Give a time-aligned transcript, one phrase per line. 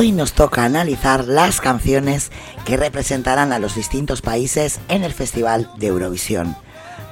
[0.00, 2.32] Hoy nos toca analizar las canciones
[2.64, 6.56] que representarán a los distintos países en el Festival de Eurovisión.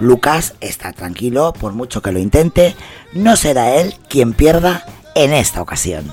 [0.00, 2.74] Lucas está tranquilo, por mucho que lo intente,
[3.12, 6.10] no será él quien pierda en esta ocasión.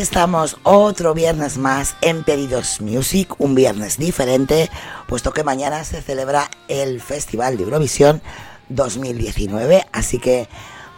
[0.00, 4.70] Estamos otro viernes más en Pedidos Music, un viernes diferente,
[5.06, 8.22] puesto que mañana se celebra el Festival de Eurovisión
[8.70, 10.48] 2019, así que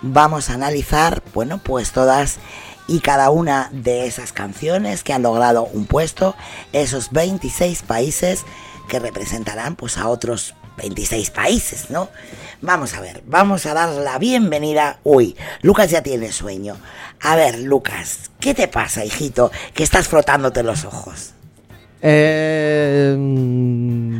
[0.02, 2.38] vamos a analizar, bueno, pues todas
[2.86, 6.36] y cada una de esas canciones que han logrado un puesto,
[6.72, 8.44] esos 26 países
[8.88, 12.10] que representarán pues a otros 26 países, ¿no?
[12.60, 14.98] Vamos a ver, vamos a dar la bienvenida.
[15.04, 16.76] Uy, Lucas ya tiene sueño.
[17.20, 19.52] A ver, Lucas, ¿qué te pasa, hijito?
[19.74, 21.34] Que estás frotándote los ojos.
[22.00, 23.16] Eh...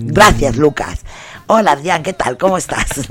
[0.04, 1.00] Gracias, Lucas.
[1.48, 2.38] Hola, Adrián, ¿qué tal?
[2.38, 2.86] ¿Cómo estás?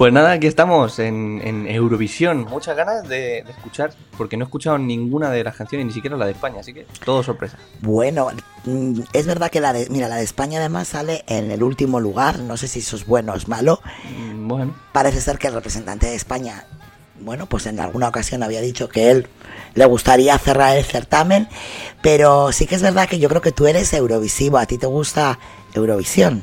[0.00, 2.46] Pues nada, aquí estamos en, Eurovisión.
[2.48, 6.24] Muchas ganas de, escuchar, porque no he escuchado ninguna de las canciones, ni siquiera la
[6.24, 7.58] de España, así que todo sorpresa.
[7.82, 8.28] Bueno,
[8.64, 12.00] mm, es verdad que la de, mira, la de España además sale en el último
[12.00, 13.82] lugar, no sé si eso es bueno o es malo.
[14.16, 14.74] Mm, bueno.
[14.92, 16.64] Parece ser que el representante de España,
[17.20, 19.26] bueno, pues en alguna ocasión había dicho que él
[19.74, 21.46] le gustaría cerrar el certamen,
[22.00, 24.86] pero sí que es verdad que yo creo que tú eres Eurovisivo, a ti te
[24.86, 25.38] gusta
[25.74, 26.42] Eurovisión.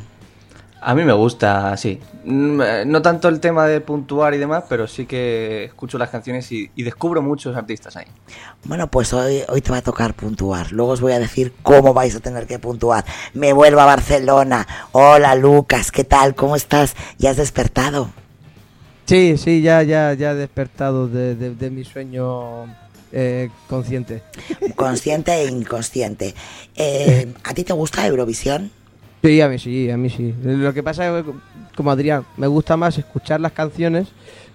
[0.87, 1.99] A mí me gusta, sí.
[2.23, 6.09] Mm, eh, no tanto el tema de puntuar y demás, pero sí que escucho las
[6.09, 8.05] canciones y, descubro muchos artistas ahí.
[8.63, 10.71] Bueno, pues hoy, hoy te va a tocar puntuar.
[10.71, 13.03] Luego os voy a decir cómo vais a tener que puntuar.
[13.33, 14.65] Me vuelvo a Barcelona.
[14.93, 16.35] Hola Lucas, ¿qué tal?
[16.35, 16.95] ¿Cómo estás?
[17.17, 18.09] ¿Ya has despertado?
[19.07, 22.63] Sí, sí, ya, ya, ya he despertado de, mi sueño
[23.11, 24.23] eh, consciente.
[24.77, 26.33] Consciente e inconsciente.
[26.79, 28.71] Eh, ¿A ti te gusta Eurovisión?
[29.23, 30.33] Sí, a mí sí, a mí sí.
[30.43, 31.31] Lo que pasa es que,
[31.75, 34.07] como Adrián, me gusta más escuchar las canciones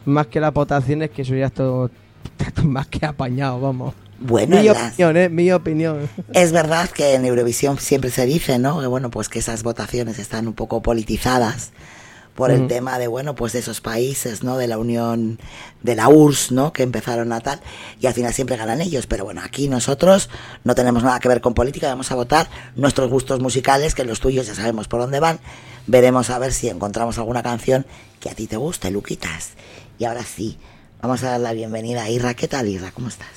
[0.05, 1.91] más que las votaciones, que eso ya esto,
[2.65, 3.95] más que apañado, vamos.
[4.19, 5.29] Bueno, mi opinión, ¿eh?
[5.29, 6.09] Mi opinión.
[6.33, 8.81] Es verdad que en Eurovisión siempre se dice, ¿no?
[8.81, 11.73] Que bueno, pues que esas votaciones están un poco politizadas
[12.35, 14.57] por el tema de, bueno, pues de esos países, ¿no?
[14.57, 15.39] De la Unión,
[15.83, 16.73] de la URSS, ¿no?
[16.73, 17.61] Que empezaron a tal,
[18.01, 19.07] y al final siempre ganan ellos.
[19.07, 20.31] Pero bueno, aquí nosotros
[20.65, 24.21] no tenemos nada que ver con política, vamos a votar nuestros gustos musicales, que los
[24.21, 25.41] tuyos ya sabemos por dónde van.
[25.87, 27.85] Veremos a ver si encontramos alguna canción
[28.21, 29.51] que a ti te guste, Luquitas.
[29.99, 30.59] Y ahora sí,
[31.03, 32.35] vamos a dar la bienvenida a Irra.
[32.35, 32.93] ¿Qué tal, Irra?
[32.93, 33.29] ¿Cómo estás?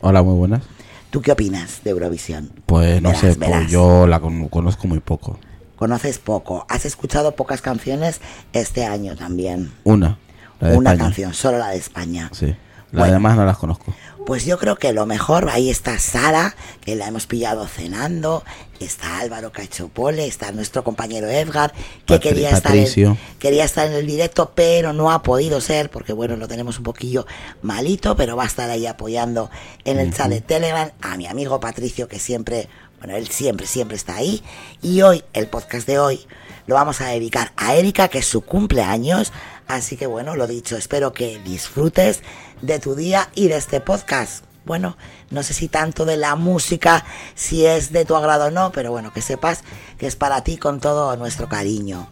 [0.00, 0.64] Hola, muy buenas.
[1.10, 2.50] ¿Tú qué opinas de Eurovisión?
[2.66, 5.38] Pues no sé, pues yo la conozco muy poco
[5.82, 6.64] conoces poco.
[6.68, 8.20] Has escuchado pocas canciones
[8.52, 9.72] este año también.
[9.82, 10.16] Una.
[10.60, 12.30] Una canción, solo la de España.
[12.32, 12.54] Sí.
[12.92, 13.92] Las demás no las conozco.
[14.24, 18.44] Pues yo creo que lo mejor, ahí está Sara, que la hemos pillado cenando,
[18.78, 21.72] está Álvaro Cachopole, está nuestro compañero Edgar,
[22.06, 26.12] que quería, estar en, quería estar en el directo, pero no ha podido ser, porque
[26.12, 27.26] bueno, lo tenemos un poquillo
[27.62, 29.50] malito, pero va a estar ahí apoyando
[29.84, 32.68] en el chat de Telegram a mi amigo Patricio, que siempre
[33.02, 34.44] bueno, él siempre, siempre está ahí.
[34.80, 36.24] Y hoy, el podcast de hoy,
[36.68, 39.32] lo vamos a dedicar a Erika, que es su cumpleaños.
[39.66, 42.20] Así que bueno, lo dicho, espero que disfrutes
[42.60, 44.44] de tu día y de este podcast.
[44.64, 44.96] bueno,
[45.30, 47.04] no sé si tanto de la música,
[47.34, 49.64] si es de tu agrado o no, pero bueno, que sepas
[49.98, 52.08] que es para ti con todo nuestro cariño.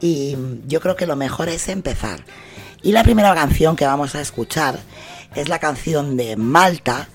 [0.00, 2.24] Y yo creo que lo mejor es empezar.
[2.80, 4.78] Y la primera canción que vamos a escuchar
[5.34, 7.10] es la canción de Malta.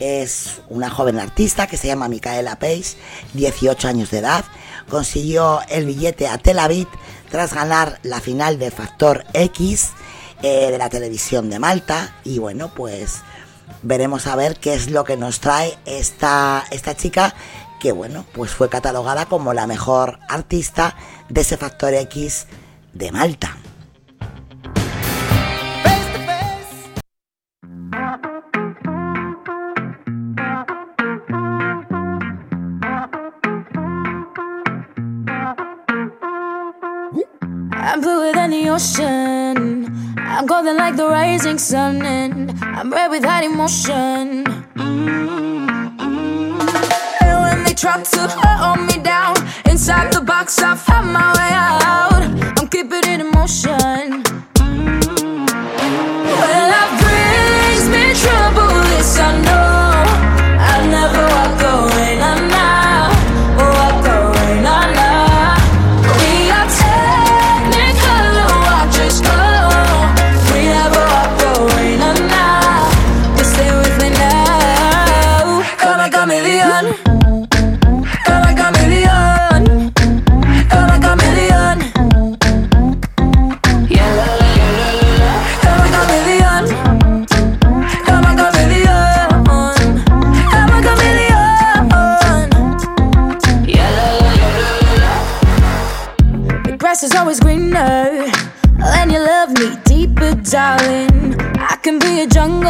[0.00, 2.96] Es una joven artista que se llama Micaela Page,
[3.34, 4.44] 18 años de edad.
[4.88, 6.88] Consiguió el billete a Tel Aviv
[7.30, 9.90] tras ganar la final de Factor X
[10.42, 12.16] eh, de la televisión de Malta.
[12.24, 13.20] Y bueno, pues
[13.82, 17.34] veremos a ver qué es lo que nos trae esta, esta chica
[17.80, 20.94] que bueno, pues fue catalogada como la mejor artista
[21.28, 22.46] de ese Factor X
[22.92, 23.56] de Malta.
[37.90, 40.14] I'm bluer than the ocean.
[40.16, 44.44] I'm golden like the rising sun, and I'm red with hot emotion.
[44.76, 46.00] Mm-hmm.
[47.20, 49.34] And when they try to hold me down
[49.68, 52.22] inside the box, I found my way out.
[52.60, 54.22] I'm keeping it in motion.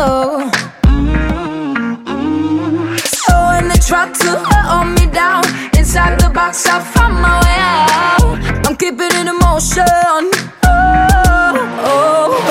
[0.01, 0.41] So
[3.53, 4.33] when they to
[4.97, 5.45] me down
[5.77, 6.67] inside the box,
[6.97, 7.43] my.
[8.65, 9.29] I'm keeping in.
[9.29, 9.59] Oh,
[11.85, 12.47] oh.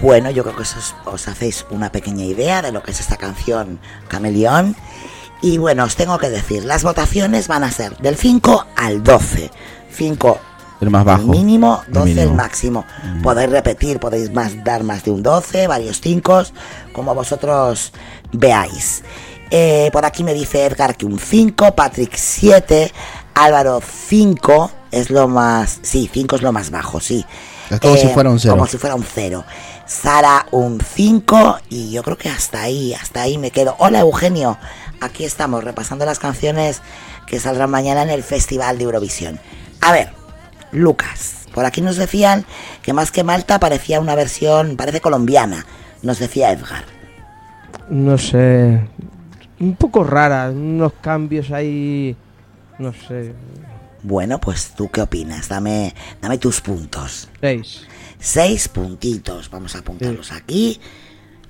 [0.00, 3.16] Bueno, yo creo que os, os hacéis una pequeña idea de lo que es esta
[3.16, 4.76] canción Cameleón.
[5.42, 9.50] Y bueno, os tengo que decir, las votaciones van a ser del 5 al 12.
[9.90, 10.40] 5
[10.80, 11.22] El más bajo.
[11.22, 12.34] el mínimo, El 12 el mínimo.
[12.34, 12.84] máximo.
[13.22, 16.42] Podéis repetir, podéis más, dar más de un 12, varios 5,
[16.92, 17.92] como vosotros
[18.32, 19.02] veáis.
[19.50, 22.92] Eh, por aquí me dice Edgar que un 5, Patrick 7,
[23.34, 25.80] Álvaro 5 es lo más...
[25.82, 27.24] Sí, 5 es lo más bajo, sí.
[27.70, 28.54] Eh, Es como si fuera un cero.
[28.54, 29.44] Como si fuera un 0.
[29.86, 33.74] Sara un 5 y yo creo que hasta ahí, hasta ahí me quedo.
[33.78, 34.56] Hola Eugenio,
[35.00, 36.80] aquí estamos repasando las canciones
[37.26, 39.40] que saldrán mañana en el Festival de Eurovisión.
[39.80, 40.12] A ver,
[40.72, 42.44] Lucas, por aquí nos decían
[42.82, 45.66] que más que Malta parecía una versión, parece colombiana,
[46.02, 46.84] nos decía Edgar.
[47.88, 48.80] No sé.
[49.58, 52.16] Un poco rara, unos cambios ahí.
[52.78, 53.34] No sé.
[54.02, 57.28] Bueno, pues tú qué opinas, dame, dame tus puntos.
[57.40, 57.86] Seis.
[58.18, 60.80] Seis puntitos, vamos a apuntarlos aquí.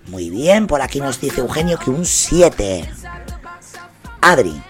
[0.08, 2.88] Muy bien, por aquí nos dice Eugenio que un 7.
[4.22, 4.60] Adri,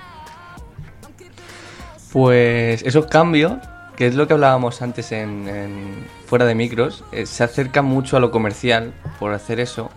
[2.13, 3.53] Pues esos cambios,
[4.01, 8.17] que es lo que hablábamos antes en, en fuera de micros, eh, se acercan mucho
[8.17, 9.91] a lo comercial por hacer eso.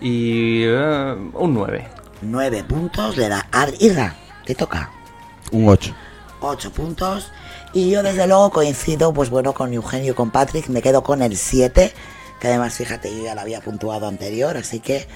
[0.00, 1.84] Y eh, un 9.
[2.22, 3.76] 9 puntos le da Adri.
[3.80, 4.14] Irra,
[4.46, 4.88] te toca.
[5.50, 5.92] Un 8.
[6.42, 7.32] 8 puntos.
[7.72, 11.20] Y yo desde luego coincido, pues bueno, con Eugenio y con Patrick, me quedo con
[11.20, 11.92] el 7,
[12.38, 15.08] que además, fíjate, yo ya lo había puntuado anterior, así que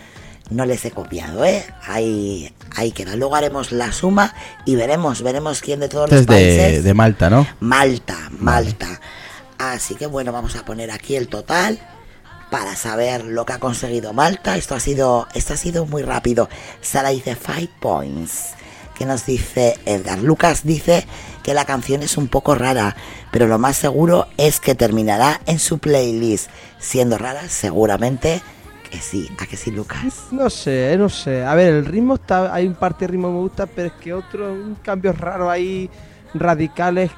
[0.50, 1.64] no les he copiado, ¿eh?
[1.86, 3.16] Ahí, ahí queda.
[3.16, 6.72] Luego haremos la suma y veremos, veremos quién de todos Este los es países...
[6.72, 7.46] de, de Malta, ¿no?
[7.60, 9.00] Malta, Malta.
[9.58, 11.78] Así que bueno, vamos a poner aquí el total
[12.50, 14.56] para saber lo que ha conseguido Malta.
[14.56, 16.48] Esto ha sido, esto ha sido muy rápido.
[16.80, 18.54] Sara dice 5 points.
[18.94, 20.18] Que nos dice Edgar?
[20.18, 21.06] Lucas dice
[21.44, 22.96] que la canción es un poco rara,
[23.30, 26.48] pero lo más seguro es que terminará en su playlist.
[26.80, 28.42] Siendo rara, seguramente
[28.88, 29.30] que sí.
[29.38, 30.26] ¿A que sí, Lucas?
[30.30, 31.44] No sé, no sé.
[31.44, 32.52] A ver, el ritmo está.
[32.54, 34.52] Hay un parte de ritmo que me gusta, pero es que otro.
[34.52, 35.88] Un cambio raro ahí.
[36.34, 37.10] Radicales.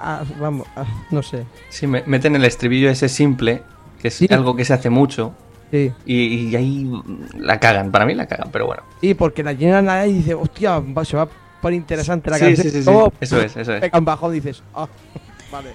[0.00, 1.44] ah, vamos, ah, no sé.
[1.68, 3.62] Sí, me- meten el estribillo ese simple,
[4.02, 4.26] que es Sí.
[4.30, 5.32] algo que se hace mucho,
[5.70, 5.92] Sí.
[6.04, 6.90] y, y ahí
[7.38, 7.92] la cagan.
[7.92, 8.82] Para mí la cagan, pero bueno.
[9.00, 11.28] Y porque la llenan ahí y dices, hostia, va- se va a
[11.62, 12.64] poner interesante la Sí, canción.
[12.66, 12.90] sí, sí, sí.
[12.90, 13.80] Luego, Eso es, eso es.
[13.80, 14.88] pega un bajón y dices, ah,
[15.52, 15.70] vale.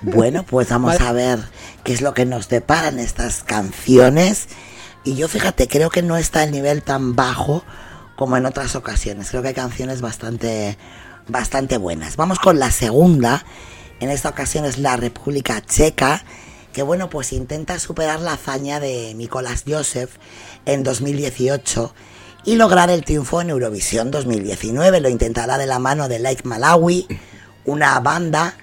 [0.00, 1.08] Bueno, pues vamos Vale.
[1.08, 1.38] a ver
[1.84, 4.48] qué es lo que nos deparan estas canciones.
[5.04, 7.62] Y yo fíjate, creo que no está el nivel tan bajo
[8.16, 9.28] como en otras ocasiones.
[9.28, 10.78] Creo que hay canciones bastante,
[11.28, 12.16] bastante buenas.
[12.16, 13.44] Vamos con la segunda.
[14.00, 16.24] En esta ocasión es la República Checa.
[16.72, 20.10] que bueno, pues intenta superar la hazaña de Nicolás Joseph
[20.64, 21.94] en 2018
[22.46, 25.00] y lograr el triunfo en Eurovisión 2019.
[25.00, 27.06] Lo intentará de la mano de Like Malawi,
[27.66, 28.54] una banda,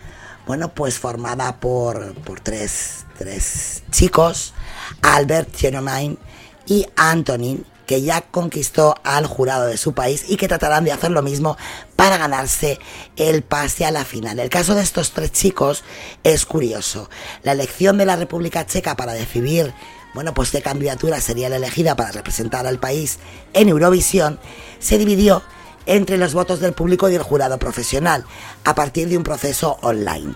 [0.48, 4.53] bueno, pues formada por, por tres, tres chicos,
[5.01, 6.17] Albert Genomain
[6.65, 11.11] y Antonin, que ya conquistó al jurado de su país y que tratarán de hacer
[11.11, 11.57] lo mismo
[11.95, 12.79] para ganarse
[13.17, 14.39] el pase a la final.
[14.39, 15.83] El caso de estos tres chicos
[16.23, 17.09] es curioso.
[17.43, 19.73] La elección de la República Checa para decidir,
[20.13, 23.19] bueno, pues qué candidatura sería la elegida para representar al país
[23.53, 24.39] en Eurovisión
[24.79, 25.43] se dividió
[25.85, 28.25] entre los votos del público y del jurado profesional
[28.63, 30.35] a partir de un proceso online.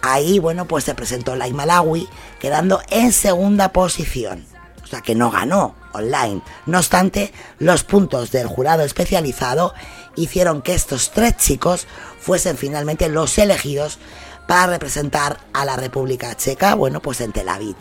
[0.00, 2.08] Ahí, bueno, pues se presentó Lai Malawi,
[2.40, 4.46] quedando en segunda posición.
[4.88, 6.42] Que no ganó online.
[6.66, 9.74] No obstante, los puntos del jurado especializado
[10.16, 11.86] hicieron que estos tres chicos
[12.20, 13.98] fuesen finalmente los elegidos
[14.46, 17.76] para representar a la República Checa, bueno, pues en Tel Aviv.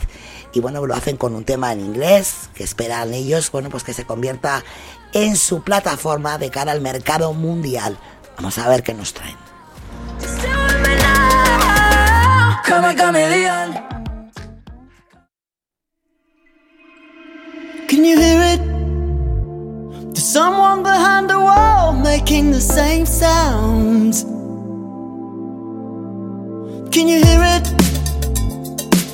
[0.54, 3.94] Y bueno, lo hacen con un tema en inglés, que esperan ellos, bueno, pues que
[3.94, 4.64] se convierta
[5.14, 7.98] en su plataforma de cara al mercado mundial.
[8.36, 9.38] Vamos a ver qué nos traen.
[17.88, 18.62] Can you hear it?
[20.14, 24.24] There's someone behind the wall making the same sounds.
[26.94, 27.66] Can you hear it?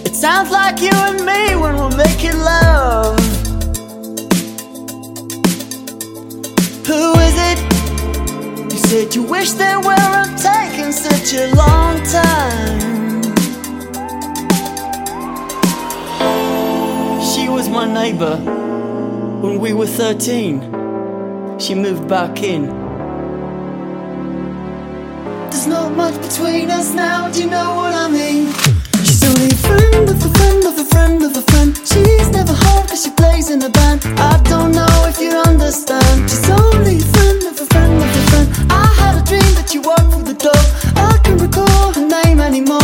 [0.07, 3.19] It sounds like you and me when we're making love.
[6.87, 7.59] Who is it?
[8.73, 13.12] You said you wish they weren't taking such a long time.
[17.73, 18.35] My neighbor
[19.41, 21.57] when we were 13.
[21.59, 22.67] She moved back in.
[25.49, 28.53] There's not much between us now, do you know what I mean?
[29.03, 31.75] She's only a friend of a friend of a friend of a friend.
[31.77, 34.05] She's never home cause she plays in a band.
[34.19, 36.29] I don't know if you understand.
[36.29, 38.47] She's only a friend of a friend of a friend.
[38.71, 40.63] I had a dream that you walked through the door.
[40.95, 42.82] I can't recall her name anymore.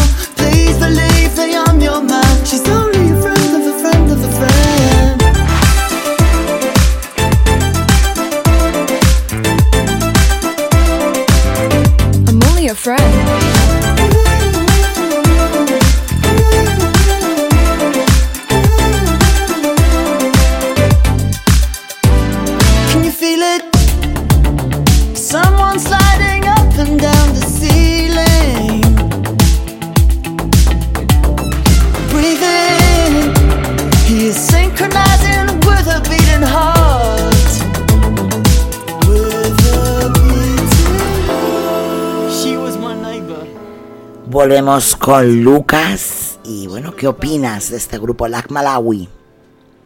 [44.50, 46.40] Volvemos con Lucas.
[46.44, 49.08] Y bueno, ¿qué opinas de este grupo Lac Malawi?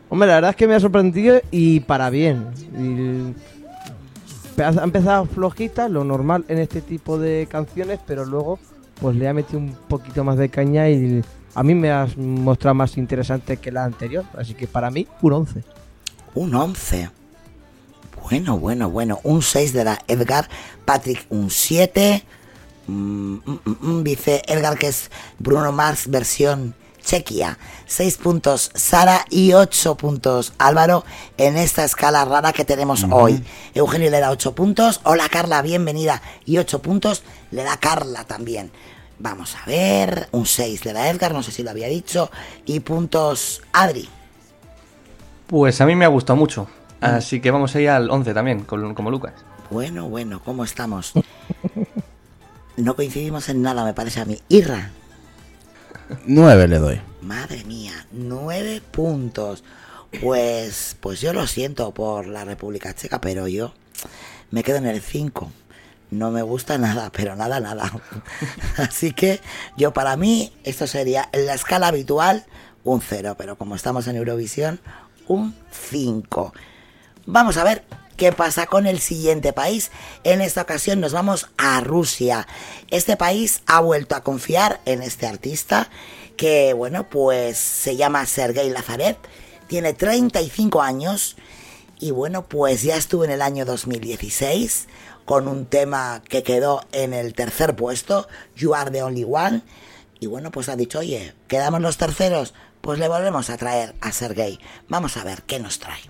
[0.07, 2.47] Hombre, la verdad es que me ha sorprendido y para bien.
[2.73, 8.57] Y ha empezado flojita, lo normal en este tipo de canciones, pero luego
[9.01, 11.21] pues le ha metido un poquito más de caña y
[11.55, 14.23] a mí me ha mostrado más interesante que la anterior.
[14.37, 15.61] Así que para mí, un 11.
[16.35, 17.09] Un 11.
[18.29, 19.19] Bueno, bueno, bueno.
[19.23, 20.47] Un 6 de la Edgar.
[20.85, 22.23] Patrick, un 7.
[22.87, 25.09] Mm, mm, mm, dice Edgar que es
[25.39, 27.57] Bruno Mars versión Chequia.
[27.85, 31.03] 6 puntos Sara y 8 puntos Álvaro
[31.37, 33.43] en esta escala rara que tenemos hoy.
[33.73, 35.01] Eugenio le da 8 puntos.
[35.03, 36.21] Hola Carla, bienvenida.
[36.45, 38.71] Y 8 puntos le da Carla también.
[39.19, 40.27] Vamos a ver.
[40.31, 42.31] Un 6 le da Edgar, no sé si lo había dicho.
[42.65, 44.07] Y puntos Adri.
[45.47, 46.67] Pues a mí me ha gustado mucho.
[47.01, 49.33] Así que vamos a ir al 11 también, con- como Lucas.
[49.69, 51.11] Bueno, bueno, ¿cómo estamos?
[52.77, 54.39] No coincidimos en nada, me parece a mí.
[54.49, 54.91] Irra,
[56.25, 57.01] 9 le doy.
[57.21, 59.63] madre mía, nueve puntos.
[60.21, 63.73] Pues, pues yo lo siento por la República Checa, pero yo
[64.51, 65.51] me quedo en el 5.
[66.11, 67.91] No me gusta nada, pero nada, nada.
[68.77, 69.39] Así que
[69.77, 72.45] yo para mí esto sería en la escala habitual
[72.83, 74.79] un 0, pero como estamos en Eurovisión,
[75.27, 76.53] un 5.
[77.25, 77.83] Vamos a ver
[78.17, 79.91] qué pasa con el siguiente país.
[80.23, 82.47] En esta ocasión nos vamos a Rusia.
[82.89, 85.89] Este país ha vuelto a confiar en este artista
[86.37, 89.17] que, bueno, pues se llama Sergei Lazarev.
[89.67, 91.35] Tiene 35 años
[91.99, 94.87] y, bueno, pues ya estuvo en el año 2016
[95.25, 99.61] con un tema que quedó en el tercer puesto, You Are the Only One.
[100.19, 104.11] Y bueno, pues ha dicho, oye, quedamos los terceros, pues le volvemos a traer a
[104.11, 104.59] Sergei.
[104.89, 106.01] Vamos a ver qué nos trae.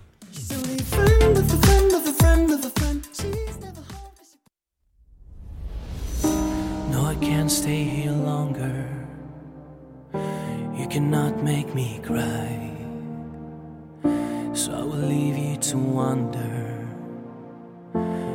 [7.14, 8.90] I can't stay here longer.
[10.76, 12.72] You cannot make me cry.
[14.56, 16.56] So I will leave you to wonder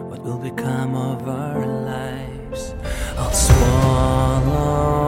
[0.09, 2.77] what will become of our lives.
[3.17, 5.08] I'll swallow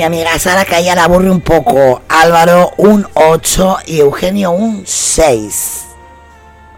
[0.00, 2.00] mi amiga Sara que a ella la aburre un poco.
[2.08, 5.88] Álvaro un 8 y Eugenio un 6.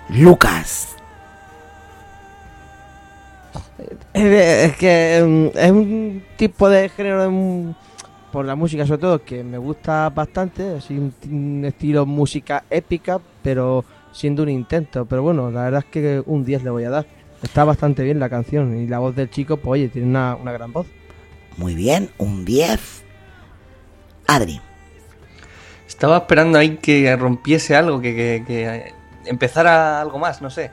[0.08, 0.96] Lucas.
[4.12, 7.74] Es que mm, es un tipo de género, mm,
[8.32, 10.78] por la música sobre todo, que me gusta bastante.
[10.78, 15.06] Así un, un estilo música épica, pero siendo un intento.
[15.06, 17.06] Pero bueno, la verdad es que un 10 le voy a dar.
[17.40, 20.50] Está bastante bien la canción y la voz del chico, pues oye, tiene una, una
[20.50, 20.88] gran voz.
[21.56, 23.01] Muy bien, un 10.
[24.34, 24.60] Adri.
[25.86, 28.94] Estaba esperando ahí que rompiese algo, que, que- que
[29.26, 30.70] empezara algo más, no sé.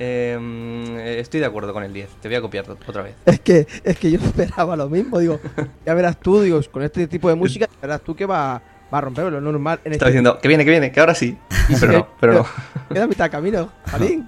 [0.00, 3.14] Eh, estoy de acuerdo con el 10, te voy a copiar otra vez.
[3.26, 5.40] Es que, es que yo esperaba lo mismo, digo,
[5.84, 8.98] ya verás tú, digo, con este tipo de música, ya verás tú que va, va
[8.98, 9.80] a romper lo normal.
[9.84, 11.36] En Estaba este- diciendo, que viene, que viene, que ahora sí.
[11.80, 12.46] Pero no, pero no.
[12.94, 14.26] Queda a mitad de camino, Jalín.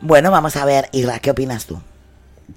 [0.00, 1.80] Bueno, vamos a ver, Isra, ¿qué opinas tú?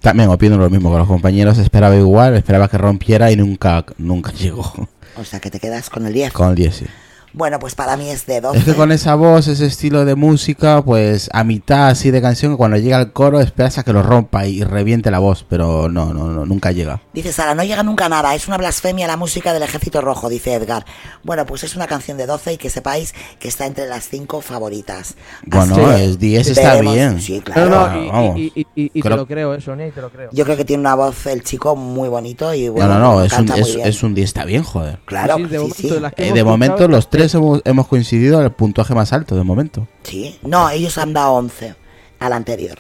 [0.01, 1.57] También opino lo mismo que los compañeros.
[1.57, 4.89] Esperaba igual, esperaba que rompiera y nunca, nunca llegó.
[5.17, 6.33] O sea, que te quedas con el 10.
[6.33, 6.85] Con el 10, sí.
[7.33, 8.57] Bueno, pues para mí es de 12.
[8.59, 12.57] Es que con esa voz, ese estilo de música, pues a mitad así de canción,
[12.57, 16.13] cuando llega al coro esperas a que lo rompa y reviente la voz, pero no,
[16.13, 17.01] no, no nunca llega.
[17.13, 20.27] Dice Sara, no llega nunca a nada, es una blasfemia la música del Ejército Rojo,
[20.29, 20.85] dice Edgar.
[21.23, 24.41] Bueno, pues es una canción de 12 y que sepáis que está entre las 5
[24.41, 25.15] favoritas.
[25.45, 26.93] Bueno, Así es 10 está veremos.
[26.95, 27.21] bien.
[27.21, 27.69] Sí, No, claro.
[27.69, 28.37] no, Ah, y, vamos.
[28.39, 30.29] y, y, y- y te Creo- lo creo, eh, Sonia, y te lo creo.
[30.31, 33.23] Yo creo que tiene una voz el chico muy bonito y No, bueno, no, no,
[33.23, 33.87] es un, muy es, bien.
[33.87, 34.99] es un 10, está bien, joder.
[35.05, 35.89] Claro, Sí, sí, de sí, momento, sí.
[36.23, 39.87] de Eh, de momento los tres hemos, hemos coincidido al puntaje más alto, de momento.
[40.03, 40.37] Sí.
[40.43, 41.75] No, ellos han dado 11
[42.19, 42.77] al anterior.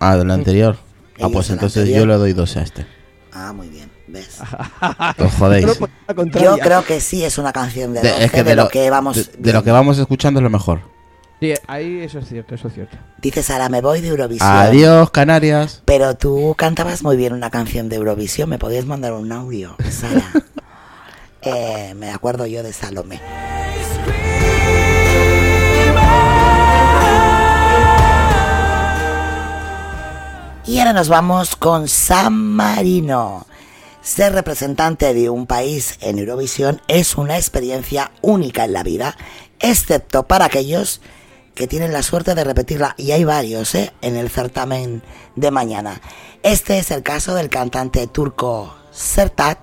[0.00, 0.76] Ah, del anterior.
[1.20, 2.00] Ah, pues entonces anterior.
[2.00, 2.86] yo le doy 12 a este.
[3.32, 4.38] Ah, muy bien, ¿ves?
[5.18, 5.66] Os jodéis.
[5.78, 5.90] Pues.
[6.42, 8.90] Yo creo que sí es una canción de De- 12 es que de, lo, que
[8.90, 10.80] vamos de, de lo que vamos escuchando es lo mejor.
[11.40, 12.96] Sí, ahí eso es cierto, eso es cierto.
[13.20, 14.48] Dice Sara, me voy de Eurovisión.
[14.48, 15.82] Adiós, Canarias.
[15.84, 18.48] Pero tú cantabas muy bien una canción de Eurovisión.
[18.48, 20.22] ¿Me podías mandar un audio, Sara?
[21.42, 23.20] Eh, me acuerdo yo de Salomé.
[30.64, 33.46] Y ahora nos vamos con San Marino.
[34.00, 39.16] Ser representante de un país en Eurovisión es una experiencia única en la vida,
[39.60, 41.00] excepto para aquellos
[41.54, 43.92] que tienen la suerte de repetirla, y hay varios ¿eh?
[44.00, 45.02] en el certamen
[45.36, 46.00] de mañana.
[46.42, 49.58] Este es el caso del cantante turco Sertat,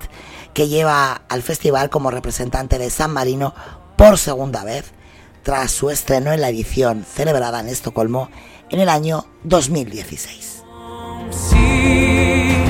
[0.53, 3.53] que lleva al festival como representante de San Marino
[3.95, 4.91] por segunda vez,
[5.43, 8.29] tras su estreno en la edición celebrada en Estocolmo
[8.69, 10.49] en el año 2016.
[11.29, 12.68] You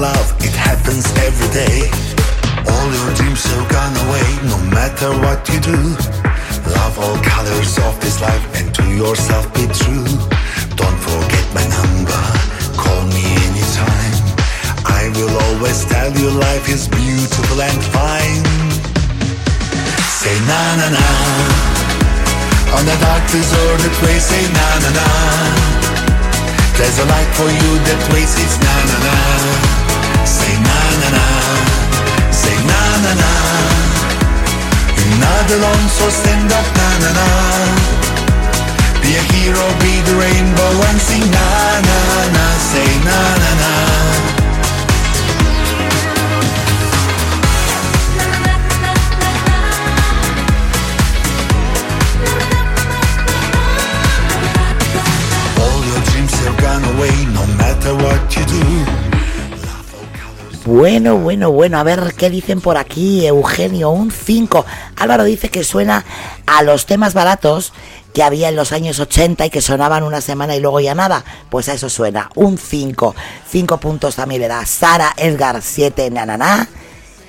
[0.00, 0.32] love?
[0.40, 1.92] It happens every day.
[2.64, 5.80] All your dreams have gone away, no matter what you do.
[6.72, 10.08] Love all colors of this life and to yourself be true.
[10.80, 12.22] Don't forget my number,
[12.80, 14.16] call me anytime.
[14.88, 18.44] I will always tell you life is beautiful and fine.
[20.20, 21.06] Say na na na.
[22.76, 25.08] On the dark deserted way, say na na na.
[26.78, 29.79] There's a light for you that waits, it's na na na.
[35.50, 35.58] You're
[35.88, 37.26] so stand up, na na na.
[39.02, 41.46] Be a hero, be the rainbow and sing na
[41.88, 41.98] na
[42.36, 42.46] na.
[42.70, 43.72] Say na na na.
[55.58, 58.99] All your dreams have gone away, no matter what you do.
[60.66, 64.66] Bueno, bueno, bueno, a ver qué dicen por aquí, Eugenio, un 5.
[64.96, 66.04] Álvaro dice que suena
[66.46, 67.72] a los temas baratos
[68.12, 71.24] que había en los años 80 y que sonaban una semana y luego ya nada.
[71.48, 73.14] Pues a eso suena, un 5.
[73.48, 76.68] 5 puntos también le da Sara Edgar 7 nananá.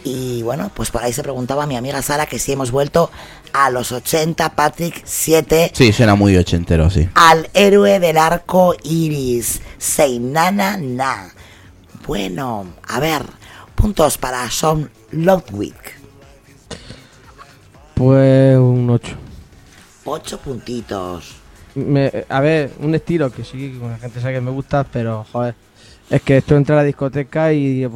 [0.03, 3.11] Y bueno, pues por ahí se preguntaba mi amiga Sara que si hemos vuelto
[3.53, 7.07] a los 80, Patrick 7 Sí, suena muy ochentero, sí.
[7.13, 11.31] al héroe del arco iris, Seinana Na.
[12.07, 13.21] Bueno, a ver,
[13.75, 15.75] puntos para Sean Ludwig.
[17.95, 19.15] Pues un 8.
[20.05, 21.35] Ocho puntitos.
[21.75, 25.25] Me- a ver, un estilo que sí, que la gente sabe que me gusta, pero
[25.31, 25.55] joder,
[26.09, 27.87] es que esto entra a la discoteca y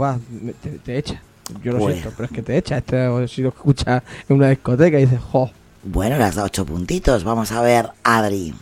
[0.62, 1.22] te, te echa.
[1.64, 1.96] Yo lo Pues.
[1.96, 2.78] siento, pero es que te echa.
[2.78, 5.50] Esto si lo escuchas en una discoteca y dices, jo,
[5.84, 7.24] Bueno, le has dado ocho puntitos.
[7.24, 8.54] Vamos a ver, Adri.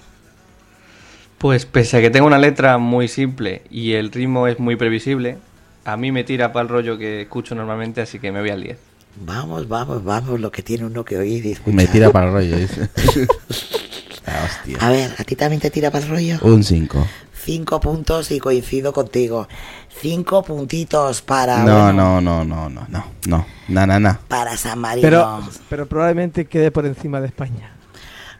[1.43, 5.39] Pues pese a que tengo una letra muy simple y el ritmo es muy previsible,
[5.83, 8.63] a mí me tira para el rollo que escucho normalmente, así que me voy al
[8.63, 8.77] 10.
[9.25, 11.73] Vamos, vamos, vamos, lo que tiene uno que oír y escuchar.
[11.73, 12.87] Me tira para el rollo, dice.
[14.25, 14.77] Ah, hostia.
[14.79, 16.39] A ver, ¿a ti también te tira para el rollo?
[16.43, 17.05] Un 5.
[17.43, 19.49] Cinco puntos y coincido contigo.
[19.99, 23.45] Cinco puntitos para, No, bueno, no, no, no, no, no, no.
[23.67, 24.17] Na, na, na.
[24.29, 25.05] para San Marino.
[25.05, 27.73] pero, pero probablemente quede por encima de España.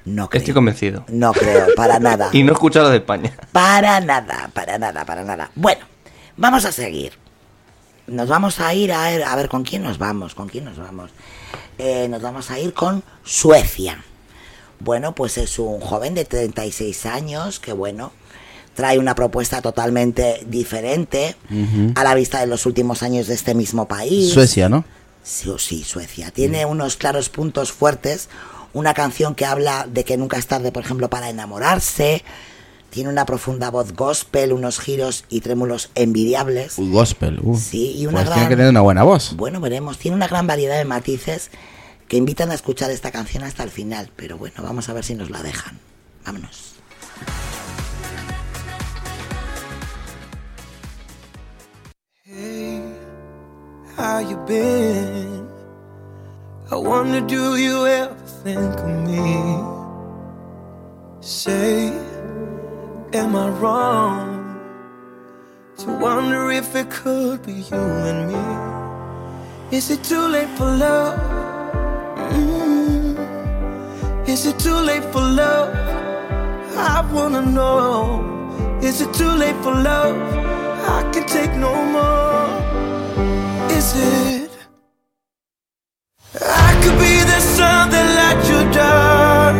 [0.05, 0.39] No creo.
[0.39, 1.05] Estoy convencido.
[1.07, 2.29] No creo, para nada.
[2.33, 3.31] Y no he escuchado de España.
[3.51, 5.51] Para nada, para nada, para nada.
[5.55, 5.85] Bueno,
[6.37, 7.13] vamos a seguir.
[8.07, 10.77] Nos vamos a ir a ver, a ver con quién nos vamos, con quién nos
[10.77, 11.11] vamos.
[11.77, 14.03] Eh, nos vamos a ir con Suecia.
[14.79, 18.11] Bueno, pues es un joven de 36 años que, bueno,
[18.73, 21.35] trae una propuesta totalmente diferente
[21.95, 24.33] a la vista de los últimos años de este mismo país.
[24.33, 24.83] Suecia, ¿no?
[25.23, 26.31] Sí, o sí, Suecia.
[26.31, 28.27] Tiene unos claros puntos fuertes.
[28.73, 32.23] Una canción que habla de que nunca es tarde, por ejemplo, para enamorarse.
[32.89, 36.77] Tiene una profunda voz gospel, unos giros y trémulos envidiables.
[36.77, 37.39] Un gospel.
[37.41, 37.57] uh.
[37.57, 38.35] Sí, y una Pues gran...
[38.39, 39.35] tiene que tener una buena voz.
[39.35, 39.97] Bueno, veremos.
[39.97, 41.49] Tiene una gran variedad de matices
[42.07, 44.11] que invitan a escuchar esta canción hasta el final.
[44.15, 45.79] Pero bueno, vamos a ver si nos la dejan.
[46.25, 46.73] Vámonos.
[52.25, 52.81] Hey,
[53.97, 55.47] how you been?
[56.71, 59.59] I wonder, do you ever think of me?
[61.19, 61.89] Say,
[63.13, 64.59] am I wrong
[65.79, 67.75] to wonder if it could be you
[68.09, 69.77] and me?
[69.77, 71.19] Is it too late for love?
[72.31, 73.17] Mm.
[74.27, 75.75] Is it too late for love?
[76.77, 78.79] I wanna know.
[78.81, 80.15] Is it too late for love?
[80.87, 82.47] I can take no more.
[83.77, 84.42] Is it?
[86.41, 89.55] I could be the sun that lights your dark.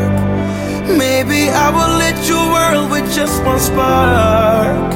[0.98, 4.94] Maybe I will lit your world with just one spark.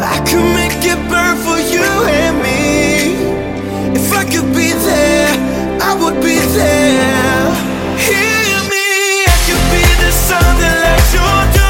[0.00, 4.00] I could make it burn for you and me.
[4.00, 5.28] If I could be there,
[5.82, 7.52] I would be there.
[8.08, 8.88] Hear me,
[9.28, 11.61] I could be the sun that lights your dark.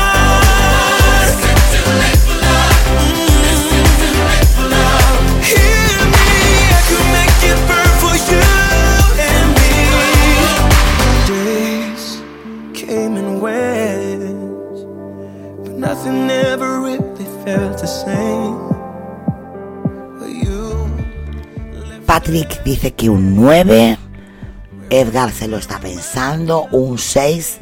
[22.22, 23.98] Patrick dice que un 9.
[24.90, 26.68] Edgar se lo está pensando.
[26.70, 27.58] Un 6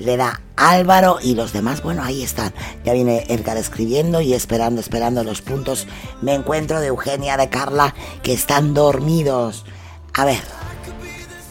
[0.00, 2.52] le da Álvaro y los demás, bueno, ahí están.
[2.84, 5.86] Ya viene Edgar escribiendo y esperando, esperando los puntos.
[6.20, 9.64] Me encuentro de Eugenia, de Carla, que están dormidos.
[10.12, 10.42] A ver,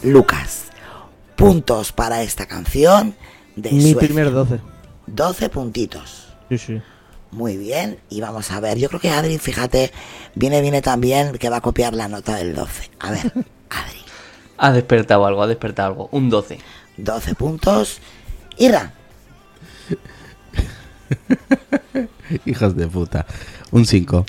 [0.04, 0.66] Lucas,
[1.34, 3.16] puntos para esta canción
[3.56, 3.98] de Mi Suecia.
[3.98, 4.60] primer 12.
[5.08, 6.28] 12 puntitos.
[6.48, 6.82] Sí, sí.
[7.32, 8.78] Muy bien, y vamos a ver.
[8.78, 9.90] Yo creo que Adri, fíjate,
[10.34, 12.90] viene, viene también que va a copiar la nota del 12.
[13.00, 13.32] A ver,
[13.70, 13.98] Adri,
[14.58, 16.08] Ha despertado algo, ha despertado algo.
[16.12, 16.58] Un 12.
[16.98, 18.00] 12 puntos.
[18.58, 18.92] Ira,
[22.46, 23.26] Hijos de puta.
[23.70, 24.26] Un 5.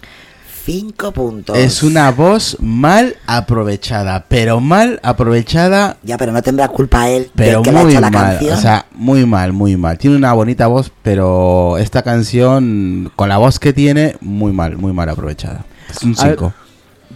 [0.65, 1.58] 5 puntos.
[1.58, 7.60] Es una voz mal aprovechada, pero mal aprovechada, Ya, pero no tendrá culpa él pero
[7.60, 8.38] de que le ha muy hecho la mal.
[8.38, 8.58] canción.
[8.58, 9.97] O sea, muy mal, muy mal.
[9.97, 14.93] Tiene una bonita voz, pero esta canción, con la voz que tiene, muy mal, muy
[14.93, 15.65] mal aprovechada.
[15.89, 16.54] Es un A ver, 5.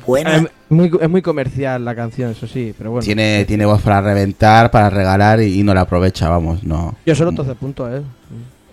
[0.05, 3.03] Buena, Es muy, es muy comercial la canción, eso sí, pero bueno.
[3.05, 6.95] Tiene, tiene voz para reventar, para regalar y, y no la aprovecha, vamos, no.
[7.05, 8.01] Yo solo 12 puntos, ¿eh?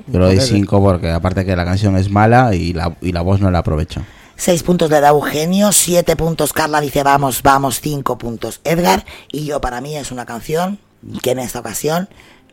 [0.08, 3.12] Yo le doy Joder, 5 porque aparte que la canción es mala y la, y
[3.12, 4.02] la voz no la aprovecha.
[4.36, 9.04] 6 puntos le da Eugenio, 7 puntos Carla dice vamos, vamos, 5 puntos Edgar.
[9.30, 10.78] Y yo, para mí, es una canción
[11.22, 12.08] que en esta ocasión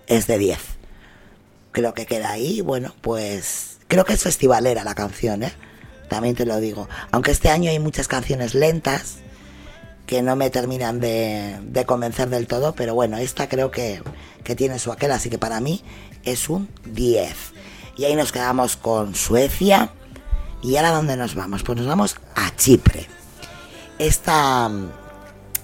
[0.08, 0.60] es de 10.
[1.72, 5.54] Creo que queda ahí, bueno, pues creo que es festivalera la canción, ¿eh?
[6.10, 6.90] También te lo digo.
[7.12, 9.18] Aunque este año hay muchas canciones lentas
[10.06, 14.04] que no me terminan de, de convencer del todo, pero bueno, esta creo que,
[14.44, 15.82] que tiene su aquel, así que para mí
[16.26, 17.34] es un 10.
[17.96, 19.94] Y ahí nos quedamos con Suecia.
[20.62, 21.64] ¿Y ahora dónde nos vamos?
[21.64, 23.08] Pues nos vamos a Chipre.
[23.98, 24.70] Esta,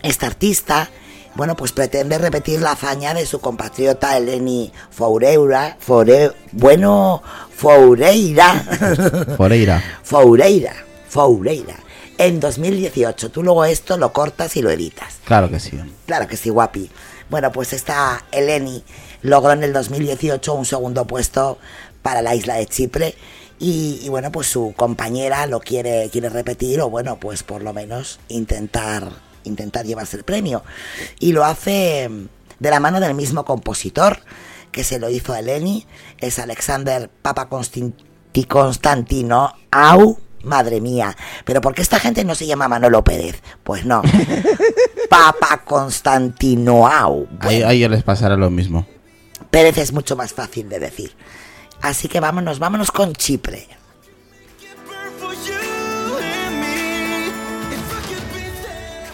[0.01, 0.89] esta artista,
[1.35, 7.21] bueno, pues pretende repetir la hazaña de su compatriota Eleni Foureira, Foure, bueno,
[7.55, 8.53] Foureira,
[9.37, 9.83] Foreira.
[10.03, 10.73] Foureira,
[11.07, 11.75] Foureira,
[12.17, 13.29] en 2018.
[13.29, 15.17] Tú luego esto lo cortas y lo editas.
[15.25, 15.79] Claro que sí.
[16.07, 16.89] Claro que sí, guapi.
[17.29, 18.83] Bueno, pues esta Eleni
[19.21, 21.59] logró en el 2018 un segundo puesto
[22.01, 23.15] para la isla de Chipre
[23.59, 27.73] y, y bueno, pues su compañera lo quiere, quiere repetir o bueno, pues por lo
[27.73, 29.09] menos intentar,
[29.43, 30.63] intentar llevarse el premio.
[31.19, 32.09] Y lo hace
[32.59, 34.19] de la mano del mismo compositor
[34.71, 35.87] que se lo hizo a Eleni,
[36.19, 40.19] es Alexander Papa Constanti- Constantino Au.
[40.43, 43.41] Madre mía, pero ¿por qué esta gente no se llama Manolo Pérez?
[43.63, 44.01] Pues no,
[45.09, 47.27] Papa Constantinoau.
[47.39, 48.85] Ahí, Bueno, a ellos les pasará lo mismo.
[49.49, 51.11] Pérez es mucho más fácil de decir.
[51.81, 53.67] Así que vámonos, vámonos con Chipre.
[55.19, 57.27] For you and me,
[57.73, 59.07] if I could be there.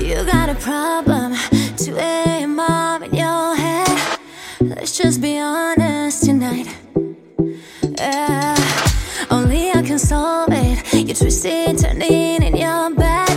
[0.00, 1.36] You got a problem,
[1.76, 2.56] 2 a.m.
[2.56, 4.18] mom in your head.
[4.60, 6.68] Let's just be honest tonight.
[9.92, 10.94] Can solve it.
[10.94, 13.28] You're twisting, turning in your bed.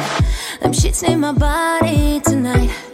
[0.62, 2.85] Them shits need my body tonight.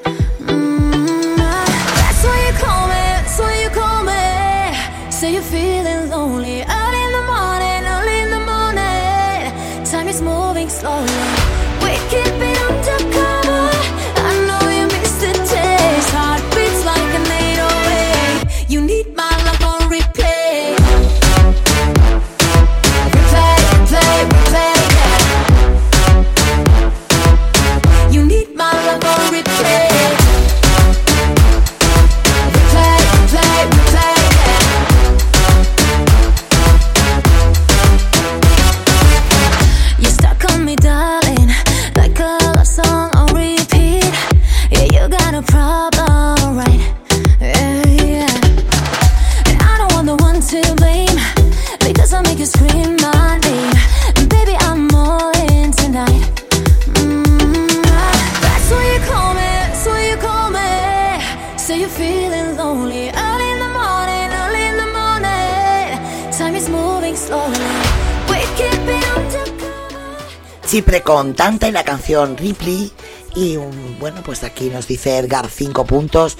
[70.71, 72.93] Chipre con Tanta y la canción Ripley.
[73.35, 76.37] Y um, bueno, pues aquí nos dice Edgar 5 puntos.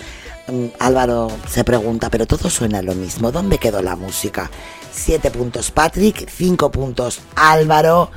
[0.48, 3.34] Mm, Álvaro se pregunta, pero todo suena lo mismo.
[3.34, 4.50] ¿Dónde quedó la música?
[4.94, 8.10] 7 puntos Patrick, 5 puntos Álvaro,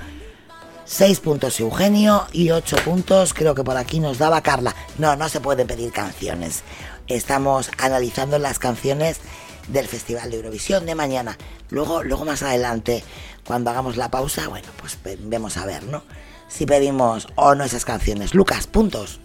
[0.85, 4.73] 6 puntos Eugenio y 8 puntos creo que por aquí nos daba Carla.
[4.99, 6.63] No, no se pueden pedir canciones.
[7.09, 9.19] Estamos analizando las canciones
[9.67, 11.37] del Festival de Eurovisión de mañana.
[11.71, 13.03] Luego, luego más adelante,
[13.47, 16.03] cuando hagamos la pausa, bueno, pues ve- vemos a ver, ¿no?
[16.49, 18.35] Si pedimos o no esas canciones.
[18.35, 19.21] Lucas, puntos.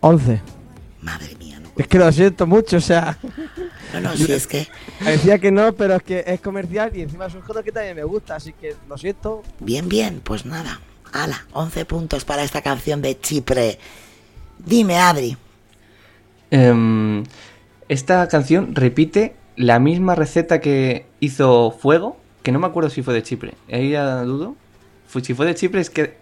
[0.00, 0.40] 11.
[1.00, 1.70] Madre mía, no.
[1.76, 3.18] Es que lo siento mucho, o sea,
[3.92, 4.68] No, no, si es que.
[5.04, 7.96] decía que no, pero es que es comercial y encima es un juego que también
[7.96, 9.42] me gusta, así que lo siento.
[9.60, 10.80] Bien, bien, pues nada.
[11.12, 13.78] Ala, 11 puntos para esta canción de Chipre.
[14.58, 15.36] Dime, Adri.
[16.50, 17.24] Em,
[17.88, 23.14] esta canción repite la misma receta que hizo Fuego, que no me acuerdo si fue
[23.14, 23.54] de Chipre.
[23.70, 24.56] Ahí ya dudo.
[25.22, 26.16] Si fue de Chipre es que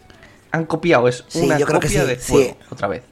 [0.51, 2.33] han copiado, es Sí, una yo creo que copia sí, de sí.
[2.33, 3.03] Fuego, otra vez.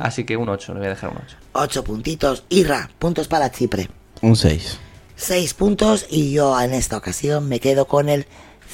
[0.00, 1.36] Así que un 8, le voy a dejar un 8.
[1.52, 2.44] Ocho puntitos.
[2.48, 3.88] Irra, puntos para Chipre.
[4.22, 4.78] Un 6.
[5.16, 8.26] Seis puntos y yo en esta ocasión me quedo con el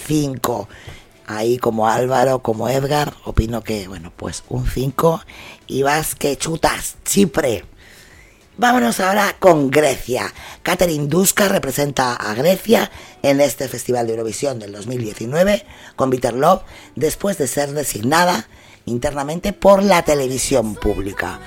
[0.07, 0.68] 5.
[1.26, 5.20] Ahí como Álvaro, como Edgar, opino que, bueno, pues un 5.
[5.66, 7.64] Y vas que chutas, Chipre.
[8.60, 10.34] Vámonos ahora con Grecia.
[10.62, 12.90] Catherine Duska representa a Grecia
[13.22, 15.64] en este Festival de Eurovisión del 2019
[15.96, 16.60] con Bitter Love
[16.94, 18.48] después de ser designada
[18.84, 21.40] internamente por la televisión pública.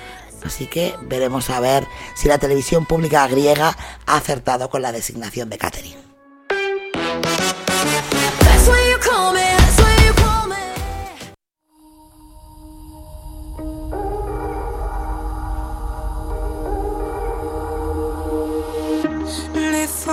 [0.44, 5.52] Así que veremos a ver si la televisión pública griega ha acertado con la designación
[5.52, 6.02] de Catherine.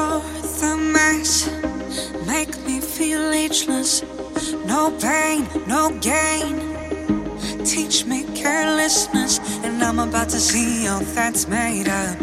[0.00, 0.20] For
[0.60, 1.32] the mess,
[2.26, 4.02] make me feel ageless.
[4.66, 6.54] No pain, no gain.
[7.64, 12.16] Teach me carelessness, and I'm about to see all that's made up.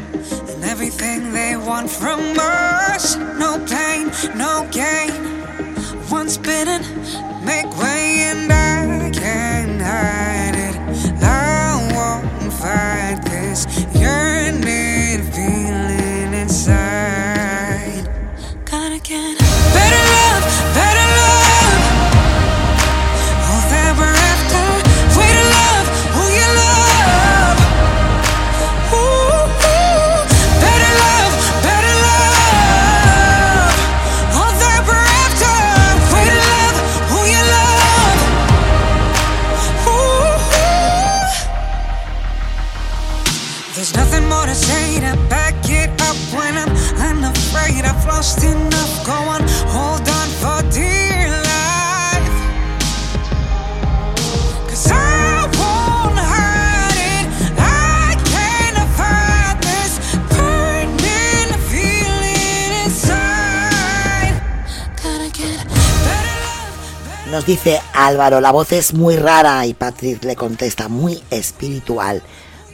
[0.52, 3.16] And everything they want from us.
[3.44, 4.04] No pain,
[4.36, 5.14] no gain.
[6.10, 6.82] Once bitten,
[7.46, 10.76] make way, and I can't hide it.
[11.24, 13.60] I won't fight this
[13.94, 14.87] yearning
[67.48, 72.22] dice Álvaro, la voz es muy rara y Patrick le contesta muy espiritual.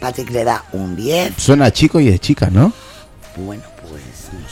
[0.02, 1.36] Patrick le da un 10.
[1.38, 2.74] Suena chico y es chica, ¿no?
[3.38, 4.02] Bueno, pues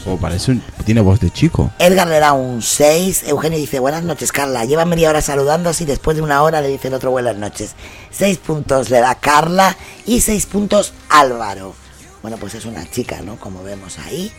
[0.06, 0.14] no.
[0.14, 1.72] O parece un, tiene voz de chico.
[1.80, 3.24] Edgar le da un 6.
[3.28, 4.64] Eugenio dice, buenas noches, Carla.
[4.64, 7.72] Lleva media hora saludándose y después de una hora le dice el otro buenas noches.
[8.12, 11.74] 6 puntos le da Carla y 6 puntos Álvaro.
[12.22, 13.38] Bueno, pues es una chica, ¿no?
[13.38, 14.32] Como vemos ahí.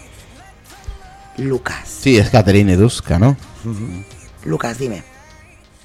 [1.38, 1.88] Lucas.
[2.02, 3.36] Sí, es Caterine Duska, ¿no?
[4.44, 5.11] Lucas, dime.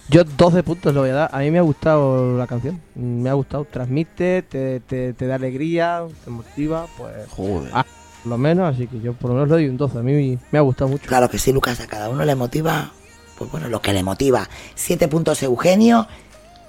[0.09, 1.29] Yo 12 puntos le voy a dar.
[1.33, 2.81] A mí me ha gustado la canción.
[2.95, 3.65] Me ha gustado.
[3.65, 6.87] Transmite, te, te, te da alegría, te motiva.
[6.97, 7.71] Pues Joder.
[7.73, 7.85] ah,
[8.23, 8.73] por lo menos.
[8.73, 9.99] Así que yo por lo menos le doy un 12.
[9.99, 11.05] A mí me ha gustado mucho.
[11.07, 12.91] Claro que sí, Lucas, a cada uno le motiva,
[13.37, 14.47] pues bueno, lo que le motiva.
[14.75, 16.07] 7 puntos Eugenio.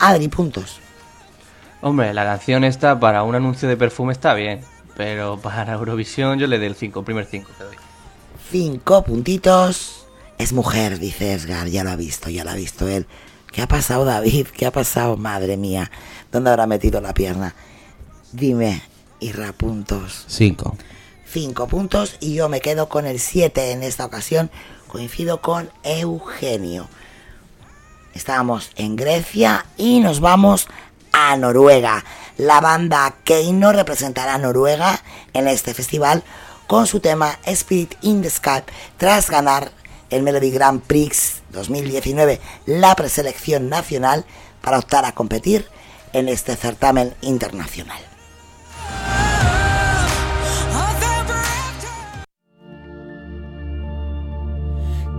[0.01, 0.81] Adri, puntos.
[1.81, 4.61] Hombre, la canción esta para un anuncio de perfume está bien.
[4.97, 7.77] Pero para Eurovisión yo le doy el 5, primer 5 te doy.
[8.51, 10.07] 5 puntitos.
[10.39, 13.07] Es mujer, dice Edgar, ya lo ha visto, ya lo ha visto él.
[13.53, 14.49] ¿Qué ha pasado, David?
[14.49, 15.17] ¿Qué ha pasado?
[15.17, 15.91] Madre mía.
[16.31, 17.55] ¿Dónde habrá metido la pierna?
[18.33, 18.83] Dime,
[19.21, 20.25] Irra, puntos.
[20.29, 20.77] 5.
[21.31, 24.51] 5 puntos y yo me quedo con el 7 en esta ocasión.
[24.87, 26.89] Coincido con Eugenio.
[28.15, 30.69] Estábamos en Grecia y nos vamos
[31.13, 32.05] a Noruega.
[32.37, 35.01] La banda Keino representará a Noruega
[35.35, 36.23] en este festival
[36.67, 38.63] con su tema Spirit in the Sky
[38.97, 39.73] tras ganar
[40.11, 44.25] el Melody Grand Prix 2019, la preselección nacional
[44.61, 45.67] para optar a competir
[46.13, 48.01] en este certamen internacional.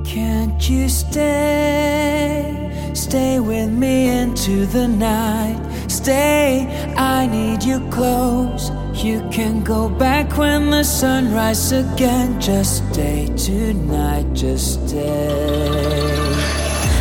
[0.03, 2.59] Can't you stay?
[2.93, 5.59] Stay with me into the night.
[5.87, 8.71] Stay, I need you close.
[8.93, 12.39] You can go back when the sun rises again.
[12.39, 16.33] Just stay tonight, just stay.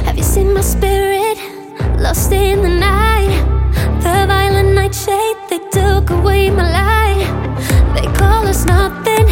[0.05, 1.39] Have you seen my spirit
[1.99, 3.31] lost in the night?
[4.03, 7.29] The violent nightshade, they took away my light.
[7.95, 9.27] They call us nothing.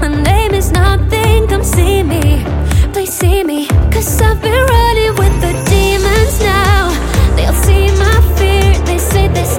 [0.00, 1.46] My name is nothing.
[1.48, 2.44] Come see me,
[2.92, 3.68] please see me.
[3.92, 6.88] Cause I've been running with the demons now.
[7.36, 8.74] They'll see my fear.
[8.84, 9.56] They say there's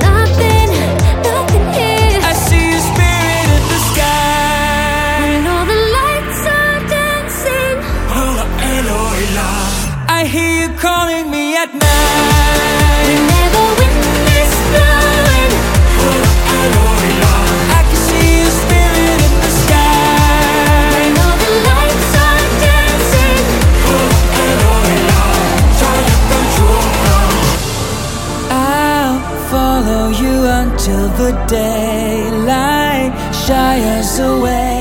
[11.61, 13.07] at night.
[13.07, 15.53] Whenever wind is blowing,
[17.77, 20.87] I can see your spirit in the sky.
[20.93, 23.45] When all the lights are dancing,
[28.51, 29.19] I'll
[29.51, 33.11] follow you until the daylight
[33.43, 34.78] shines away.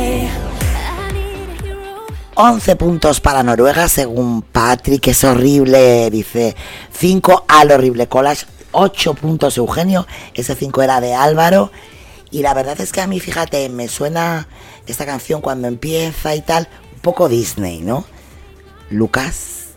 [2.41, 6.55] 11 puntos para Noruega, según Patrick, es horrible, dice
[6.93, 11.73] 5 al horrible collage, 8 puntos Eugenio, ese 5 era de Álvaro.
[12.31, 14.47] Y la verdad es que a mí, fíjate, me suena
[14.87, 18.05] esta canción cuando empieza y tal, un poco Disney, ¿no?
[18.89, 19.68] Lucas.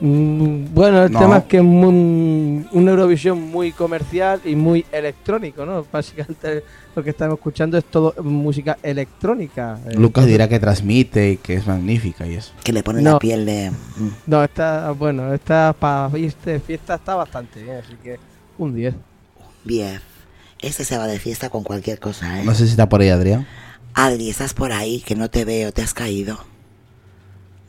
[0.00, 1.18] Mm, Bueno, el No.
[1.18, 5.84] tema es que es muy- una Eurovisión muy comercial y muy electrónico, ¿no?
[5.90, 6.62] Básicamente
[6.94, 9.78] lo que estamos escuchando es todo música electrónica.
[9.96, 12.52] Lucas dirá que transmite y que es magnífica y eso.
[12.62, 13.14] Que le pone No.
[13.14, 13.70] la piel de...
[13.70, 14.08] mm.
[14.26, 18.18] No, está, bueno, está para fiesta, fiesta está bastante bien, así que
[18.56, 18.94] un 10.
[19.64, 20.00] Bien.
[20.60, 22.44] Este se va de fiesta con cualquier cosa, ¿eh?
[22.44, 23.46] No sé si está por ahí Adrián.
[23.94, 26.34] Adri, estás por ahí, que no te veo, te has caído.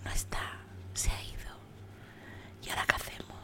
[0.06, 0.40] No está,
[0.94, 1.54] se ha ido.
[2.66, 3.38] ¿Y ahora qué hacemos?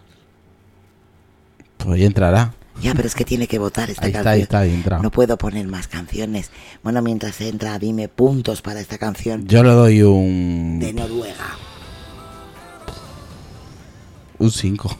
[1.85, 2.53] Pues entrará.
[2.81, 4.33] Ya, pero es que tiene que votar esta Ahí está, canción.
[4.33, 4.99] ahí está, ahí entra.
[4.99, 6.51] No puedo poner más canciones.
[6.83, 11.55] Bueno, mientras entra, dime puntos para esta canción Yo le doy un de Noruega.
[14.39, 14.97] un 5.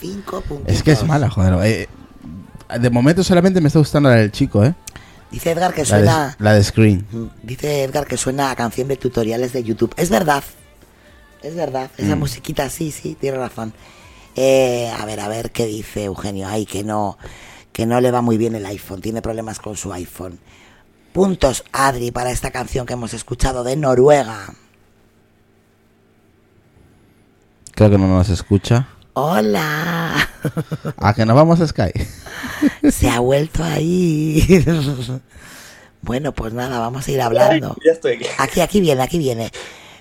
[0.00, 0.74] Cinco puntos.
[0.74, 1.54] Es que es mala, joder.
[1.64, 1.88] Eh,
[2.78, 4.74] de momento solamente me está gustando la del chico, ¿eh?
[5.30, 6.36] Dice Edgar que La de, suena...
[6.38, 7.06] la de Screen.
[7.42, 9.92] Dice Edgar que suena a canción de tutoriales de YouTube.
[9.96, 10.44] Es verdad.
[11.42, 11.90] Es verdad.
[11.96, 12.18] Esa Mm.
[12.18, 13.72] musiquita, sí, sí, tiene razón.
[14.36, 16.48] Eh, a ver, a ver qué dice Eugenio.
[16.48, 17.18] Ay, que no,
[17.72, 19.00] que no le va muy bien el iPhone.
[19.00, 20.38] Tiene problemas con su iPhone.
[21.12, 24.54] Puntos, Adri, para esta canción que hemos escuchado de Noruega.
[27.72, 28.88] Creo que no nos escucha.
[29.14, 30.28] Hola.
[30.96, 31.92] ¿A que nos vamos a Sky?
[32.90, 34.64] Se ha vuelto ahí.
[36.04, 37.74] Bueno, pues nada, vamos a ir hablando.
[37.82, 38.26] Ya estoy aquí.
[38.36, 39.50] Aquí, aquí viene, aquí viene.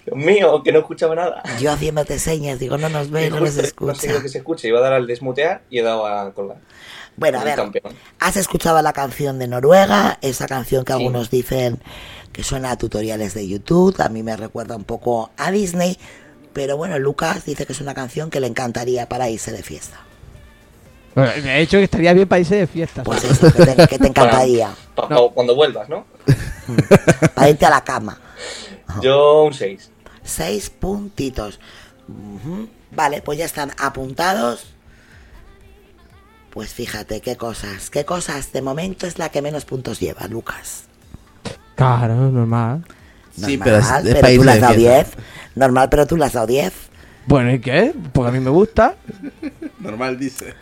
[0.06, 1.44] Dios mío, que no escuchaba nada.
[1.60, 3.96] Yo haciéndote señas, digo, no nos ve, no nos justo No escucha.
[4.08, 4.68] sé lo que se escucha.
[4.68, 6.58] Iba a dar al desmutear y he dado a colgar.
[7.16, 7.94] Bueno, a ver, campeón.
[8.20, 10.98] has escuchado la canción de Noruega, esa canción que Sí.
[11.00, 11.80] algunos dicen
[12.32, 15.98] que suena a tutoriales de YouTube, a mí me recuerda un poco a Disney,
[16.54, 20.00] pero bueno, Lucas dice que es una canción que le encantaría para irse de fiesta.
[21.14, 23.04] Bueno, de hecho, que estaría bien para irse de fiesta.
[23.04, 24.72] Pues eso, que te, que te encantaría,
[25.36, 26.08] cuando vuelvas, ¿no?
[27.36, 28.20] para irte a la cama.
[29.02, 29.92] Yo un 6.
[30.24, 31.60] Seis puntitos.
[32.92, 34.66] Vale, pues ya están apuntados.
[36.52, 38.52] Pues fíjate, qué cosas, qué cosas.
[38.52, 40.84] De momento es la que menos puntos lleva, Lucas.
[41.76, 42.86] Claro, normal.
[43.36, 45.04] Sí, Normal, pero es pero país tú le has dado fiesta.
[45.16, 45.26] 10.
[45.56, 46.74] Normal, pero tú le has dado 10.
[47.26, 47.94] Bueno, ¿y qué?
[48.12, 48.96] Porque a mí me gusta.
[49.80, 50.54] Normal dice.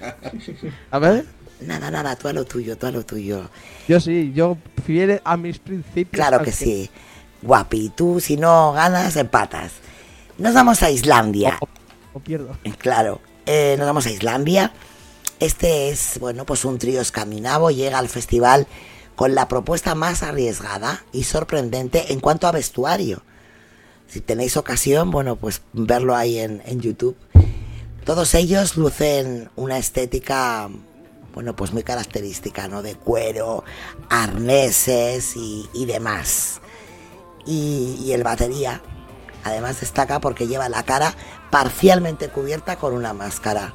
[0.90, 1.26] A ver,
[1.62, 3.50] Nada, nada, tú a lo tuyo, tú a lo tuyo.
[3.88, 6.26] yo sí, yo fiel a mis principios.
[6.28, 6.90] Claro que sí.
[7.42, 9.74] Guapi, tú si no ganas, empatas.
[10.38, 11.58] Nos vamos a Islandia.
[11.60, 11.68] O,
[12.14, 12.58] o pierdo.
[12.78, 14.74] Claro, eh, nos vamos a Islandia.
[15.40, 17.72] Este es, bueno, pues un trío escandinavo.
[17.72, 18.68] Llega al festival
[19.16, 23.24] con la propuesta más arriesgada y sorprendente en cuanto a vestuario.
[24.08, 27.16] Si tenéis ocasión, bueno, pues verlo ahí en, en YouTube.
[28.06, 30.70] Todos ellos lucen una estética,
[31.34, 32.82] bueno, pues muy característica, ¿no?
[32.82, 33.64] De cuero,
[34.10, 36.61] arneses y, y demás.
[37.46, 38.82] Y, el batería,
[39.44, 41.14] además destaca porque lleva la cara
[41.50, 43.74] parcialmente cubierta con una máscara.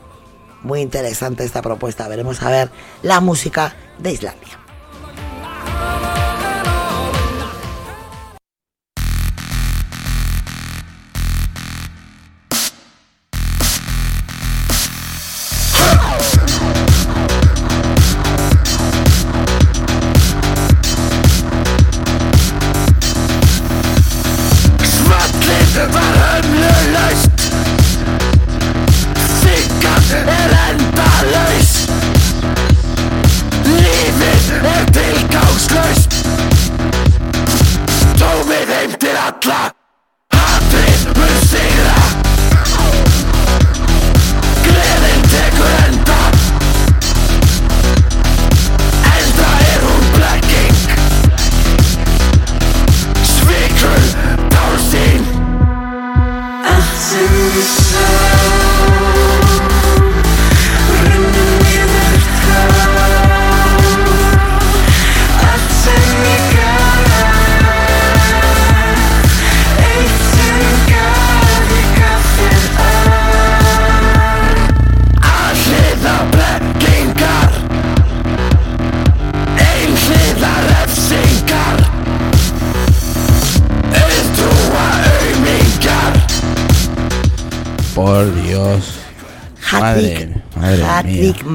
[0.63, 2.09] Muy interesante esta propuesta.
[2.09, 2.71] Veremos a ver
[3.03, 4.66] la música de Islandia.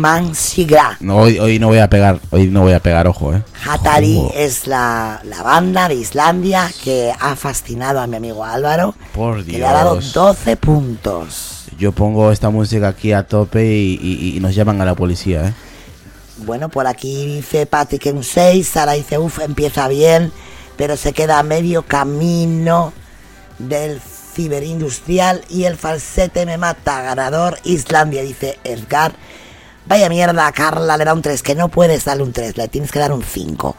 [0.01, 0.97] Mansigra.
[0.99, 3.43] No, hoy, hoy no voy a pegar, hoy no voy a pegar ojo, eh.
[3.67, 4.33] Hatari Ojo.
[4.35, 8.95] es la, la banda de Islandia que ha fascinado a mi amigo Álvaro.
[9.13, 10.13] Por Que le ha dado Dios.
[10.13, 11.65] 12 puntos.
[11.77, 15.47] Yo pongo esta música aquí a tope y, y- y nos llaman a la policía,
[15.49, 15.53] eh.
[16.45, 20.31] Bueno, por aquí dice Patrick un 6, Sara dice, uff, empieza bien,
[20.75, 22.93] pero se queda a medio camino
[23.59, 24.01] del
[24.33, 27.01] ciberindustrial y el falsete me mata.
[27.03, 29.13] Ganador Islandia, dice Edgar.
[29.87, 32.91] Vaya mierda, Carla le da un 3, que no puedes darle un 3, le tienes
[32.91, 33.75] que dar un 5.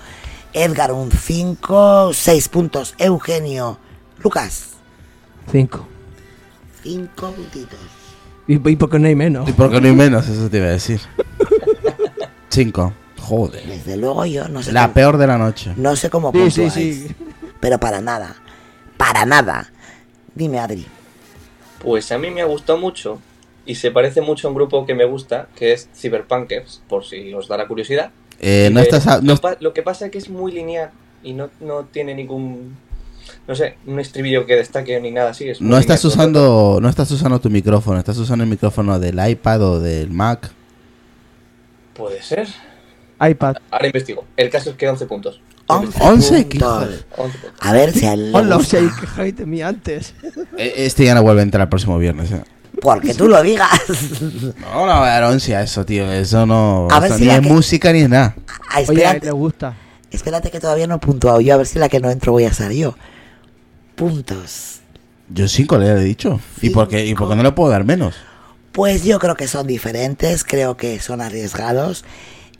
[0.53, 2.94] Edgar un 5, 6 puntos.
[2.98, 3.78] Eugenio,
[4.22, 4.68] Lucas,
[5.50, 5.86] Cinco.
[6.82, 7.78] 5 puntitos.
[8.46, 9.48] Y, y porque no hay menos.
[9.48, 11.00] Y porque no hay menos, eso te iba a decir.
[12.50, 12.92] Cinco.
[13.20, 13.64] Joder.
[13.66, 15.72] Desde luego yo no sé La cómo- peor de la noche.
[15.76, 17.16] No sé cómo Sí, sí, sí.
[17.61, 18.34] Pero para nada.
[18.96, 19.70] Para nada.
[20.34, 20.86] Dime, Adri.
[21.78, 23.20] Pues a mí me ha gustado mucho
[23.66, 27.32] y se parece mucho a un grupo que me gusta, que es Cyberpunkers, por si
[27.34, 28.10] os da la curiosidad.
[28.40, 30.90] Eh, no Eh, estás a- no lo, que pasa es que es muy lineal
[31.22, 32.76] y no, no tiene ningún,
[33.46, 35.48] no sé, un estribillo que destaque ni nada así.
[35.48, 39.20] Es no estás lineal usando, no estás usando tu micrófono, estás usando el micrófono del
[39.28, 40.50] iPad o del Mac.
[41.94, 42.48] Puede ser.
[43.20, 43.56] iPad.
[43.70, 44.24] Ahora investigo.
[44.36, 45.40] El caso es que 11 puntos.
[45.68, 46.82] 11, 11, qué puntos.
[46.82, 47.60] hijo de- 11 puntos.
[47.60, 48.56] A ver si a él le Hola,
[49.62, 50.14] antes.
[50.58, 52.32] Eh, Este ya no vuelve a entrar el próximo viernes.
[52.32, 52.42] eh.
[52.83, 53.70] Porque tú lo digas.
[54.61, 56.11] No, no, Aroncia, eso, tío.
[56.12, 56.89] Eso no.
[56.91, 58.35] A ver eso si ni es que- música ni es nada.
[58.68, 59.74] Ah, Oye, a él espérate, le gusta.
[60.11, 61.55] espérate que todavía no he puntuado yo.
[61.55, 62.95] A ver si la que no entro voy a ser yo.
[63.95, 64.80] Puntos.
[65.28, 66.41] Yo cinco le he dicho.
[66.61, 68.14] ¿Y por qué, y por qué no le puedo dar menos?
[68.72, 70.45] Pues yo creo que son diferentes.
[70.45, 72.05] Creo que son arriesgados.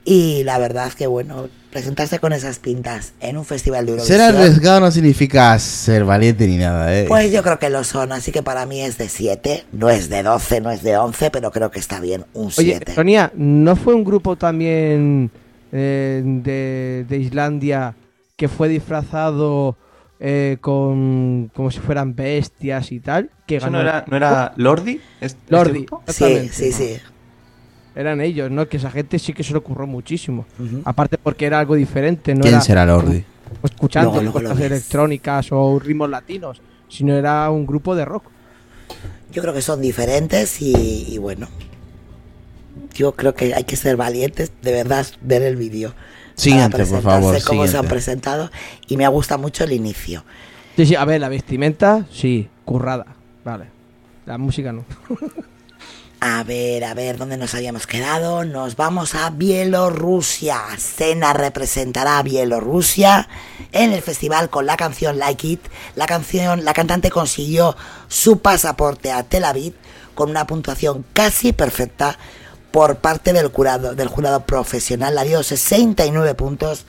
[0.05, 4.21] Y la verdad que, bueno, presentarse con esas pintas en un festival de Ser Eurovisión.
[4.43, 7.05] arriesgado no significa ser valiente ni nada, eh.
[7.07, 10.07] Pues yo creo que lo son, así que para mí es de 7, no es
[10.09, 12.93] de 12, no es de 11, pero creo que está bien, un Oye, 7.
[12.93, 15.31] Sonia, ¿no fue un grupo también
[15.71, 17.95] eh, de, de Islandia
[18.37, 19.75] que fue disfrazado
[20.19, 23.29] eh, con como si fueran bestias y tal?
[23.47, 25.01] Que ¿Eso ganó no era, no era Lordi?
[25.19, 25.79] ¿Este- este Lordi.
[25.79, 26.03] grupo?
[26.07, 26.97] Sí, sí, sí.
[27.95, 28.67] Eran ellos, ¿no?
[28.67, 30.45] Que esa gente sí que se le ocurrió muchísimo.
[30.59, 30.81] Ujú.
[30.85, 33.23] Aparte porque era algo diferente, no ¿Quién era será Lordi?
[33.63, 38.23] escuchando Luego, luego lo cosas electrónicas o ritmos latinos, sino era un grupo de rock.
[39.31, 41.47] Yo creo que son diferentes y, y bueno,
[42.93, 45.93] yo creo que hay que ser valientes, de verdad, ver el vídeo.
[46.35, 47.87] Siguiente, por favor, cómo se han siguiente.
[47.89, 48.49] presentado
[48.87, 50.23] y me gusta mucho el inicio.
[50.75, 53.05] Sí, sí, a ver, la vestimenta, sí, currada,
[53.45, 53.65] vale.
[54.25, 54.83] La música no.
[56.25, 58.45] A ver, a ver, ¿dónde nos habíamos quedado?
[58.45, 60.57] Nos vamos a Bielorrusia.
[60.77, 63.27] Sena representará a Bielorrusia
[63.73, 65.59] en el festival con la canción Like It.
[65.97, 67.75] La canción, la cantante consiguió
[68.07, 69.73] su pasaporte a Tel Aviv
[70.15, 72.17] con una puntuación casi perfecta
[72.71, 75.15] por parte del jurado, del jurado profesional.
[75.15, 76.85] La dio 69 puntos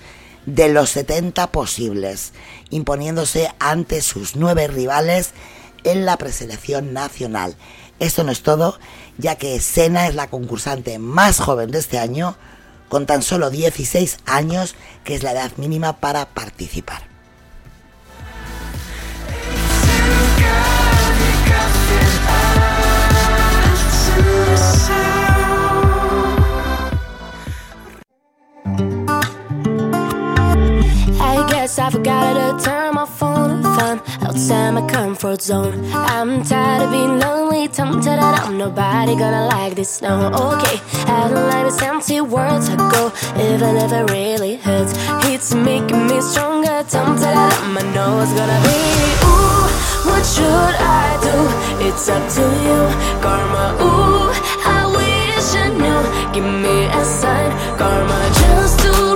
[0.46, 2.34] de los 70 posibles,
[2.70, 5.32] imponiéndose ante sus nueve rivales
[5.82, 7.56] en la preselección nacional.
[8.00, 8.78] Esto no es todo,
[9.18, 12.36] ya que Sena es la concursante más joven de este año,
[12.88, 17.14] con tan solo 16 años, que es la edad mínima para participar.
[33.78, 35.74] I'm outside my comfort zone.
[35.92, 40.28] I'm tired of being lonely, tempted that I'm nobody gonna like this now.
[40.28, 44.92] Okay, I don't like these empty words I go, even if it really hurts.
[45.30, 48.78] It's making me stronger, tempted that I'm, I know gonna be.
[49.28, 49.66] Ooh,
[50.08, 51.36] what should I do?
[51.86, 52.80] It's up to you,
[53.22, 53.64] karma.
[53.82, 54.30] Ooh,
[54.64, 56.02] I wish I knew.
[56.32, 59.13] Give me a sign, karma, just to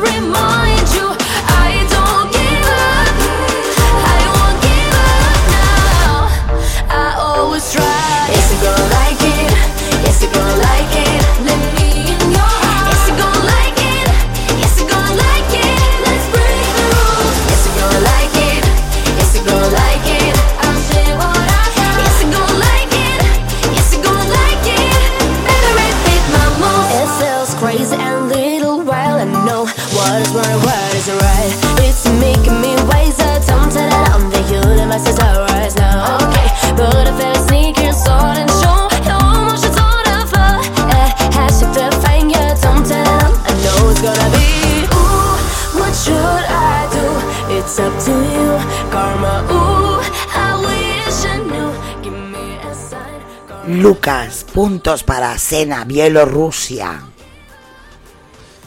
[53.66, 57.02] Lucas, puntos para Sena, Bielorrusia.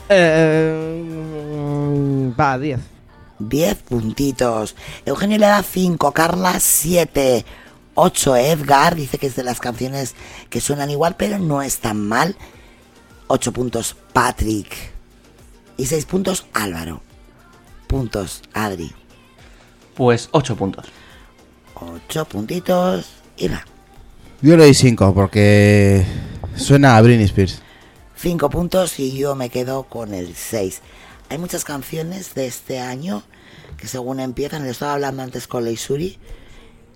[0.08, 1.04] Eh,
[2.40, 2.80] va, 10.
[3.40, 4.76] 10 puntitos.
[5.04, 7.44] Eugenio le da 5, Carla 7,
[7.96, 10.14] 8 Edgar, dice que es de las canciones
[10.52, 12.36] que suenan igual, pero no están mal.
[13.28, 14.72] 8 puntos Patrick.
[15.78, 17.02] Y 6 puntos Álvaro.
[18.02, 18.90] Puntos Adri.
[19.96, 20.86] Pues 8 puntos.
[21.76, 23.66] 8 puntitos Ira.
[24.42, 26.06] Yo le doy 5 porque
[26.56, 27.62] suena a Britney Spears.
[28.16, 30.80] 5 puntos y yo me quedo con el 6.
[31.28, 33.24] Hay muchas canciones de este año
[33.76, 36.18] que según empiezan, le estaba hablando antes con Leisuri,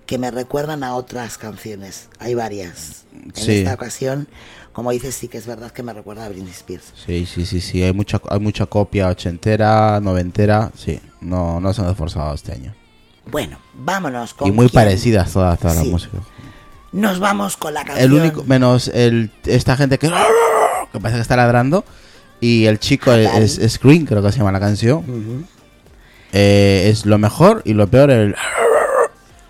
[0.06, 2.08] que me recuerdan a otras canciones.
[2.18, 3.04] Hay varias.
[3.12, 3.58] En Sí.
[3.58, 4.28] esta ocasión,
[4.76, 6.92] como dices, sí que es verdad que me recuerda a Britney Spears.
[7.06, 7.82] Sí, sí, sí, sí.
[7.82, 10.70] Hay mucha, hay mucha copia ochentera, noventera.
[10.76, 12.74] Sí, no, no se han esforzado este año.
[13.24, 14.74] Bueno, vámonos con Y muy quién.
[14.84, 15.82] parecidas todas, todas Sí.
[15.84, 16.20] las músicas.
[16.92, 18.04] Nos vamos con la canción.
[18.04, 20.08] El único, menos el, esta gente que,
[20.92, 21.82] que parece que está ladrando.
[22.42, 25.48] Y el chico es, es Scream, creo que se llama la canción.
[26.34, 28.34] Eh, es lo mejor y lo peor el...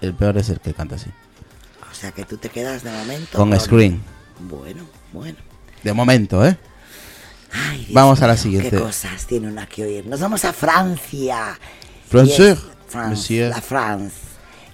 [0.02, 1.10] El peor es el que canta así.
[1.90, 4.00] O sea que tú te quedas de momento Con Scream.
[4.38, 5.38] Bueno, bueno.
[5.82, 6.56] De momento, ¿eh?
[7.52, 8.70] Ay, Dios Vamos a la siguiente.
[8.70, 10.06] ¿Qué cosas tiene una que oír?
[10.06, 11.58] Nos vamos a Francia.
[12.08, 12.56] France,
[12.92, 13.50] monsieur.
[13.50, 14.16] la France.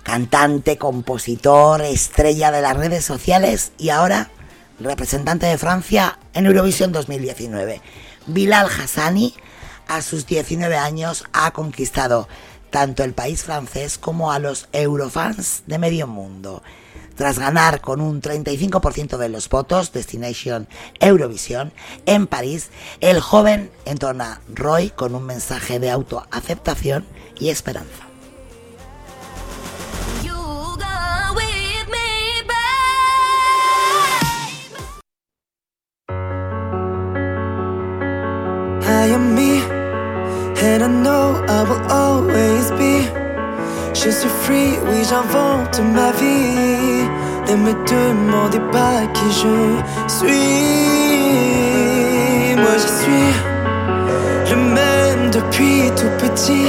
[0.03, 4.30] Cantante, compositor, estrella de las redes sociales y ahora
[4.80, 7.80] representante de Francia en Eurovisión 2019.
[8.26, 9.35] Bilal Hassani,
[9.89, 12.28] a sus 19 años, ha conquistado
[12.70, 16.62] tanto el país francés como a los eurofans de medio mundo.
[17.16, 20.68] Tras ganar con un 35% de los votos Destination
[21.00, 21.72] Eurovisión
[22.06, 27.06] en París, el joven entona Roy con un mensaje de autoaceptación
[27.38, 28.06] y esperanza.
[39.02, 39.60] I am me,
[40.62, 43.21] and I know I will always be.
[43.95, 47.07] Je suis free, oui j'invente ma vie.
[47.49, 49.55] Ne me demandez pas qui je
[50.09, 50.62] suis.
[52.57, 53.32] Moi je suis
[54.51, 56.68] le même depuis tout petit.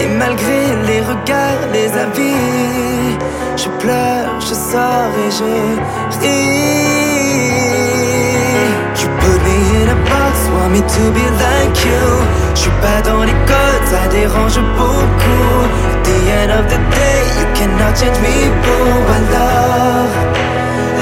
[0.00, 3.16] Et malgré les regards, les avis,
[3.56, 5.52] je pleure, je sors et je
[6.20, 6.88] ris.
[9.00, 12.06] You put me in a box, want me to be like you.
[12.54, 15.97] Je suis pas dans les codes, ça dérange beaucoup.
[16.08, 18.96] The end of the day, you cannot change me, boo.
[19.16, 20.12] Alors,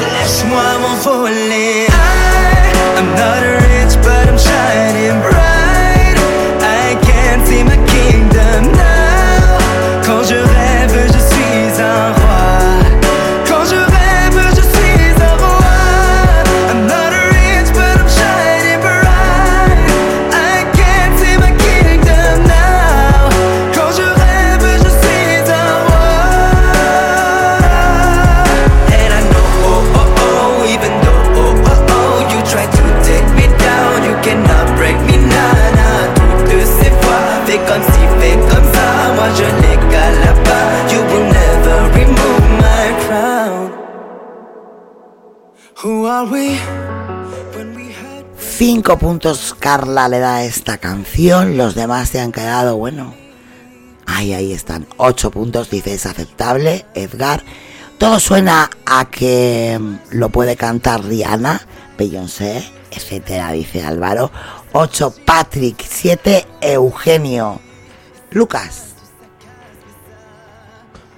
[0.03, 1.87] laisse-moi m'envoler.
[1.89, 6.17] I, I'm not rich, but I'm shining bright.
[6.83, 8.36] I can't see my kingdom
[48.57, 53.15] Cinco puntos Carla le da a esta canción, los demás se han quedado, bueno,
[54.07, 57.45] ahí, ahí están, ocho puntos, dice es aceptable, Edgar.
[57.99, 59.79] Todo suena a que
[60.11, 61.67] lo puede cantar Rihanna,
[61.99, 64.31] Beyoncé, etcétera, dice Álvaro.
[64.73, 67.61] 8 Patrick, 7 Eugenio.
[68.31, 68.95] Lucas,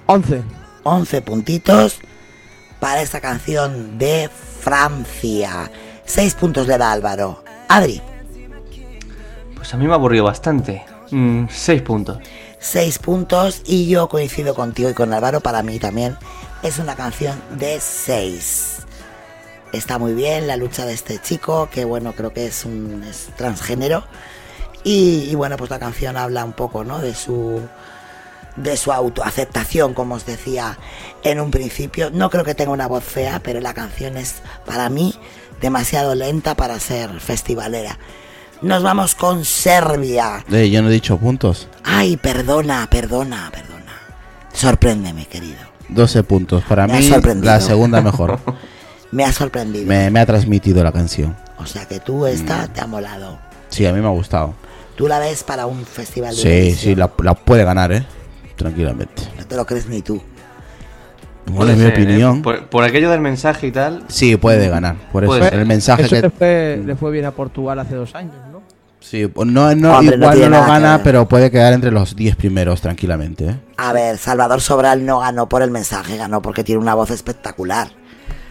[0.07, 0.43] 11.
[0.83, 1.99] 11 puntitos
[2.81, 4.29] para esta canción de
[4.59, 5.71] Francia.
[6.09, 7.43] 6 puntos le da Álvaro.
[7.67, 8.01] Adri,
[9.55, 10.83] Pues a mí me ha aburrido bastante.
[11.11, 12.17] 6 puntos.
[12.57, 16.17] 6 puntos y yo coincido contigo y con Álvaro, para mí también
[16.63, 18.77] es una canción de 6.
[19.71, 23.29] Está muy bien la lucha de este chico, que bueno, creo que es un es
[23.35, 24.03] transgénero.
[24.83, 26.97] Y, y bueno, pues la canción habla un poco, ¿no?
[26.99, 27.61] De su
[28.55, 30.79] de su autoaceptación, como os decía
[31.23, 32.09] en un principio.
[32.09, 35.13] No creo que tenga una voz fea, pero la canción es para mí
[35.61, 37.97] demasiado lenta para ser festivalera.
[38.61, 40.43] Nos vamos con Serbia.
[40.51, 41.67] Eh, yo no he dicho puntos.
[41.83, 43.93] Ay, perdona, perdona, perdona.
[44.53, 45.57] Sorpréndeme, querido.
[45.89, 46.63] 12 puntos.
[46.63, 47.09] Para Me mí,
[47.41, 48.39] la segunda mejor.
[49.11, 49.87] Me ha sorprendido.
[49.87, 51.35] me, me ha transmitido la canción.
[51.57, 52.73] O sea que tú esta Mm.
[52.73, 53.39] te ha molado.
[53.69, 54.53] Sí, a mí me ha gustado.
[54.95, 58.05] Tú la ves para un festival de Sí, sí, la, la puede ganar, ¿eh?
[58.55, 59.23] Tranquilamente.
[59.37, 60.21] No te lo crees ni tú.
[61.49, 61.89] Bueno, en mi ¿eh?
[61.89, 62.41] opinión.
[62.41, 64.03] Por, por aquello del mensaje y tal.
[64.07, 64.95] Sí, puede ganar.
[65.11, 65.53] Por eso, ser.
[65.53, 66.21] el mensaje Eso que.
[66.21, 68.59] le, fue, le fue bien a Portugal hace dos años, ¿no?
[68.99, 72.15] Sí, pues no, no, Hombre, no igual no, lo gana, pero puede quedar entre los
[72.15, 73.45] 10 primeros tranquilamente.
[73.45, 73.55] ¿eh?
[73.77, 77.87] A ver, Salvador Sobral no ganó por el mensaje, ganó porque tiene una voz espectacular.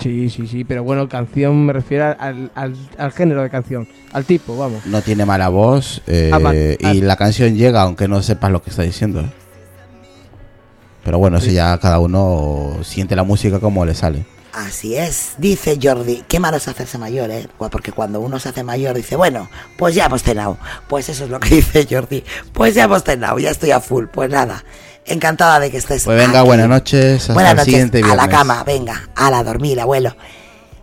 [0.01, 4.25] Sí, sí, sí, pero bueno, canción me refiero al, al, al género de canción, al
[4.25, 4.87] tipo, vamos.
[4.87, 6.55] No tiene mala voz eh, Ah,
[6.95, 9.21] y la canción llega aunque no sepas lo que está diciendo.
[9.21, 9.31] ¿eh?
[11.09, 14.27] Pero bueno, eso ya cada uno siente la música como le sale.
[14.53, 17.49] Así es, dice Jordi, qué malo es hacerse mayor, ¿eh?
[17.71, 19.49] Porque cuando uno se hace mayor dice, bueno,
[19.79, 20.59] pues ya hemos cenado.
[20.87, 24.05] Pues eso es lo que dice Jordi, pues ya hemos cenado, ya estoy a full.
[24.13, 24.63] Pues nada,
[25.07, 26.47] encantada de que estés Pues venga, aquí.
[26.49, 30.15] buenas noches, hasta Buenas el noches, siguiente a la cama, venga, a la dormir, abuelo.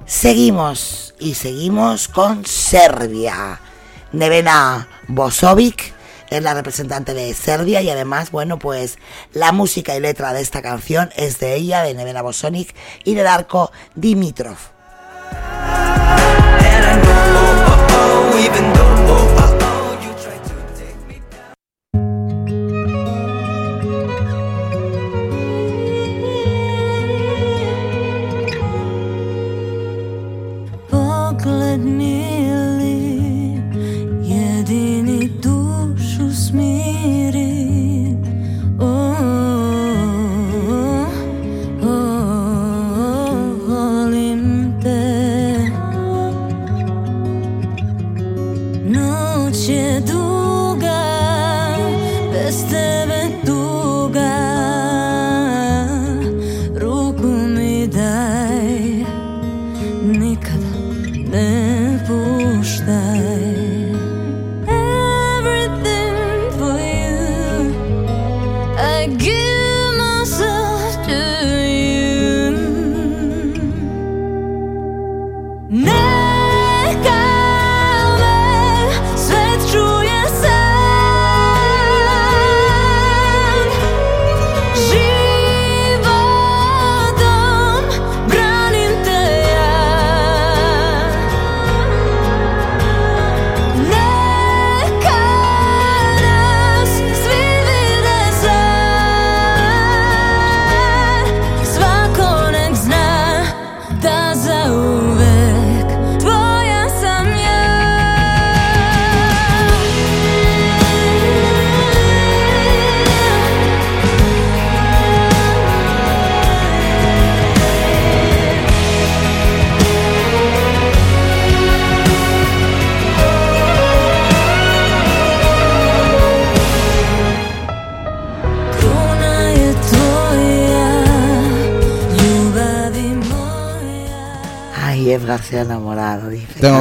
[0.08, 3.60] Seguimos y seguimos con Serbia.
[4.12, 5.94] Nevena Bosovic
[6.30, 8.98] es la representante de Serbia y además, bueno, pues
[9.34, 13.24] la música y letra de esta canción es de ella, de Nevena Bosovic y de
[13.24, 14.58] Darko Dimitrov.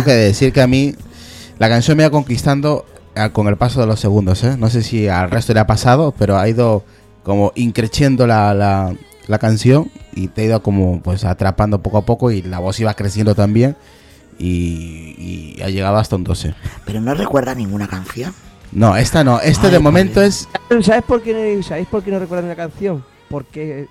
[0.05, 0.94] Tengo que decir que a mí
[1.59, 2.84] la canción me ha conquistando
[3.14, 4.42] eh, con el paso de los segundos.
[4.44, 4.57] ¿eh?
[4.59, 6.84] No sé si al resto le ha pasado, pero ha ido
[7.22, 8.94] como increciendo la, la,
[9.28, 12.78] la canción y te ha ido como pues atrapando poco a poco y la voz
[12.80, 13.76] iba creciendo también
[14.38, 16.55] y, y ha llegado hasta un 12.
[16.84, 18.34] Pero no recuerda ninguna canción.
[18.72, 19.40] No, esta no.
[19.40, 20.48] Este Ay, de momento Dios.
[20.70, 20.84] es...
[20.84, 23.05] ¿Sabes por qué, ¿sabéis por qué no recuerdan la canción?
[23.30, 23.86] Porque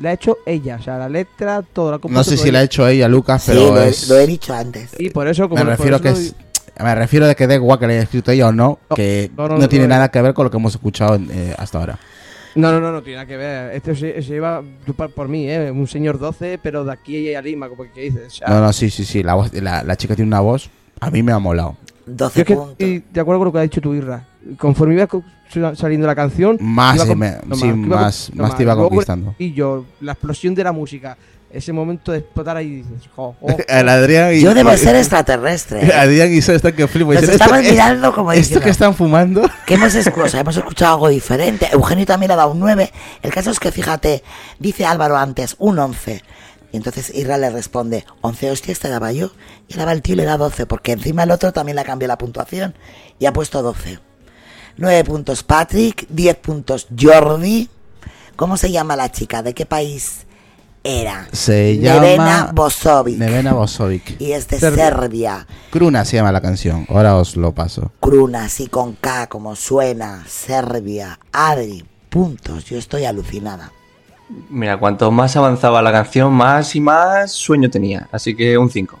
[0.00, 2.62] la ha hecho ella, o sea, la letra, todo la No sé si la ha
[2.62, 4.08] hecho ella, Lucas, Sí, pero lo he, es...
[4.08, 4.90] lo he dicho antes.
[4.98, 6.34] Y por eso, como Me refiero que es...
[6.82, 9.30] Me refiero de que da igual que la haya escrito ella o no, No, que
[9.36, 9.90] no, no, no, no, tiene no.
[9.94, 11.98] nada que ver con lo que hemos escuchado eh, hasta ahora.
[12.56, 13.74] No, no, no, no tiene nada que ver.
[13.74, 15.70] Este se, se lleva tú por, por mí, ¿eh?
[15.70, 18.26] Un señor 12, pero de aquí a Lima, como que dices.
[18.26, 19.22] O sea, No, no, sí, sí, sí.
[19.22, 20.68] La, voz, la, la chica tiene una voz.
[21.00, 21.76] A mí me ha molado.
[22.06, 22.70] 12 Yo es que puntos.
[22.72, 24.26] estoy de acuerdo con lo que ha dicho tu Irra.
[24.58, 25.22] Conforme iba co-
[25.76, 28.56] saliendo la canción, Más, iba eh, con- me- no, sí, iba con- más, no, más
[28.56, 29.34] te iba conquistando.
[29.38, 31.16] Y yo, la explosión de la música,
[31.50, 33.46] ese momento de explotar ahí dices, jo, jo.
[33.68, 35.86] El Adrián y, Yo debo y- ser extraterrestre.
[35.86, 35.92] ¿eh?
[35.94, 37.12] Adrián y Sol están que flipo.
[37.12, 39.42] Nos Dicen, estamos "Esto- mirando como Esto diciendo, que están fumando.
[39.66, 41.68] que hemos escuchado, hemos escuchado algo diferente.
[41.72, 42.90] Eugenio también le ha dado un 9.
[43.22, 44.24] El caso es que, fíjate,
[44.58, 46.22] dice Álvaro antes, un 11.
[46.72, 49.30] Y entonces Irra le responde, 11 hostias te daba yo.
[49.68, 51.84] Y ahora el tío y le da 12, porque encima el otro también le ha
[51.84, 52.74] cambiado la puntuación.
[53.20, 54.00] Y ha puesto 12.
[54.76, 57.68] 9 puntos Patrick, 10 puntos Jordi.
[58.36, 59.42] ¿Cómo se llama la chica?
[59.42, 60.26] ¿De qué país
[60.82, 61.28] era?
[61.32, 63.16] Se Nevena llama Bosovic.
[63.18, 64.20] Nevena Bosovic.
[64.20, 64.84] Y es de Serbia.
[64.86, 65.46] Serbia.
[65.70, 66.84] Kruna se llama la canción.
[66.88, 67.92] Ahora os lo paso.
[68.00, 70.24] Cruna, así con K, como suena.
[70.26, 71.18] Serbia.
[71.32, 71.84] Adri.
[72.10, 72.64] Puntos.
[72.64, 73.70] Yo estoy alucinada.
[74.50, 78.08] Mira, cuanto más avanzaba la canción, más y más sueño tenía.
[78.10, 78.98] Así que un 5.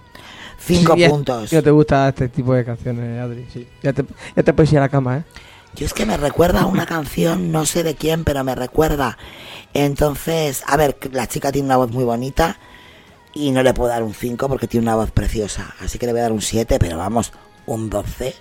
[0.66, 1.50] Cinco Sí, ya- puntos.
[1.50, 3.66] Si no te gusta este tipo de canciones, Adri, sí.
[3.82, 4.04] Ya te,
[4.36, 5.24] ya te puedes ir a la cama, ¿eh?
[5.76, 9.18] Yo es que me recuerda a una canción, no sé de quién, pero me recuerda
[9.72, 12.58] Entonces, a ver, la chica tiene una voz muy bonita
[13.34, 15.74] y no le puedo dar un 5 porque tiene una voz preciosa.
[15.80, 17.32] Así que le voy a dar un 7, pero vamos,
[17.66, 18.34] un 12.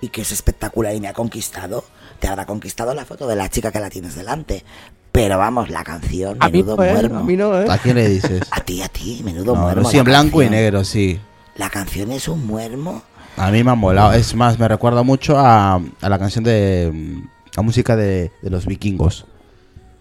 [0.00, 1.84] Y que es espectacular y me ha conquistado.
[2.18, 4.64] Te habrá conquistado la foto de la chica que la tienes delante.
[5.12, 7.18] Pero vamos, la canción, A mí menudo muermo.
[7.20, 7.66] A mí no, ¿eh?
[7.68, 8.40] ¿A quién le dices?
[8.50, 9.88] A ti, a ti, menudo No, muermo.
[9.88, 11.20] sí, en la blanco y negro, sí.
[11.54, 13.02] La canción es un muermo.
[13.36, 14.12] A mí me ha molado.
[14.12, 16.90] Es más, me recuerda mucho a, a la canción de.
[16.92, 19.26] mm, La música de, de los vikingos.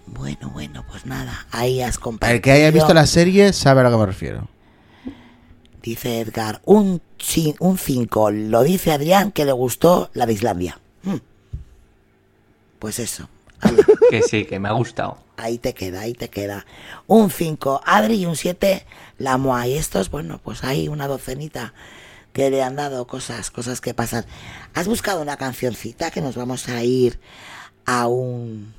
[0.07, 2.35] Bueno, bueno, pues nada, ahí has compartido.
[2.35, 4.47] El que haya visto la serie sabe a lo que me refiero.
[5.81, 8.31] Dice Edgar, un 5.
[8.31, 10.79] Lo dice Adrián que le gustó la de Islandia.
[11.03, 11.15] Hmm.
[12.79, 13.29] Pues eso,
[14.09, 15.17] Que sí, que me ha gustado.
[15.37, 16.65] ahí te queda, ahí te queda.
[17.07, 18.85] Un 5, Adri y un 7,
[19.17, 19.67] la Moa.
[19.67, 21.73] Y estos, bueno, pues hay una docenita
[22.33, 24.25] que le han dado cosas, cosas que pasan.
[24.73, 27.19] ¿Has buscado una cancioncita que nos vamos a ir
[27.85, 28.73] a un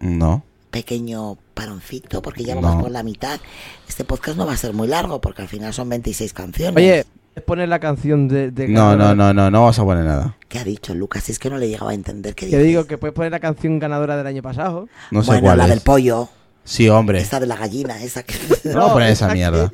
[0.00, 0.42] No.
[0.70, 2.22] pequeño paroncito?
[2.22, 2.80] Porque ya vamos No.
[2.82, 3.40] por la mitad.
[3.88, 6.76] Este podcast no va a ser muy largo porque al final son 26 canciones.
[6.76, 8.50] Oye, es poner la canción de...
[8.50, 10.36] de No, no, no, no, no vas a poner nada.
[10.48, 11.30] ¿Qué ha dicho Lucas?
[11.30, 12.62] Es que no le llegaba a entender qué Que dice.
[12.68, 14.88] digo que puedes poner la canción ganadora del año pasado.
[15.10, 15.70] No sé bueno, cuál la es.
[15.70, 16.28] del pollo,
[16.64, 17.20] Sí, hombre.
[17.20, 18.34] esta de la gallina, esa que...
[18.64, 19.72] No, poner esa que mierda.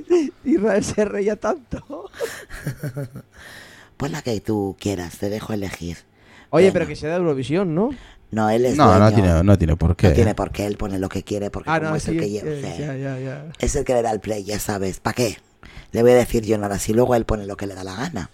[0.58, 2.10] Israel se reía tanto.
[3.96, 5.98] Pon la que tú quieras, te dejo elegir.
[6.50, 6.72] Oye, Venga.
[6.74, 7.90] pero que sea de Eurovisión, ¿no?
[8.30, 9.14] No, él es No, no dueño.
[9.14, 10.08] tiene, no tiene por qué.
[10.08, 12.10] No tiene por qué, él pone lo que quiere porque Ah, como no, es sí,
[12.12, 12.44] el que lleva.
[12.50, 12.80] que- sí.
[12.82, 13.46] ya, ya, ya.
[13.58, 15.00] Es el que le da el play, ya sabes.
[15.00, 15.38] ¿Para qué?
[15.92, 17.94] Le voy a decir yo nada, si luego él pone lo que le da la
[17.94, 18.30] gana.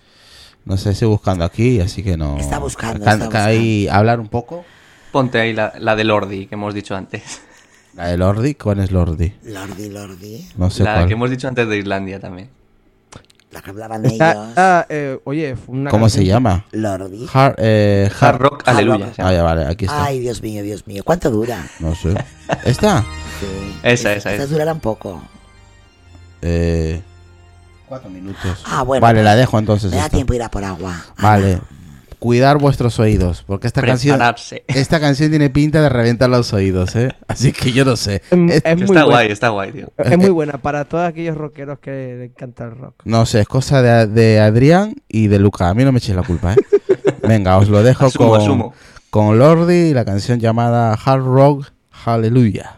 [0.64, 2.39] No sé, estoy buscando aquí, así que no.
[2.39, 4.64] Está buscando, Can- está can- ahí hablar un poco.
[5.12, 7.22] Ponte ahí la, la de Lordi que hemos dicho antes.
[7.97, 9.32] La de Lordi, ¿cuál es Lordi?
[9.45, 10.49] Lordi, Lordi.
[10.57, 11.07] No sé la cuál.
[11.07, 12.51] que hemos dicho antes de Islandia también.
[13.53, 14.53] La que hablaban Está- ellos.
[14.57, 16.64] ah, eh, oye, fue una ¿Cómo se canción- llama?
[16.72, 17.28] Lordi.
[17.32, 19.07] Hard, eh, Hard Rock Hard Aleluya.
[19.07, 19.14] Rock.
[19.14, 19.36] se Ah, llama.
[19.36, 20.05] ya, vale, aquí está.
[20.07, 21.03] Ay, Dios mío, Dios mío.
[21.05, 21.64] ¿Cuánto dura?
[21.78, 22.14] No sé.
[22.64, 23.03] ¿Esta?
[23.38, 23.47] Sí.
[23.84, 24.47] Esa, esa, Estas esa.
[24.53, 25.22] durarán poco.
[26.42, 27.01] Eh,
[27.86, 28.62] cuatro minutos.
[28.66, 29.03] Ah, bueno.
[29.03, 29.92] Vale, la dejo entonces.
[29.92, 30.16] Me da esta.
[30.16, 31.05] tiempo ir a por agua.
[31.18, 31.61] Vale.
[32.25, 34.18] Cuidar vuestros oídos, porque esta canción,
[34.68, 37.11] esta canción tiene pinta de reventar los oídos, ¿eh?
[37.29, 38.22] Así que yo no sé.
[38.31, 39.05] Es, Es- es muy Está buena.
[39.05, 39.93] guay, está guay, tío.
[39.99, 42.95] Es muy buena para todos aquellos rockeros que le encanta el rock.
[43.05, 45.68] no sé, es cosa de, de Adrián y de Luca.
[45.68, 46.57] A mí no me echéis la culpa, ¿eh?
[47.29, 48.75] Venga, os lo dejo Asumo, con, asumo.
[49.11, 51.66] con Lordi y la canción llamada Hard Rock
[52.07, 52.77] Hallelujah.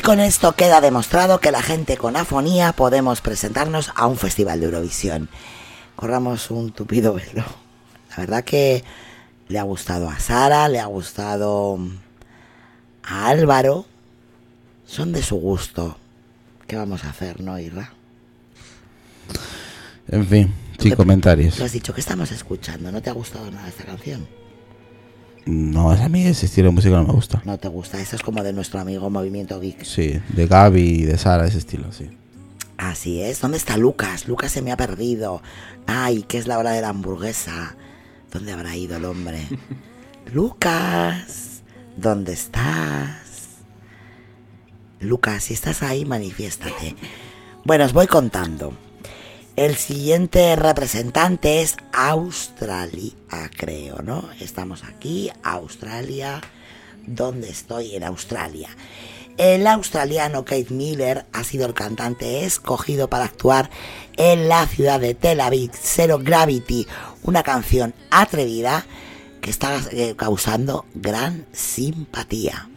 [0.00, 4.58] Y con esto queda demostrado que la gente con afonía podemos presentarnos a un festival
[4.58, 5.28] de Eurovisión.
[5.94, 7.44] Corramos un tupido velo.
[8.08, 8.82] La verdad que
[9.48, 11.78] le ha gustado a Sara, le ha gustado
[13.02, 13.84] a Álvaro.
[14.86, 15.98] Son de su gusto.
[16.66, 17.92] ¿Qué vamos a hacer, no, Irra?
[20.08, 21.56] En fin, sin comentarios.
[21.56, 22.90] Tú has dicho que estamos escuchando.
[22.90, 24.26] ¿No te ha gustado nada esta canción?
[25.50, 27.42] No, a mí ese estilo de música no me gusta.
[27.44, 28.00] No te gusta.
[28.00, 29.84] Eso es como de nuestro amigo Movimiento Geek.
[29.84, 32.08] Sí, de Gaby y de Sara, ese estilo, sí.
[32.76, 33.40] Así es.
[33.40, 34.28] ¿Dónde está Lucas?
[34.28, 35.42] Lucas se me ha perdido.
[35.86, 37.74] Ay, que es la hora de la hamburguesa.
[38.32, 39.46] ¿Dónde habrá ido el hombre?
[40.32, 41.62] Lucas,
[41.96, 43.18] ¿dónde estás?
[45.00, 46.94] Lucas, si estás ahí, manifiéstate.
[47.64, 48.72] Bueno, os voy contando.
[49.60, 53.12] El siguiente representante es Australia,
[53.58, 54.24] creo, ¿no?
[54.40, 56.40] Estamos aquí, Australia.
[57.06, 57.94] ¿Dónde estoy?
[57.94, 58.70] En Australia.
[59.36, 63.68] El australiano Kate Miller ha sido el cantante escogido para actuar
[64.16, 66.86] en la ciudad de Tel Aviv, Zero Gravity,
[67.24, 68.86] una canción atrevida
[69.42, 72.70] que está eh, causando gran simpatía.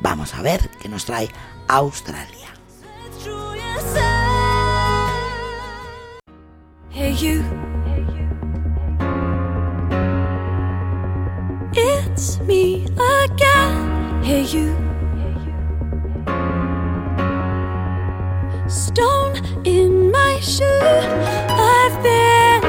[0.00, 1.28] Vamos a ver qué nos trae
[1.66, 2.54] Australia.
[6.94, 7.42] Hey you.
[11.72, 14.22] It's me again.
[14.22, 14.76] Hey you.
[18.68, 20.64] Stone in my shoe.
[21.48, 22.62] I've been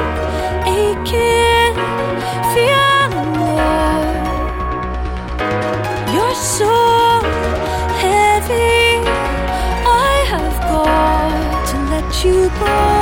[0.71, 1.75] aching,
[2.53, 4.05] feeling low.
[6.13, 6.73] You're so
[7.99, 9.03] heavy.
[9.85, 12.92] I have got to let you go.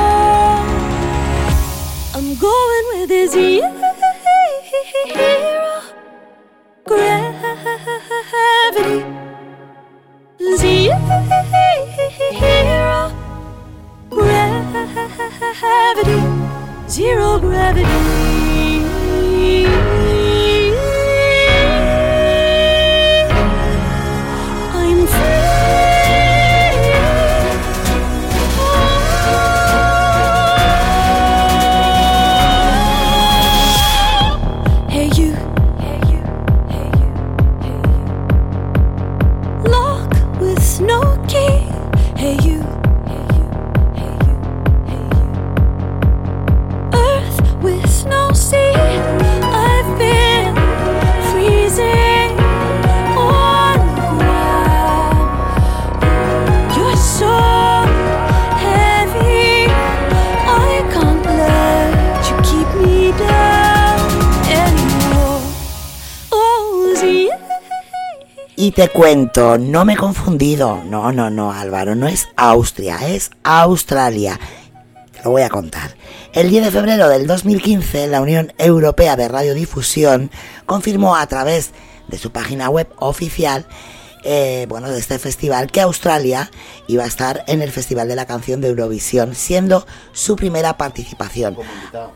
[3.32, 5.80] Going with his hero
[6.84, 8.10] gravity.
[10.58, 10.98] Zero
[15.58, 16.20] gravity.
[16.88, 18.72] Zero gravity.
[68.62, 70.84] Y te cuento, no me he confundido.
[70.84, 74.38] No, no, no, Álvaro, no es Austria, es Australia.
[75.10, 75.96] Te lo voy a contar.
[76.32, 80.30] El 10 de febrero del 2015, la Unión Europea de Radiodifusión
[80.64, 81.72] confirmó a través
[82.06, 83.66] de su página web oficial,
[84.22, 86.48] eh, bueno, de este festival, que Australia
[86.86, 91.56] iba a estar en el Festival de la Canción de Eurovisión, siendo su primera participación.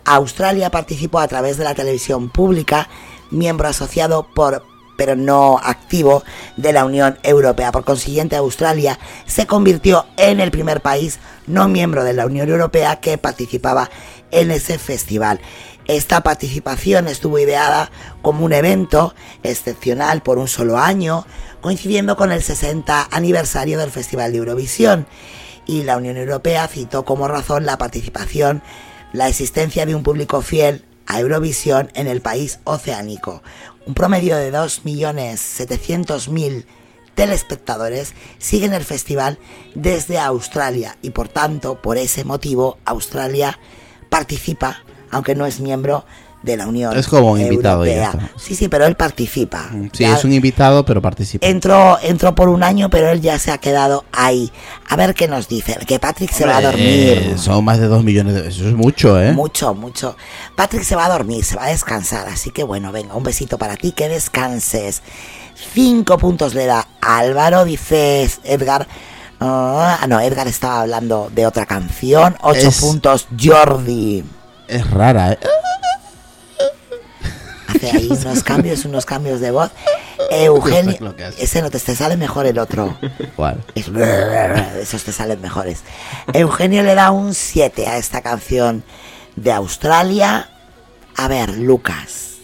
[0.04, 2.88] Australia participó a través de la televisión pública,
[3.32, 6.24] miembro asociado por pero no activo
[6.56, 7.72] de la Unión Europea.
[7.72, 12.96] Por consiguiente, Australia se convirtió en el primer país no miembro de la Unión Europea
[13.00, 13.90] que participaba
[14.30, 15.40] en ese festival.
[15.86, 17.90] Esta participación estuvo ideada
[18.20, 21.24] como un evento excepcional por un solo año,
[21.60, 25.06] coincidiendo con el 60 aniversario del Festival de Eurovisión.
[25.64, 28.62] Y la Unión Europea citó como razón la participación,
[29.12, 33.42] la existencia de un público fiel a Eurovisión en el país oceánico.
[33.86, 36.66] Un promedio de 2.700.000
[37.14, 39.38] telespectadores siguen el festival
[39.76, 43.60] desde Australia y por tanto, por ese motivo, Australia
[44.08, 44.82] participa,
[45.12, 46.04] aunque no es miembro
[46.46, 48.30] de la Unión Es como un invitado ya Europea.
[48.38, 49.68] Sí, sí, pero él participa.
[49.92, 51.46] Sí, Ya es un invitado, pero participa.
[51.46, 54.50] entró, entró por un año, pero él ya se ha quedado ahí.
[54.88, 55.76] A ver qué nos dice.
[55.86, 56.84] Que Patrick se va a dormir.
[56.86, 58.48] Eh, son más de dos millones de...
[58.48, 59.32] Eso es mucho, ¿eh?
[59.32, 60.16] Mucho, mucho.
[60.54, 62.26] Patrick se va a dormir, se va a descansar.
[62.28, 65.02] Así que bueno, venga, un besito para ti, que descanses.
[65.74, 68.86] Cinco puntos le da Álvaro, dices Edgar.
[69.40, 72.36] Ah, no, Edgar estaba hablando de otra canción.
[72.42, 74.24] Ocho Es- puntos, Jordi.
[74.68, 75.38] Es rara, ¿eh?
[77.88, 79.70] Hace ahí unos cambios, unos cambios de voz.
[80.30, 82.96] Eugenio, ese no te, te sale mejor el otro.
[83.36, 83.62] ¿Cuál?
[83.74, 83.88] Es-
[84.80, 85.82] esos te salen mejores.
[86.32, 88.82] Eugenio le da un 7 a esta canción
[89.36, 90.48] de Australia.
[91.16, 92.36] A ver, Lucas.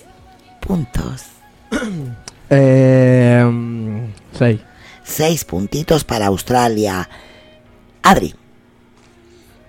[0.60, 1.22] Puntos.
[2.54, 3.42] Eh,
[4.38, 4.60] 6.
[5.04, 7.08] Seis puntitos para Australia.
[8.02, 8.34] Adri,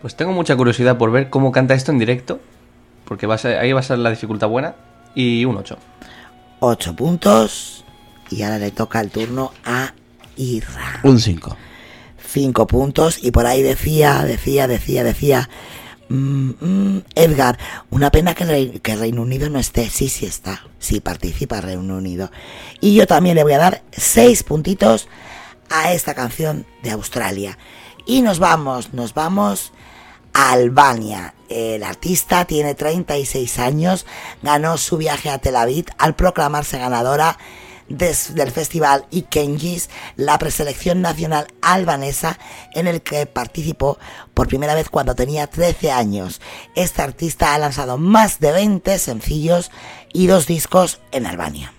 [0.01, 2.41] Pues tengo mucha curiosidad por ver cómo canta esto en directo.
[3.05, 4.75] Porque va a ser- ahí va a ser la dificultad buena.
[5.15, 5.77] Y un 8.
[6.59, 7.83] ocho puntos.
[8.29, 9.93] Y ahora le toca el turno a
[10.37, 10.99] Irra.
[11.03, 11.55] Un 5.
[12.27, 13.23] Cinco puntos.
[13.23, 15.49] Y por ahí decía, decía, decía, decía.
[16.09, 17.57] mm, mm, Edgar,
[17.91, 19.89] una pena que, Rei- que Reino Unido no esté.
[19.89, 20.63] Sí, sí está.
[20.79, 22.31] Sí participa Reino Unido.
[22.81, 25.07] Y yo también le voy a dar seis puntitos
[25.69, 27.57] a esta canción de Australia.
[28.05, 29.71] Y nos vamos, nos vamos
[30.33, 31.33] Albania.
[31.49, 34.05] El artista tiene 36 años,
[34.41, 37.37] ganó su viaje a Tel Aviv al proclamarse ganadora
[37.89, 42.39] del festival Ikengis, la preselección nacional albanesa
[42.73, 43.99] en el que participó
[44.33, 46.41] por primera vez cuando tenía 13 años.
[46.75, 49.69] Este artista ha lanzado más de 20 sencillos
[50.11, 51.73] y dos discos en Albania.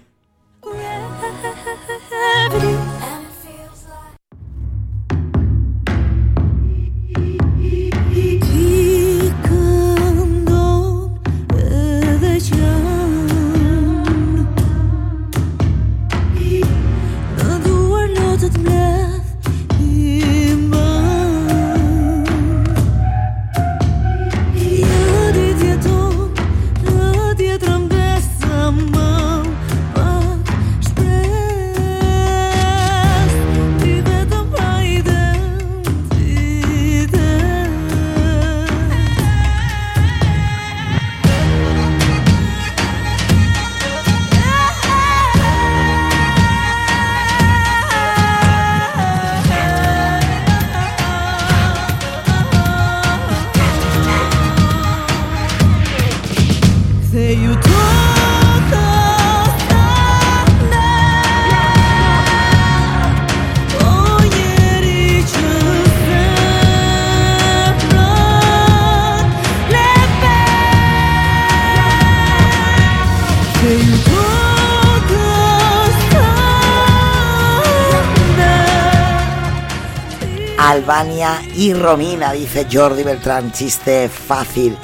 [80.75, 84.77] Albania y Romina, dice Jordi Beltrán, chiste fácil.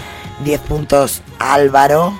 [0.44, 2.16] 10 puntos Álvaro.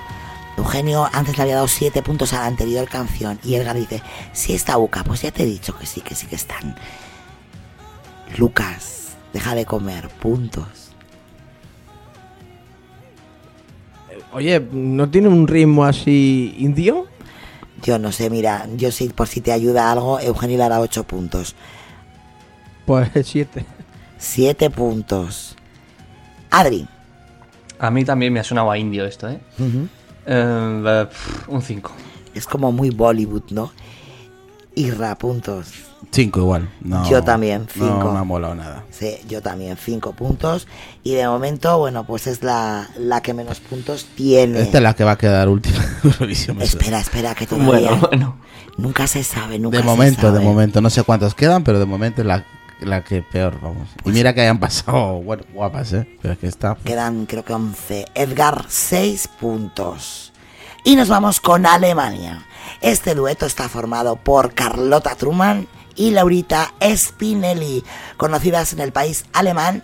[0.59, 3.39] Eugenio antes le había dado 7 puntos a la anterior canción.
[3.45, 4.03] Y Edgar dice,
[4.33, 6.75] si está Uca, pues ya te he dicho que sí, que sí que están.
[8.37, 10.91] Lucas, deja de comer, puntos.
[14.33, 17.07] Oye, ¿no tiene un ritmo así indio?
[17.85, 21.05] Yo no sé, mira, yo sí, por si te ayuda algo, Eugenio le hará 8
[21.05, 21.55] puntos.
[22.87, 23.65] Pues siete.
[24.19, 25.57] 7 puntos.
[26.51, 26.87] Adri.
[27.79, 29.41] A mí también me ha sonado a indio esto, ¿eh?
[29.59, 31.93] Eh, eh, pff, un 5.
[32.35, 33.73] Es como muy Bollywood, ¿no?
[34.75, 35.69] Irra, puntos.
[36.13, 36.69] 5 igual.
[36.81, 38.13] No, Yo también, No cinco.
[38.13, 38.85] me ha molado nada.
[38.91, 40.67] Sí, yo también, 5 puntos.
[41.03, 44.61] Y de momento, bueno, pues es la, la que menos puntos tiene.
[44.61, 45.79] Esta es la que va a quedar última.
[46.61, 47.91] Espera, espera, que todavía.
[47.93, 48.37] Bueno, bueno.
[48.77, 50.45] Nunca se sabe, nunca De se momento, de sabe.
[50.45, 50.81] momento.
[50.81, 52.45] No sé cuántos quedan, pero de momento es la,
[52.81, 53.89] la que peor, vamos.
[54.03, 56.19] Pues y mira que hayan pasado bueno, guapas, ¿eh?
[56.21, 56.77] Pero es que está...
[56.85, 58.07] Quedan, creo que 11.
[58.15, 60.33] Edgar, 6 puntos.
[60.85, 62.47] Y nos vamos con Alemania.
[62.81, 67.85] Este dueto está formado por Carlota Truman y Laurita Spinelli,
[68.17, 69.83] conocidas en el país alemán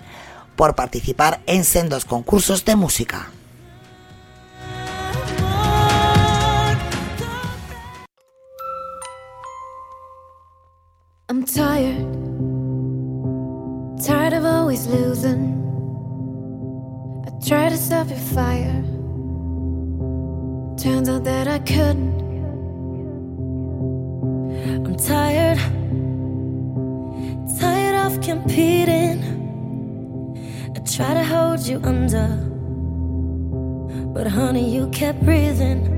[0.57, 3.31] por participar en sendos concursos de música.
[11.29, 12.26] I'm tired,
[14.03, 15.55] tired of always losing.
[17.27, 18.83] I tried to stop your fire,
[20.77, 22.15] turns out that I couldn't.
[24.87, 25.59] I'm tired,
[27.59, 29.23] tired of competing.
[30.77, 32.29] I try to hold you under,
[34.13, 35.96] but honey, you kept breathing.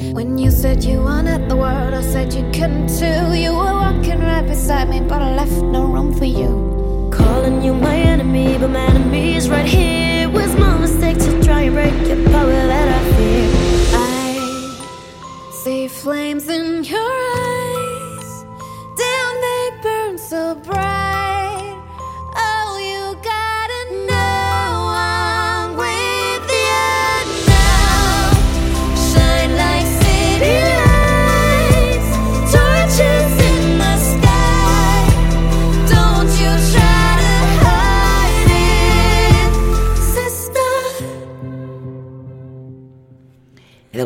[0.00, 3.34] When you said you wanted the world, I said you couldn't too.
[3.34, 7.10] You were walking right beside me, but I left no room for you.
[7.12, 10.26] Calling you my enemy, but my enemy is right here.
[10.30, 13.48] Was my mistake to try and break your power that I fear?
[13.94, 18.44] I see flames in your eyes.
[18.96, 20.89] Damn, they burn so bright.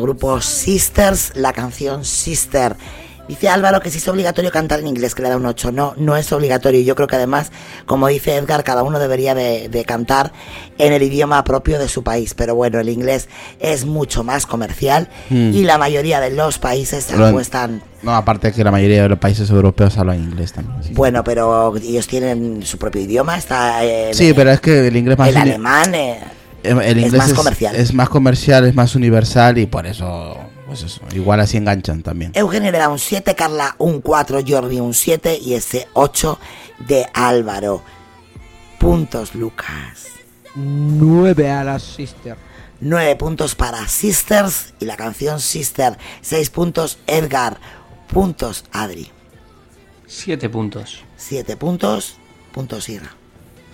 [0.05, 2.75] Grupo Sisters, la canción Sister.
[3.27, 5.71] Dice Álvaro que si es obligatorio cantar en inglés, que le da un 8.
[5.71, 6.79] No, no es obligatorio.
[6.81, 7.51] Yo creo que además,
[7.87, 10.31] como dice Edgar, cada uno debería de, de cantar
[10.77, 12.35] en el idioma propio de su país.
[12.35, 13.27] Pero bueno, el inglés
[13.59, 15.53] es mucho más comercial Mm.
[15.55, 19.17] y la mayoría de los países Lo- apuestan No, aparte que la mayoría de los
[19.17, 20.83] países europeos hablan inglés también.
[20.83, 24.95] Sí, Bueno, pero ellos tienen su propio idioma, está eh, Sí, pero es que el
[24.95, 26.19] inglés más el alemán, eh,
[26.65, 27.75] el el es inglés más comercial.
[27.75, 30.37] Es más comercial, es más universal y por eso,
[30.67, 32.31] pues eso, igual así enganchan también.
[32.35, 36.39] Eugenio le da un 7, Carla un 4, Jordi un 7 y ese 8
[36.87, 37.81] de Álvaro.
[38.79, 40.07] Puntos, Lucas.
[40.55, 42.37] 9 a la Sister.
[42.81, 45.97] 9 puntos para Sisters y la canción Sister.
[46.21, 47.57] 6 puntos, Edgar.
[48.07, 49.11] Puntos, Adri.
[50.07, 51.03] Siete puntos.
[51.17, 52.17] 7 puntos,
[52.53, 53.15] puntos, Ira.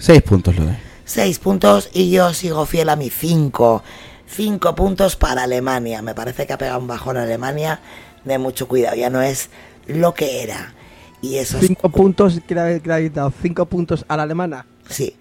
[0.01, 0.90] Seis puntos lo doy.
[1.11, 3.83] 6 puntos y yo sigo fiel a mi 5.
[4.27, 6.01] 5 puntos para Alemania.
[6.01, 7.81] Me parece que ha pegado un bajón a Alemania
[8.23, 8.95] de mucho cuidado.
[8.95, 9.49] Ya no es
[9.87, 10.73] lo que era.
[11.21, 14.65] Y eso es 5 puntos, que le quitado 5 puntos a la alemana.
[14.89, 15.15] Sí,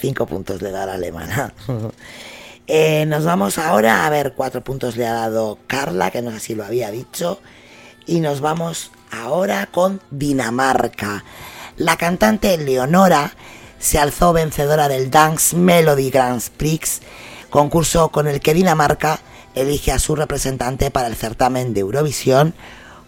[0.00, 1.52] cinco puntos le da la alemana.
[2.66, 6.40] Eh, nos vamos ahora a ver cuatro puntos le ha dado Carla, que no sé
[6.40, 7.38] si lo había dicho.
[8.06, 11.24] Y nos vamos ahora con Dinamarca.
[11.76, 13.34] La cantante Leonora
[13.84, 17.02] se alzó vencedora del Dance Melody Grand Prix,
[17.50, 19.20] concurso con el que Dinamarca
[19.54, 22.54] elige a su representante para el certamen de Eurovisión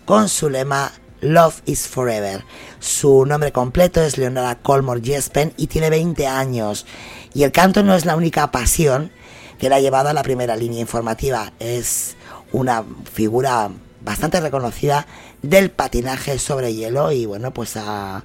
[0.05, 0.93] con su lema
[1.23, 2.44] Love is Forever.
[2.78, 6.85] Su nombre completo es Leonora Colmore Jespen y tiene 20 años.
[7.32, 9.11] Y el canto no es la única pasión
[9.59, 11.55] que la ha llevado a la primera línea informativa.
[11.59, 12.16] Es
[12.53, 13.70] una figura
[14.03, 15.07] bastante reconocida
[15.40, 18.24] del patinaje sobre hielo y bueno, pues ha,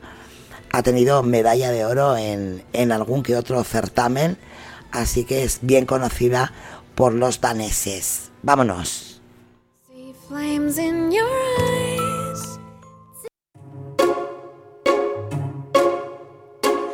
[0.71, 4.37] ha tenido medalla de oro en, en algún que otro certamen.
[4.91, 6.51] Así que es bien conocida
[6.95, 8.31] por los daneses.
[8.43, 9.21] Vámonos.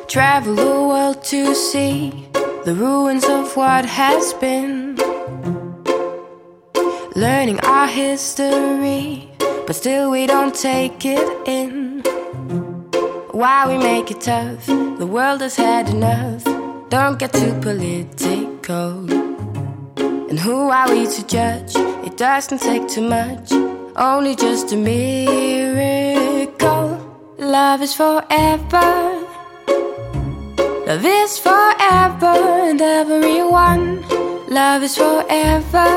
[0.07, 2.27] Travel the world to see
[2.63, 4.95] the ruins of what has been.
[7.15, 9.29] Learning our history,
[9.67, 12.03] but still we don't take it in.
[13.37, 14.65] Why we make it tough?
[14.65, 16.43] The world has had enough.
[16.89, 19.05] Don't get too political.
[20.27, 21.75] And who are we to judge?
[22.03, 23.51] It doesn't take too much,
[23.95, 26.17] only just a miracle.
[27.37, 29.23] Love is forever.
[30.87, 32.37] Love is forever
[32.69, 34.01] and everyone.
[34.49, 35.91] Love is forever.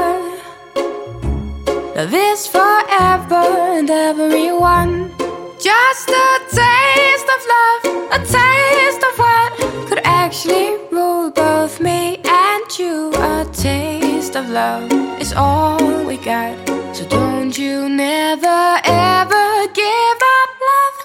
[1.96, 3.44] Love is forever
[3.78, 5.19] and everyone.
[5.62, 7.82] Just a taste of love,
[8.12, 13.12] a taste of what could actually rule both me and you.
[13.16, 15.76] A taste of love is all
[16.06, 16.56] we got.
[16.96, 20.96] So don't you never ever give up love.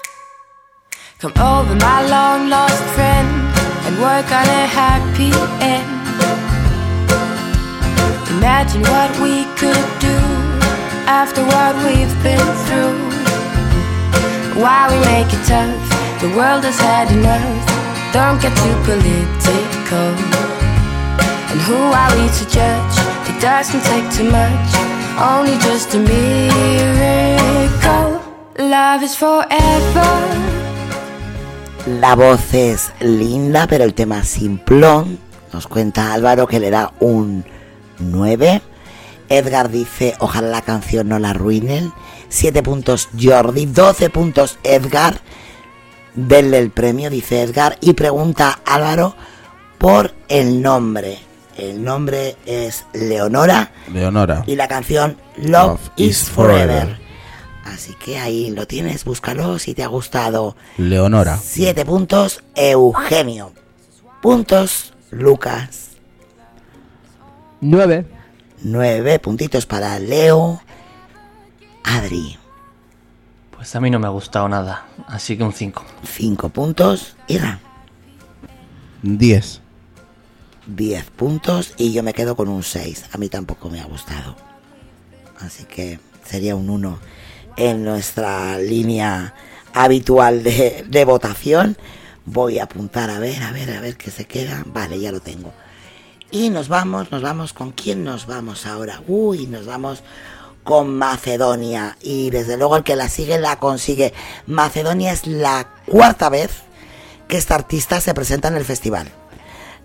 [1.18, 3.28] Come over, my long lost friend,
[3.84, 5.92] and work on a happy end.
[8.38, 10.16] Imagine what we could do
[11.06, 13.05] after what we've been through.
[14.56, 15.76] Why we make it tough?
[16.22, 17.44] The world has had enough.
[18.12, 20.16] Don't get too political.
[21.52, 22.96] And who are we to judge?
[23.28, 24.68] It doesn't take too much,
[25.20, 27.12] only just a miracle.
[28.58, 30.46] Love is forever.
[32.00, 35.18] La voz es linda, pero el tema simplón.
[35.52, 37.44] Nos cuenta Álvaro que le da un
[37.98, 38.62] 9.
[39.28, 41.92] Edgar dice, ojalá la canción no la arruinen.
[42.28, 45.20] 7 puntos Jordi, 12 puntos Edgar.
[46.14, 47.76] Denle el premio, dice Edgar.
[47.80, 49.14] Y pregunta Álvaro
[49.78, 51.18] por el nombre.
[51.56, 54.44] El nombre es Leonora Leonora.
[54.46, 56.80] y la canción Love, Love is is forever.
[56.80, 57.06] Forever.
[57.64, 60.54] Así que ahí lo tienes, búscalo si te ha gustado.
[60.76, 61.38] Leonora.
[61.42, 63.52] 7 puntos Eugenio.
[64.22, 65.90] Puntos Lucas.
[67.60, 68.06] 9.
[68.62, 70.60] 9 puntitos para Leo.
[71.86, 72.36] Adri.
[73.52, 75.84] Pues a mí no me ha gustado nada, así que un 5.
[76.04, 77.16] 5 puntos.
[77.26, 77.60] Ira.
[79.02, 79.60] 10.
[80.66, 81.72] 10 puntos.
[81.78, 83.06] Y yo me quedo con un 6.
[83.12, 84.36] A mí tampoco me ha gustado.
[85.40, 86.98] Así que sería un 1
[87.56, 89.34] en nuestra línea
[89.72, 91.78] habitual de, de votación.
[92.24, 94.64] Voy a apuntar a ver, a ver, a ver qué se queda.
[94.66, 95.52] Vale, ya lo tengo.
[96.32, 99.00] Y nos vamos, nos vamos, ¿con quién nos vamos ahora?
[99.06, 100.02] Uy, nos vamos
[100.66, 101.96] con Macedonia.
[102.02, 104.12] Y desde luego el que la sigue la consigue.
[104.46, 106.50] Macedonia es la cuarta vez
[107.28, 109.08] que esta artista se presenta en el festival.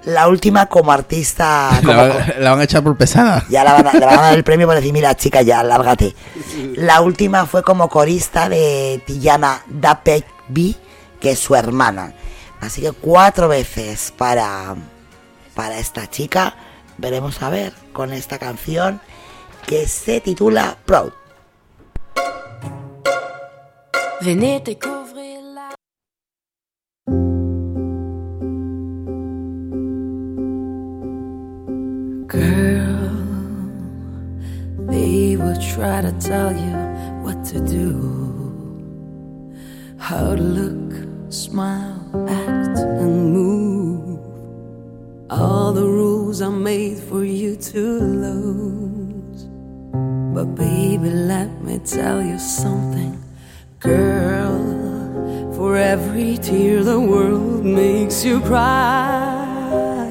[0.04, 1.70] La última como artista.
[1.76, 3.46] La, como- van- la van a echar por pesada.
[3.50, 5.64] ya la van, a, le van a dar el premio por decir, mira, chica, ya,
[5.64, 6.16] lárgate.
[6.76, 10.76] La última fue como corista de Tiyana Dapekbi,
[11.20, 12.14] que es su hermana.
[12.60, 14.76] Así que cuatro veces para,
[15.54, 16.56] para esta chica.
[16.98, 19.02] Veremos a ver con esta canción
[19.66, 21.14] que se titula Proud.
[32.28, 33.10] Girl,
[34.88, 36.76] they will try to tell you
[37.24, 37.96] what to do,
[39.98, 44.20] how to look, smile, act, and move.
[45.30, 48.91] All the rules are made for you to lose.
[50.34, 53.22] But baby, let me tell you something,
[53.80, 54.60] girl.
[55.56, 60.08] For every tear the world makes you cry.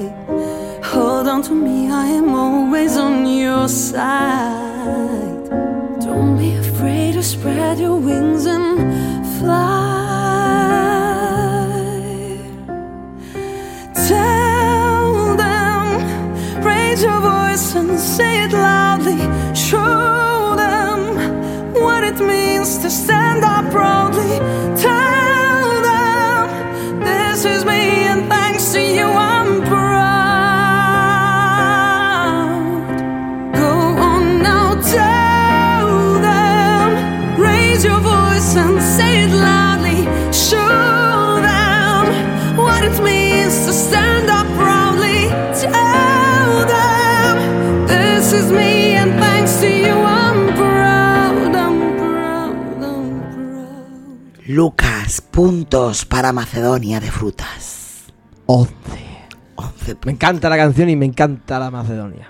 [0.83, 5.49] Hold on to me, I am always on your side.
[5.99, 8.77] Don't be afraid to spread your wings and
[9.39, 9.71] fly.
[14.07, 19.19] Tell them, raise your voice and say it loudly.
[19.55, 20.00] Show
[22.77, 24.10] to stand up proudly.
[54.55, 58.03] Lucas, puntos para Macedonia de frutas.
[58.47, 58.73] 11.
[59.55, 62.27] 11 Me encanta la canción y me encanta la Macedonia.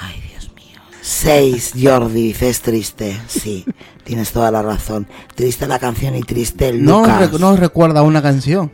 [0.00, 0.80] Ay, Dios mío.
[1.00, 3.16] 6, Jordi, dices triste.
[3.28, 3.64] Sí,
[4.02, 5.06] tienes toda la razón.
[5.36, 7.30] Triste la canción y triste No, Lucas.
[7.32, 8.72] re- no recuerda una canción.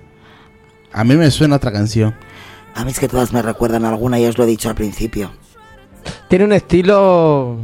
[0.95, 2.15] A mí me suena otra canción.
[2.75, 5.31] A mí es que todas me recuerdan alguna, ya os lo he dicho al principio.
[6.31, 7.59] Tiene un estilo.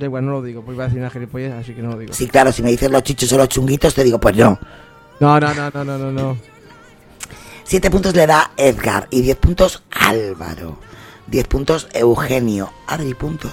[0.00, 1.98] De bueno, no lo digo, pues iba a decir una gilipollez, así que no lo
[1.98, 2.14] digo.
[2.14, 4.58] Sí, claro, si me dices los chichos o los chunguitos, te digo, pues no.
[5.20, 6.38] No, no, no, no, no, no, no.
[7.64, 10.78] 7 puntos le da Edgar y 10 puntos Álvaro.
[11.26, 12.72] 10 puntos Eugenio.
[12.86, 13.52] Adri, puntos.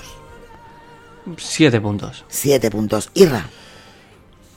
[1.37, 2.23] Siete puntos.
[2.29, 3.11] 7 puntos.
[3.13, 3.49] Irra.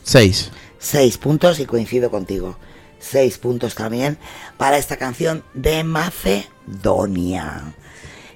[0.04, 0.52] 6.
[0.78, 2.56] 6 puntos y coincido contigo.
[3.00, 4.16] 6 puntos también
[4.56, 7.74] para esta canción de Macedonia.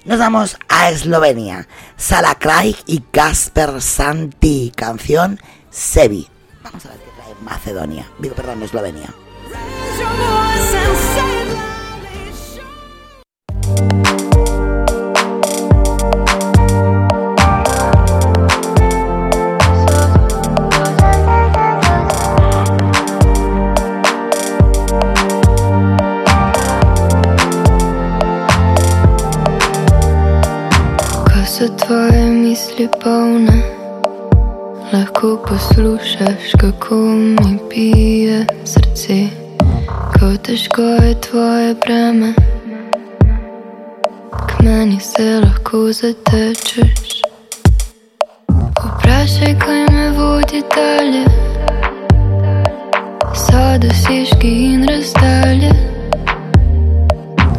[0.05, 1.67] Nos vamos a Eslovenia.
[1.97, 4.71] Sala Craig y Casper Santi.
[4.75, 5.39] Canción
[5.71, 6.29] Sebi.
[6.61, 8.07] Vamos a ver qué trae Macedonia.
[8.19, 9.09] Digo, perdón, Eslovenia.
[31.55, 33.63] So tvoje misli polne,
[34.93, 39.27] lahko poslušaš, kako mi pije srce.
[40.13, 42.33] Ko težko je tvoje breme,
[44.47, 47.21] k meni se lahko zatečeš.
[48.83, 51.25] Vprašaj, kaj me vodi dalje,
[53.35, 55.71] so dosežki in razdalje.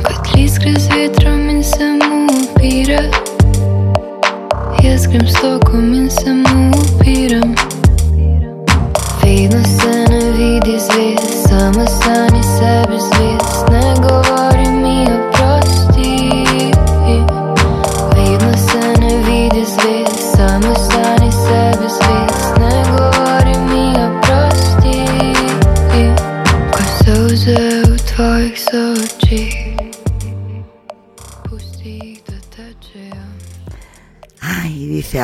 [0.05, 3.26] Kot list gre z vetrom in se mu upira.
[9.21, 11.36] Fila se na vida e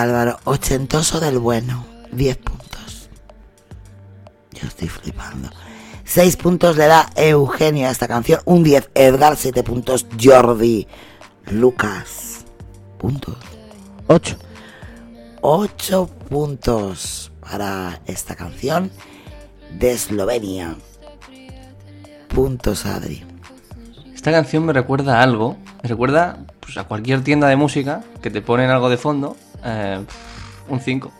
[0.02, 1.86] Álvaro, ochentoso del bueno.
[2.12, 3.08] 10 puntos.
[4.52, 5.48] Yo estoy flipando.
[6.04, 8.40] 6 puntos le da Eugenio a esta canción.
[8.44, 10.86] Un 10 Edgar, 7 puntos Jordi.
[11.50, 12.44] Lucas.
[12.98, 13.36] Puntos.
[14.08, 14.36] 8.
[15.40, 18.90] 8 puntos para esta canción
[19.78, 20.76] de Eslovenia.
[22.28, 23.24] Puntos Adri.
[24.14, 25.56] Esta canción me recuerda a algo.
[25.82, 29.36] Me recuerda pues, a cualquier tienda de música que te ponen algo de fondo.
[29.64, 30.04] Eh,
[30.68, 31.12] un 5.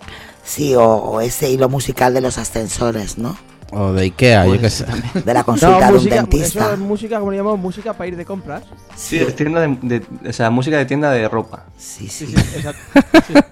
[0.44, 3.36] Sí, o, o ese hilo musical de los ascensores, ¿no?
[3.74, 4.84] O de Ikea, yo qué sé.
[5.24, 6.58] De la No, consulta de un dentista.
[6.60, 8.64] eso es música, como le llamamos, música para ir de compras.
[8.96, 11.64] Sí, es tienda de, de- o sea, música de tienda de ropa.
[11.78, 12.34] Sí, Sí, sí.
[12.36, 13.00] sí, exacto.
[13.26, 13.34] Sí.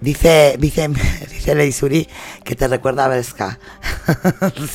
[0.00, 0.88] Dice, dice,
[1.30, 2.08] dice Leisuri
[2.42, 3.58] que te recuerda a Bresca.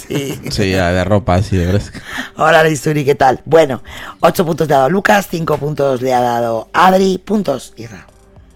[0.07, 0.39] sí.
[0.51, 1.99] Sí, ya, de ropa, sí, de fresca.
[2.37, 3.41] Hola Leisuri, ¿qué tal?
[3.45, 3.81] Bueno,
[4.19, 8.05] 8 puntos le ha dado Lucas, 5 puntos le ha dado Adri, puntos, Irra.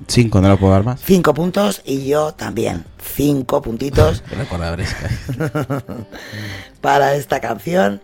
[0.08, 1.02] Cinco, no lo puedo dar más.
[1.04, 2.86] 5 puntos y yo también.
[3.16, 4.24] 5 puntitos
[6.82, 8.02] para esta canción.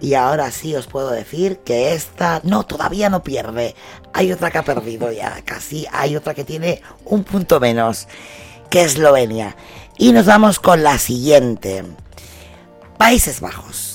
[0.00, 3.74] Y ahora sí os puedo decir que esta no, todavía no pierde.
[4.12, 5.86] Hay otra que ha perdido ya, casi.
[5.92, 8.06] Hay otra que tiene un punto menos,
[8.70, 9.56] que es Eslovenia.
[9.96, 11.84] Y nos vamos con la siguiente.
[12.98, 13.93] Países Bajos.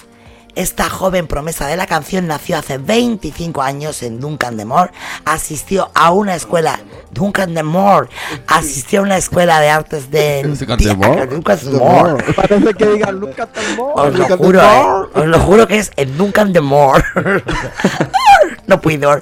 [0.60, 4.92] Esta joven promesa de la canción nació hace 25 años en Duncan de Moor,
[5.24, 6.82] asistió a una escuela,
[7.12, 8.10] Duncan de Moor,
[8.46, 11.30] asistió a una escuela de artes de Duncan de Moor.
[11.30, 12.36] Duncan de Moor.
[12.36, 13.94] Parece que diga Lucas Tambor.
[13.96, 17.06] Os lo juro, eh, os lo juro que es en Duncan de Moor.
[18.68, 19.22] no puedo.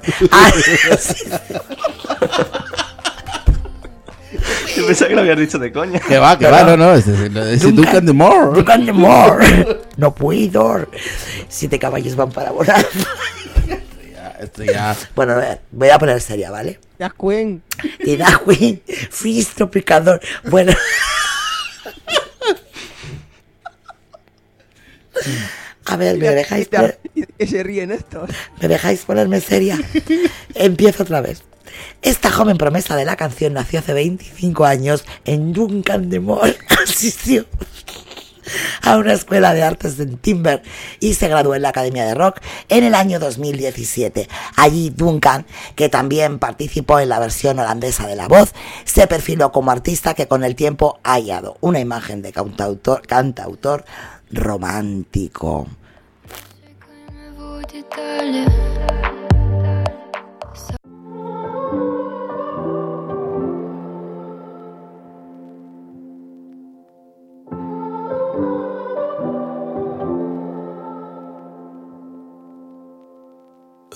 [4.76, 5.98] Yo pensaba que lo habías dicho de coña.
[6.00, 6.94] Que va, que va, no, no.
[6.94, 8.54] Es, Duncan- Duncan de Moore.
[8.56, 9.40] Duncan de Moor.
[9.96, 10.86] No puedo.
[11.48, 12.84] Siete caballos van para volar.
[14.40, 14.96] Esto ya.
[15.16, 16.78] Bueno, a ver, voy a poner seria, ¿vale?
[16.98, 17.62] Ya, Queen.
[18.04, 18.16] Y
[19.10, 20.20] Freeze Tropicador.
[20.44, 20.72] Bueno.
[25.86, 28.30] A ver, ¿me dejáis, poner- Y, y se ríen estos.
[28.60, 29.78] ¿me dejáis ponerme seria?
[30.54, 31.42] Empiezo otra vez.
[32.02, 36.56] Esta joven promesa de la canción nació hace 25 años en Duncan de Moor.
[36.84, 37.46] Asistió
[38.82, 40.62] a una escuela de artes en Timber
[41.00, 44.28] y se graduó en la Academia de Rock en el año 2017.
[44.56, 49.70] Allí Duncan, que también participó en la versión holandesa de La Voz, se perfiló como
[49.70, 53.84] artista que con el tiempo ha hallado una imagen de cantautor
[54.30, 55.66] romántico.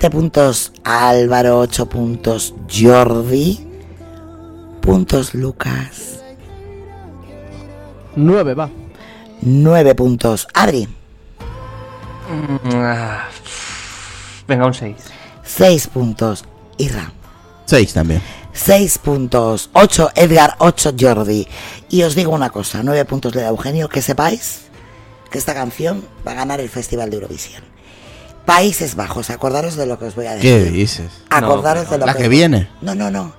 [0.00, 3.66] 7 puntos Álvaro, 8 puntos Jordi,
[4.80, 6.20] puntos Lucas,
[8.14, 8.70] Nueve, va.
[9.42, 10.88] 9 puntos Adri,
[12.30, 13.26] Mm, ah,
[14.46, 14.94] Venga, un 6.
[15.42, 16.44] 6 puntos
[16.76, 17.12] Irra.
[17.66, 18.22] Seis también.
[18.52, 21.48] 6 puntos, 8 Edgar, 8 Jordi.
[21.88, 24.60] Y os digo una cosa, 9 puntos le da Eugenio, que sepáis
[25.28, 27.77] que esta canción va a ganar el Festival de Eurovisión.
[28.48, 30.64] Países Bajos, acordaros de lo que os voy a decir.
[30.64, 31.10] ¿Qué dices?
[31.28, 32.70] Acordaros No, de lo La que viene.
[32.80, 33.34] No, no, no.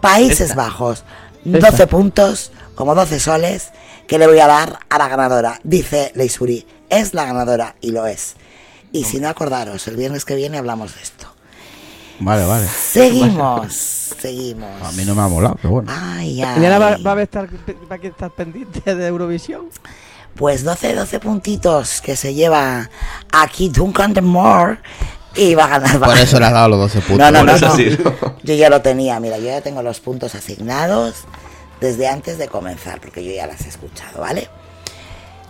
[0.00, 0.54] Países Esta.
[0.54, 1.04] Bajos.
[1.44, 3.72] 12 puntos, como 12 soles,
[4.06, 5.60] que le voy a dar a la ganadora.
[5.64, 8.36] Dice Leisuri, es la ganadora y lo es.
[8.90, 11.26] Y si no acordaros, el viernes que viene hablamos de esto.
[12.20, 12.66] Vale, vale.
[12.66, 13.74] Seguimos,
[14.18, 14.82] seguimos.
[14.82, 15.92] A mí no me ha molado, pero bueno.
[15.94, 16.56] Ay, ay.
[16.56, 19.68] Mañana va, va a estar, va a estar pendiente de Eurovisión.
[20.36, 22.90] Pues 12, 12 puntitos que se lleva
[23.32, 24.78] aquí Duncan de Moore
[25.36, 26.00] y va a ganar.
[26.00, 27.18] Por eso le has dado los 12 puntos.
[27.18, 27.76] No, no, no, no.
[27.76, 28.36] sí, ¿no?
[28.42, 31.14] Yo ya lo tenía, mira, yo ya tengo los puntos asignados
[31.80, 34.48] desde antes de comenzar, porque yo ya las he escuchado, ¿vale?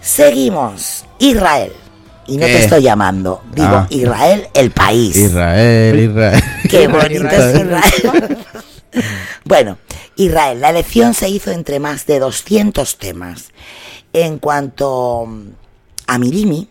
[0.01, 1.05] Seguimos.
[1.19, 1.73] Israel.
[2.27, 2.53] Y no ¿Qué?
[2.53, 3.87] te estoy llamando, digo Ah.
[3.91, 5.15] Israel, el país.
[5.15, 6.43] Israel, Israel.
[6.71, 8.39] Qué bonito es Israel.
[9.45, 9.77] bueno,
[10.17, 13.51] Israel, la elección se hizo entre más de 200 temas
[14.15, 15.49] En cuanto mm,
[16.07, 16.69] a Mirimi,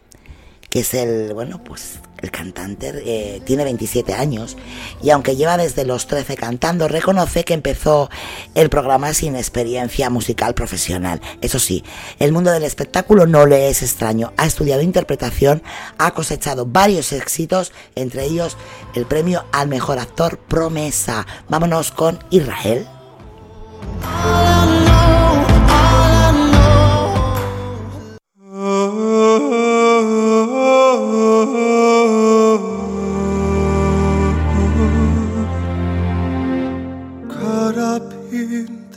[0.69, 4.55] que es el, bueno, pues el cantante, eh, tiene 27 años
[5.03, 8.09] y aunque lleva desde los 13 cantando, reconoce que empezó
[8.55, 11.19] el programa sin experiencia musical profesional.
[11.41, 11.83] Eso sí,
[12.19, 14.31] el mundo del espectáculo no le es extraño.
[14.37, 15.61] Ha estudiado interpretación,
[15.97, 18.55] ha cosechado varios éxitos, entre ellos
[18.95, 21.27] el premio al mejor actor Promesa.
[21.49, 22.87] Vámonos con Israel.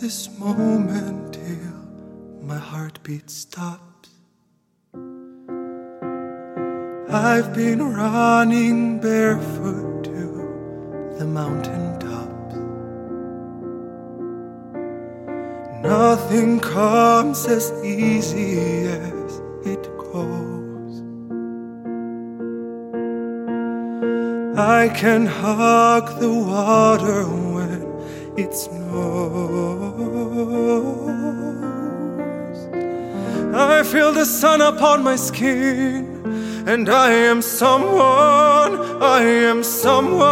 [0.06, 4.10] This moment till my heartbeat stops.
[7.10, 10.28] I've been running barefoot to
[11.18, 12.54] the mountain tops.
[15.82, 19.30] Nothing comes as easy as
[19.72, 20.94] it goes.
[24.56, 27.24] I can hug the water
[28.36, 30.16] it snows.
[33.54, 36.22] I feel the sun upon my skin,
[36.66, 40.26] and I am someone, I am someone.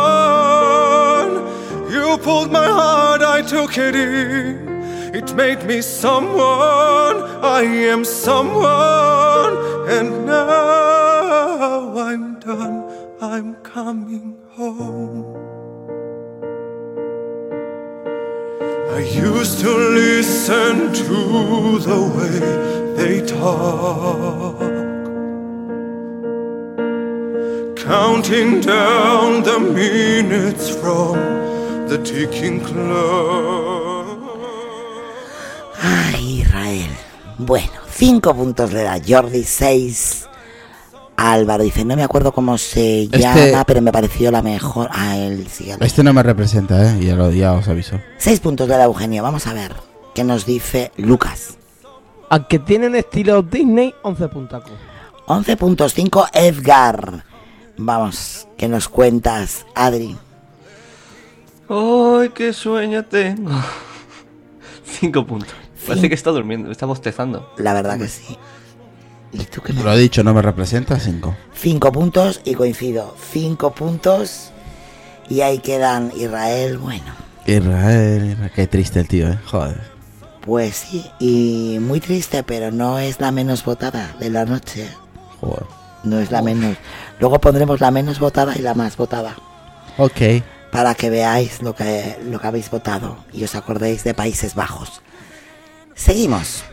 [1.91, 4.69] You pulled my heart, I took it in.
[5.15, 9.57] It made me someone, I am someone,
[9.89, 12.85] and now I'm done,
[13.21, 15.34] I'm coming home.
[18.95, 22.39] I used to listen to the way
[22.95, 24.61] they talk,
[27.77, 31.15] counting down the minutes from
[31.89, 34.07] the ticking clock.
[35.83, 36.95] Ay, Israel.
[37.37, 40.29] Bueno, cinco puntos le da Jordi, seis.
[41.17, 44.89] Álvaro dice, no me acuerdo cómo se llama, pero me pareció la mejor.
[44.93, 45.85] Ah, el siguiente.
[45.85, 47.05] Este no me representa, ¿eh?
[47.05, 48.01] Ya, lo, ya os aviso.
[48.19, 49.23] Seis puntos de la Eugenio.
[49.23, 49.75] Vamos a ver
[50.15, 51.57] qué nos dice Lucas.
[52.31, 54.73] Aunque tienen estilo Disney, 11 puntacos.
[55.27, 57.25] 11.5 Edgar.
[57.77, 60.17] Vamos, ¿qué nos cuentas, Adri?
[61.69, 63.51] ¡Ay, qué sueño tengo!
[64.85, 65.55] Cinco puntos.
[65.87, 67.53] Parece que está durmiendo, está bostezando.
[67.59, 68.39] La verdad que sí.
[69.35, 71.37] ¿Y tú qué me Lo he dicho, no me representa, 5.
[71.55, 73.17] Cinco puntos y coincido.
[73.33, 74.51] Cinco puntos.
[75.29, 77.13] Y ahí quedan Israel, bueno.
[77.47, 79.39] Israel, Israel, qué triste el tío, ¿eh?
[79.47, 79.81] Joder.
[80.43, 84.89] Pues sí, y muy triste, pero no es la menos votada de la noche.
[85.41, 85.65] Joder.
[86.05, 86.77] No es la menos.
[87.19, 89.37] Luego pondremos la menos votada y la más votada.
[89.97, 90.43] Ok.
[90.71, 95.01] Para que veáis lo que, lo que habéis votado y os acordéis de Países Bajos.
[95.95, 96.65] Seguimos.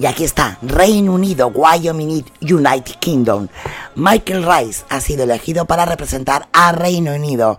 [0.00, 3.48] Y aquí está, Reino Unido, Wyoming, United Kingdom.
[3.96, 7.58] Michael Rice ha sido elegido para representar a Reino Unido.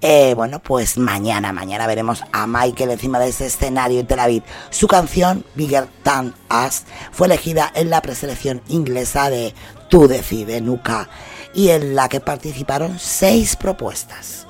[0.00, 4.44] Eh, bueno, pues mañana, mañana veremos a Michael encima de ese escenario en Tel Aviv.
[4.70, 6.32] Su canción, Bigger Than
[6.64, 9.52] Us, fue elegida en la preselección inglesa de
[9.88, 11.08] Tú Decide, Nuca,
[11.54, 14.46] y en la que participaron seis propuestas.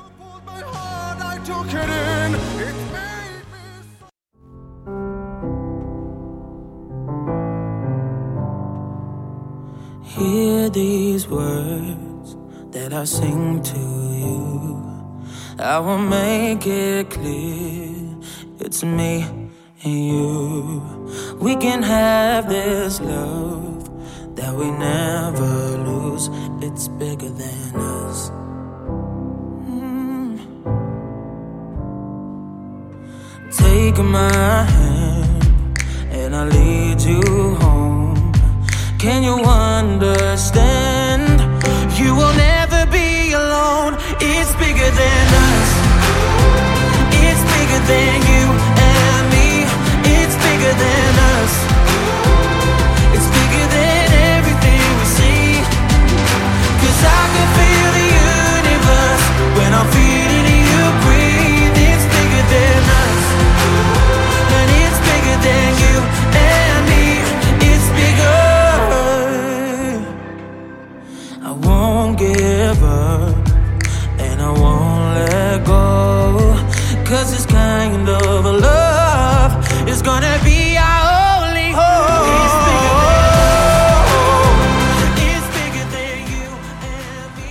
[10.18, 12.36] Hear these words
[12.72, 15.22] that I sing to you.
[15.56, 18.18] I will make it clear
[18.58, 19.24] it's me
[19.84, 20.82] and you.
[21.40, 26.28] We can have this love that we never lose.
[26.60, 28.30] It's bigger than us.
[29.70, 30.38] Mm.
[33.52, 35.78] Take my hand
[36.10, 37.89] and I'll lead you home.
[39.00, 41.40] Can you understand?
[41.98, 43.96] You will never be alone.
[44.20, 45.70] It's bigger than us.
[47.24, 48.44] It's bigger than you
[48.76, 49.64] and me.
[50.04, 51.52] It's bigger than us.
[53.16, 54.06] It's bigger than
[54.36, 55.64] everything we see.
[56.84, 58.08] Cause I can feel the
[58.60, 59.24] universe
[59.56, 59.88] when I'm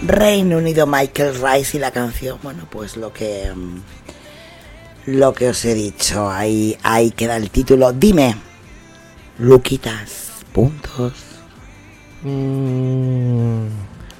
[0.09, 3.77] Reino Unido, Michael Rice y la canción, bueno, pues lo que mm,
[5.05, 7.93] lo que os he dicho, ahí, ahí queda el título.
[7.93, 8.35] Dime,
[9.37, 10.31] Luquitas.
[10.51, 11.13] puntos.
[12.23, 13.67] Mm,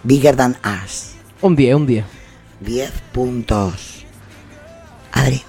[0.03, 1.15] Bigger Than Us.
[1.41, 2.05] un 10, un 10.
[2.61, 4.05] 10 puntos.
[5.11, 5.43] Adri.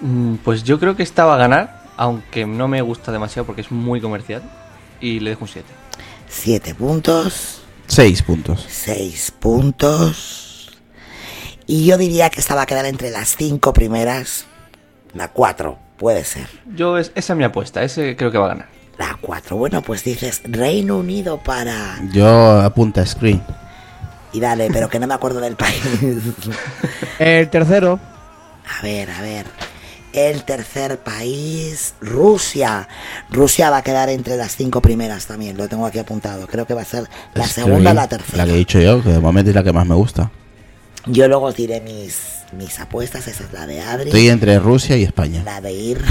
[0.00, 3.62] Mm, Pues yo creo que esta va a ganar, aunque no me gusta demasiado porque
[3.62, 4.42] es muy comercial.
[5.00, 5.66] Y le dejo un 7.
[6.28, 7.62] 7 puntos.
[7.86, 8.66] 6 puntos.
[8.68, 10.70] 6 puntos.
[11.66, 14.46] Y yo diría que esta va a quedar entre las 5 primeras.
[15.14, 16.46] La 4, puede ser.
[16.74, 18.68] Yo, es, esa es mi apuesta, ese creo que va a ganar.
[18.98, 19.56] La 4.
[19.56, 21.98] Bueno, pues dices Reino Unido para...
[22.12, 23.42] Yo apunta a screen.
[24.32, 25.82] Y dale, pero que no me acuerdo del país.
[27.18, 27.98] El tercero,
[28.78, 29.46] A ver, a ver.
[30.16, 32.88] El tercer país, Rusia.
[33.28, 36.46] Rusia va a quedar entre las cinco primeras también, lo tengo aquí apuntado.
[36.46, 38.38] Creo que va a ser la segunda o la tercera.
[38.38, 40.30] La que he dicho yo, que de momento es la que más me gusta.
[41.04, 42.16] Yo luego os diré mis,
[42.56, 44.08] mis apuestas, esa es la de Adri.
[44.08, 45.42] Estoy entre Rusia y España.
[45.44, 46.00] La de Ir.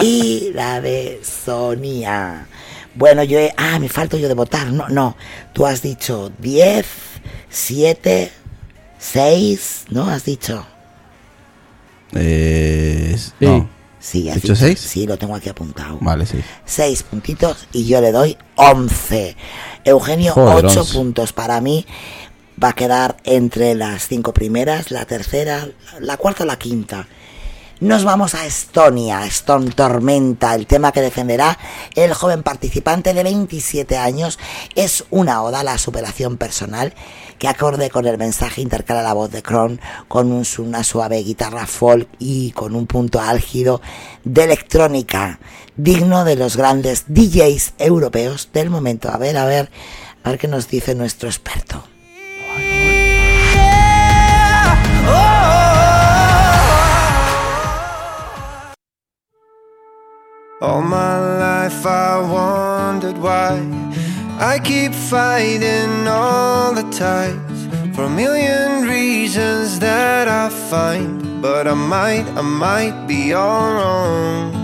[0.00, 2.46] y la de Sonia.
[2.94, 3.52] Bueno, yo he...
[3.56, 4.68] Ah, me falto yo de votar.
[4.68, 5.16] No, no.
[5.52, 6.86] Tú has dicho 10,
[7.50, 8.30] 7,
[8.96, 10.08] 6, ¿no?
[10.08, 10.64] Has dicho.
[12.18, 13.68] Eh, no.
[13.98, 14.78] Sí, has ¿He dicho dicho seis?
[14.80, 15.98] Sí, lo tengo aquí apuntado.
[16.00, 16.38] Vale, sí.
[16.64, 19.36] 6 puntitos y yo le doy 11.
[19.84, 20.92] Eugenio, Joder, 8 once.
[20.94, 21.84] puntos para mí.
[22.62, 25.68] Va a quedar entre las cinco primeras, la tercera,
[26.00, 27.06] la cuarta o la quinta.
[27.80, 30.54] Nos vamos a Estonia, Stone Tormenta.
[30.54, 31.58] El tema que defenderá
[31.94, 34.38] el joven participante de 27 años
[34.74, 36.94] es una oda a la superación personal
[37.38, 41.66] que acorde con el mensaje intercala la voz de Kron con un- una suave guitarra
[41.66, 43.80] folk y con un punto álgido
[44.24, 45.38] de electrónica
[45.76, 49.10] digno de los grandes DJs europeos del momento.
[49.10, 49.70] A ver, a ver,
[50.24, 51.82] a ver qué nos dice nuestro experto.
[60.60, 63.60] All my life I wondered why
[64.38, 71.40] I keep fighting all the tides for a million reasons that I find.
[71.40, 74.54] But I might, I might be all wrong.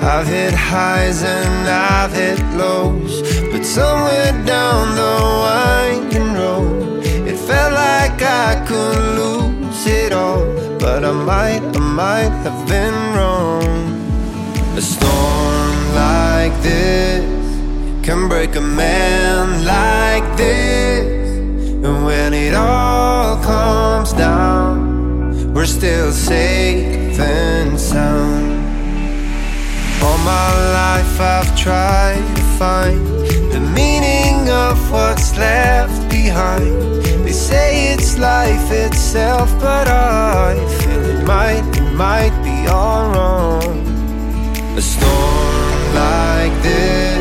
[0.00, 5.14] I've hit highs and I've hit lows, but somewhere down the
[5.44, 10.46] winding road, it felt like I could lose it all.
[10.78, 13.89] But I might, I might have been wrong.
[18.10, 21.30] Can break a man like this.
[21.84, 28.50] And when it all comes down, we're still safe and sound.
[30.02, 30.50] All my
[30.80, 32.98] life I've tried to find
[33.54, 37.04] the meaning of what's left behind.
[37.24, 43.76] They say it's life itself, but I feel it might, it might be all wrong.
[44.76, 47.19] A storm like this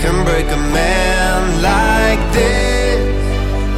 [0.00, 3.00] can break a man like this.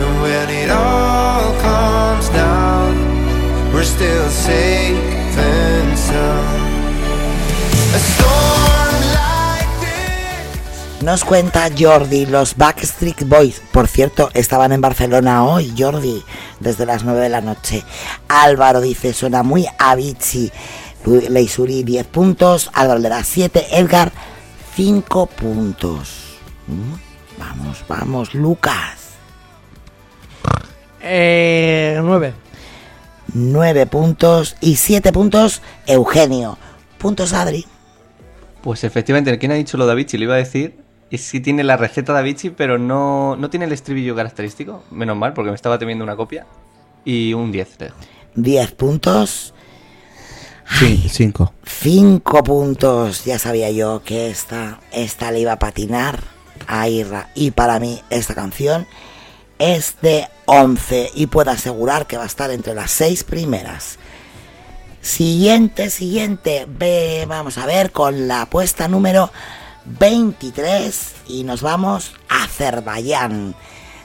[0.02, 2.94] And when it all comes down,
[3.72, 4.98] we're still safe
[5.38, 6.62] and sound.
[7.94, 11.02] A storm like this.
[11.02, 16.24] Nos cuenta Jordi, los Backstreet Boys, por cierto, estaban en Barcelona hoy, Jordi,
[16.60, 17.84] desde las 9 de la noche.
[18.28, 20.50] Álvaro dice, suena muy Avicii.
[21.06, 24.12] Leisuri 10 puntos, Álvaro le da 7, Edgar
[24.82, 26.38] 5 puntos.
[26.68, 26.94] Mm,
[27.36, 29.16] Vamos, vamos, Lucas.
[31.02, 32.32] eh, 9.
[33.34, 36.58] 9 puntos y 7 puntos, Eugenio.
[36.96, 37.66] Puntos, Adri.
[38.62, 40.78] Pues efectivamente, quien ha dicho lo de Avicii, le iba a decir,
[41.10, 44.84] es si tiene la receta de Avicii, pero no, no tiene el estribillo característico.
[44.92, 46.46] Menos mal, porque me estaba temiendo una copia.
[47.04, 47.96] Y un 10 le dejo.
[48.36, 49.54] 10 puntos.
[50.70, 51.52] Sí, 5.
[51.64, 53.24] 5 puntos.
[53.24, 56.22] Ya sabía yo que esta, esta le iba a patinar
[56.66, 57.30] a Irra.
[57.34, 58.86] Y para mí esta canción
[59.58, 63.98] es de 11 y puedo asegurar que va a estar entre las 6 primeras.
[65.00, 66.66] Siguiente, siguiente.
[66.68, 69.30] Ve, vamos a ver con la apuesta número
[69.84, 73.54] 23 y nos vamos a Azerbaiyán.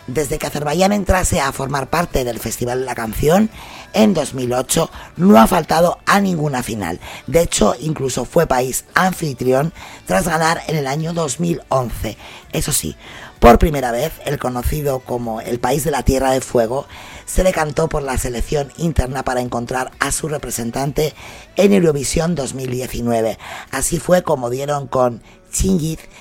[0.08, 3.50] Desde que Azerbaiyán entrase a formar parte del Festival de la Canción
[3.94, 7.00] en 2008, no ha faltado a ninguna final.
[7.28, 9.72] De hecho, incluso fue país anfitrión
[10.06, 12.18] tras ganar en el año 2011.
[12.52, 12.98] Eso sí,
[13.40, 16.86] por primera vez, el conocido como el país de la Tierra de Fuego
[17.26, 21.14] se decantó por la selección interna para encontrar a su representante
[21.56, 23.38] en Eurovisión 2019.
[23.72, 25.22] Así fue como dieron con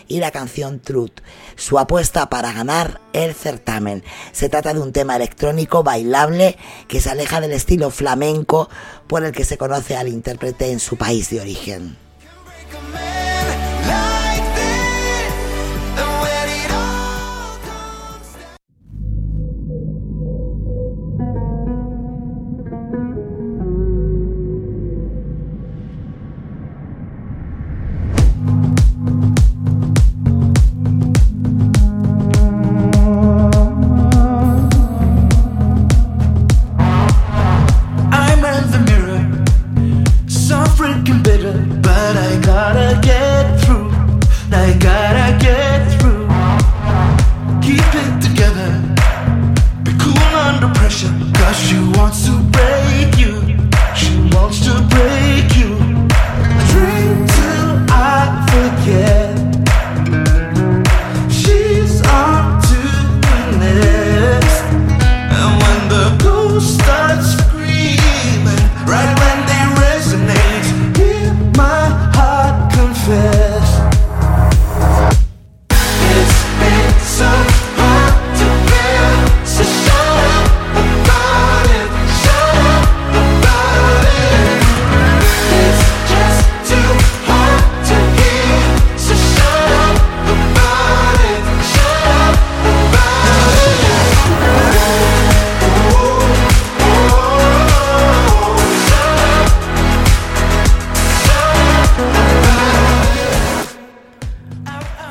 [0.08, 1.20] Y la canción Truth,
[1.56, 4.04] su apuesta para ganar el certamen.
[4.32, 6.56] Se trata de un tema electrónico bailable
[6.86, 8.68] que se aleja del estilo flamenco
[9.06, 11.96] por el que se conoce al intérprete en su país de origen.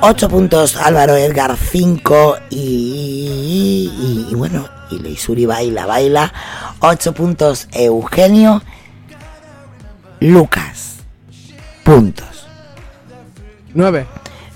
[0.01, 6.33] 8 puntos Álvaro Edgar 5 y, y, y bueno, y Leisuri baila, baila.
[6.79, 8.61] 8 puntos Eugenio
[10.19, 10.95] Lucas.
[11.83, 12.47] Puntos.
[13.73, 14.05] 9.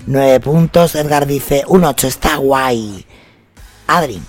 [0.06, 0.94] 9 puntos.
[0.94, 3.04] Edgar dice un 8, está guay.
[3.86, 4.20] Adri,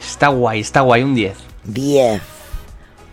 [0.00, 1.36] Está guay, está guay, un 10.
[1.64, 2.20] 10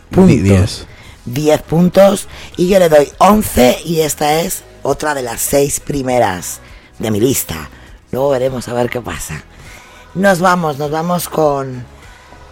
[0.09, 0.43] Di- puntos.
[0.43, 0.87] 10.
[1.25, 2.27] 10 puntos
[2.57, 6.61] y yo le doy 11 y esta es otra de las 6 primeras
[6.97, 7.69] de mi lista.
[8.11, 9.43] Luego veremos a ver qué pasa.
[10.15, 11.85] Nos vamos, nos vamos con,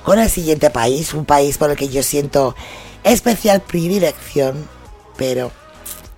[0.04, 2.56] con el siguiente país, un país por el que yo siento
[3.04, 4.68] especial predilección,
[5.18, 5.52] pero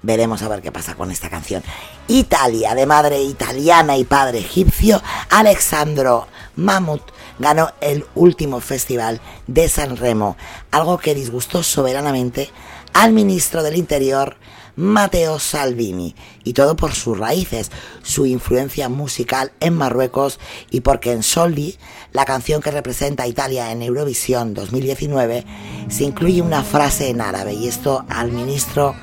[0.01, 1.63] veremos a ver qué pasa con esta canción.
[2.09, 6.27] Italia, de madre italiana y padre egipcio, Alexandro
[6.57, 7.01] Mamut
[7.39, 10.35] ganó el último festival de San Remo,
[10.71, 12.49] algo que disgustó soberanamente
[12.91, 14.35] al ministro del Interior,
[14.79, 16.15] Matteo Salvini,
[16.45, 17.69] y todo por sus raíces,
[18.01, 20.39] su influencia musical en Marruecos
[20.71, 21.77] y porque en Soldi,
[22.13, 25.43] la canción que representa a Italia en Eurovisión 2019,
[25.89, 28.95] se incluye una frase en árabe y esto al ministro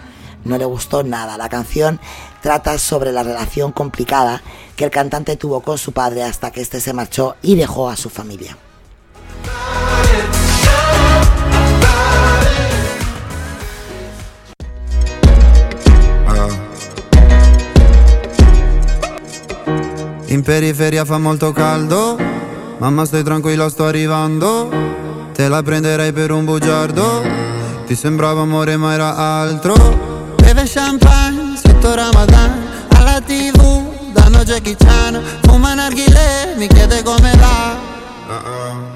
[0.47, 1.37] no le gustó nada.
[1.37, 2.01] La canción
[2.41, 4.41] trata sobre la relación complicada
[4.77, 7.97] que el cantante tuvo con su padre hasta que éste se marchó y dejó a
[7.97, 8.57] su familia.
[20.29, 22.19] In periferia fa molto caldo,
[22.79, 24.69] mamma stai tranquilla sto arrivando,
[25.33, 27.23] te la prenderei per un bugiardo,
[27.87, 29.75] ti sembrava amore ma era altro.
[30.37, 32.61] Beve champagne sotto Ramadan,
[32.97, 37.95] alla tv danno Jackie Chan, fuma narghile, mi chiede come va.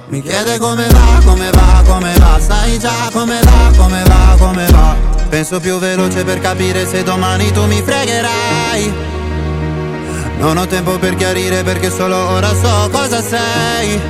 [0.09, 4.67] Mi chiede come va, come va, come va, sai già come va, come va, come
[4.73, 4.97] va.
[5.29, 9.20] Penso più veloce per capire se domani tu mi fregherai.
[10.41, 14.01] Non ho tempo per chiarire perché solo ora so cosa sei.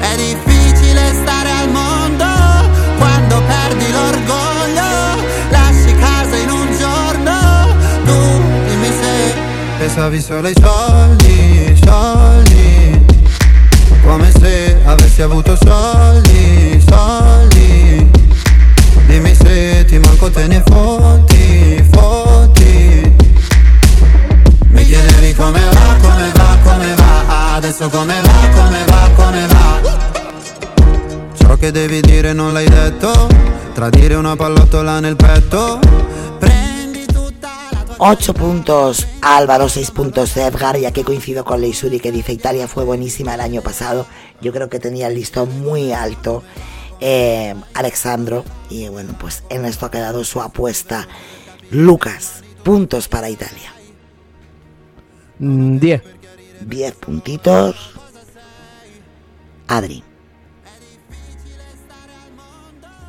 [0.00, 2.24] È difficile stare al mondo
[2.96, 5.22] quando perdi l'orgoglio.
[5.50, 9.34] Lasci casa in un giorno, tu dimmi se
[9.78, 13.04] pensavi solo ai soldi, soldi.
[14.02, 18.10] Come se avessi avuto soldi, soldi.
[19.06, 21.19] Dimmi se ti manco te ne fotti,
[25.50, 29.80] come va, come va, come va Adesso come va, come va, come va
[31.34, 33.28] Ciò che devi dire non l'hai detto
[33.74, 35.78] Tradire una pallottola nel petto
[38.02, 42.82] 8 puntos Álvaro, 6 puntos Edgar, ya que coincido con Leisuri que dice Italia fue
[42.84, 44.06] buenísima el año pasado.
[44.40, 46.42] Yo creo que tenía el listón muy alto
[47.00, 48.42] eh, Alexandro.
[48.70, 51.08] Y bueno, pues en esto ha quedado su apuesta.
[51.70, 53.70] Lucas, puntos para Italia.
[55.40, 56.02] 10.
[56.66, 57.94] 10 puntitos.
[59.66, 60.04] Adri.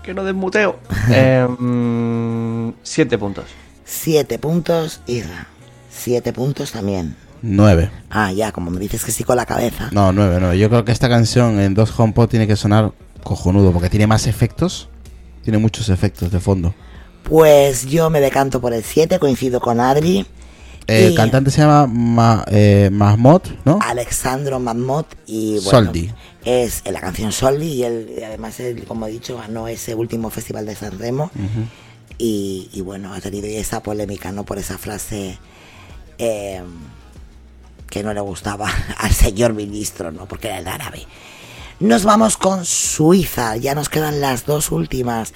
[0.03, 0.79] Que no desmuteo.
[1.09, 3.45] eh, mm, siete puntos.
[3.83, 5.01] 7 puntos.
[5.05, 5.47] Isra.
[5.89, 7.15] 7 puntos también.
[7.41, 7.91] 9.
[8.09, 9.89] Ah, ya, como me dices que sí con la cabeza.
[9.91, 10.57] No, 9, 9.
[10.57, 12.93] Yo creo que esta canción en dos HomePod tiene que sonar
[13.23, 14.89] cojonudo porque tiene más efectos.
[15.43, 16.73] Tiene muchos efectos de fondo.
[17.23, 20.25] Pues yo me decanto por el 7, coincido con Adri.
[20.87, 23.79] El Y- cantante se llama Ma- eh, Mahmoud, ¿no?
[23.81, 26.11] Alexandro Mamot y bueno, Soldi.
[26.43, 29.95] es en la canción Soldi y él y además él, como he dicho ganó ese
[29.95, 31.31] último festival de San Remo.
[32.17, 35.39] Y, y bueno ha tenido esa polémica no por esa frase
[36.19, 36.61] eh,
[37.89, 41.05] que no le gustaba al señor ministro no porque era el árabe.
[41.79, 43.55] Nos vamos con Suiza.
[43.57, 45.33] Ya nos quedan las dos últimas.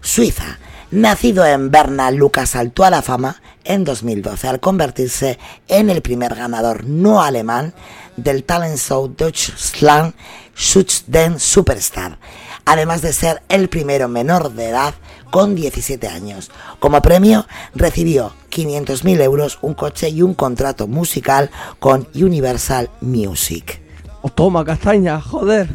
[0.00, 0.58] Suiza.
[0.90, 5.38] Nacido en Berna, Lucas saltó a la fama en 2012 al convertirse
[5.68, 7.74] en el primer ganador no alemán
[8.16, 10.14] del talent show Deutschland
[10.54, 12.18] Such den Superstar,
[12.64, 14.94] además de ser el primero menor de edad
[15.30, 16.50] con 17 años.
[16.78, 23.82] Como premio recibió 500.000 euros, un coche y un contrato musical con Universal Music.
[24.22, 25.68] O toma castaña, joder.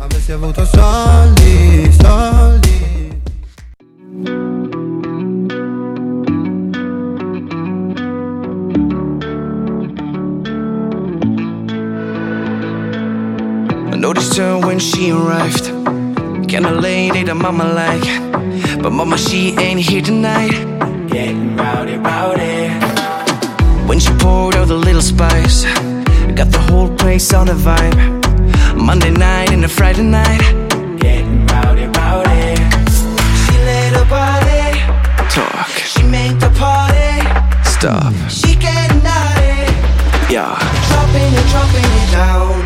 [0.00, 1.88] Avessi avuto soldi,
[14.36, 15.66] her when she arrived.
[16.48, 18.06] Kinda late, ate a mama like.
[18.82, 20.52] But mama, she ain't here tonight.
[21.08, 22.68] Getting rowdy, rowdy.
[23.88, 25.64] When she poured out the little spice,
[26.34, 27.98] got the whole place on a vibe.
[28.76, 30.42] Monday night and a Friday night.
[30.98, 32.56] Getting rowdy, rowdy.
[33.42, 34.64] She let her body
[35.30, 35.68] talk.
[35.92, 37.12] She make the party
[37.64, 38.12] stop.
[38.28, 39.72] She getting naughty.
[40.28, 40.58] Yeah.
[40.88, 42.65] Dropping it, dropping it down.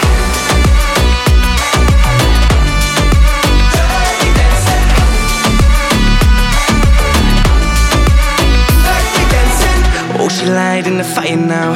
[10.41, 11.73] She light in the fire now.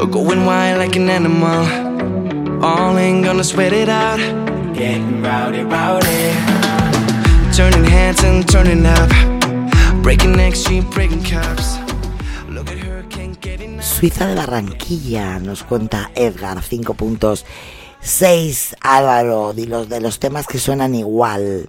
[0.00, 1.64] Oh, going wild like an animal.
[2.64, 4.18] All ain't gonna sweat it out.
[4.74, 6.32] Getting rowdy, rowdy.
[7.52, 9.10] Turning heads and turning up.
[10.02, 11.78] Breaking necks, she breaking cups.
[12.48, 13.84] Look at her, can't get enough.
[13.84, 17.44] Suiza de Barranquilla, nos cuenta Edgar, 5 puntos.
[18.00, 21.68] 6 Álvaro, de los, de los temas que suenan igual.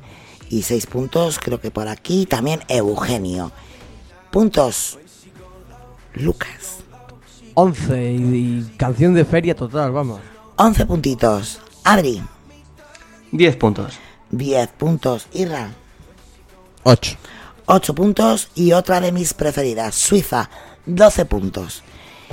[0.49, 3.51] Y 6 puntos, creo que por aquí también Eugenio.
[4.31, 4.99] Puntos.
[6.15, 6.77] Lucas.
[7.53, 10.19] 11 y, y canción de feria total, vamos.
[10.57, 11.59] 11 puntitos.
[11.83, 12.21] Adri.
[13.31, 13.99] 10 puntos.
[14.31, 15.27] 10 puntos.
[15.33, 15.69] Irra.
[16.83, 17.17] 8.
[17.65, 18.49] 8 puntos.
[18.55, 20.49] Y otra de mis preferidas, Suiza.
[20.85, 21.83] 12 puntos.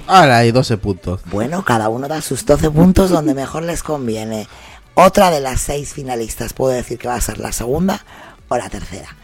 [0.06, 1.20] Ahora hay 12 puntos.
[1.26, 4.48] Bueno, cada uno da sus 12 puntos donde mejor les conviene.
[4.94, 8.04] Otra de las seis finalistas puedo decir que va a ser la segunda
[8.48, 9.16] o la tercera.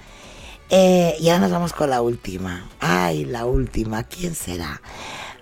[0.70, 2.69] Eh, y ahora nos vamos con la última.
[2.81, 4.05] Ay, la última.
[4.05, 4.81] ¿Quién será?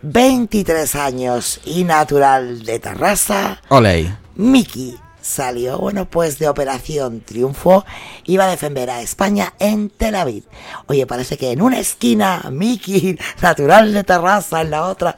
[0.03, 3.61] 23 años y natural de Tarrasa.
[3.69, 4.15] Oley.
[4.37, 4.97] Miki
[5.27, 7.85] salió, bueno, pues de Operación Triunfo,
[8.25, 10.45] iba a defender a España en Tel Aviv.
[10.87, 15.17] Oye, parece que en una esquina, Miki, natural de terraza, en la otra.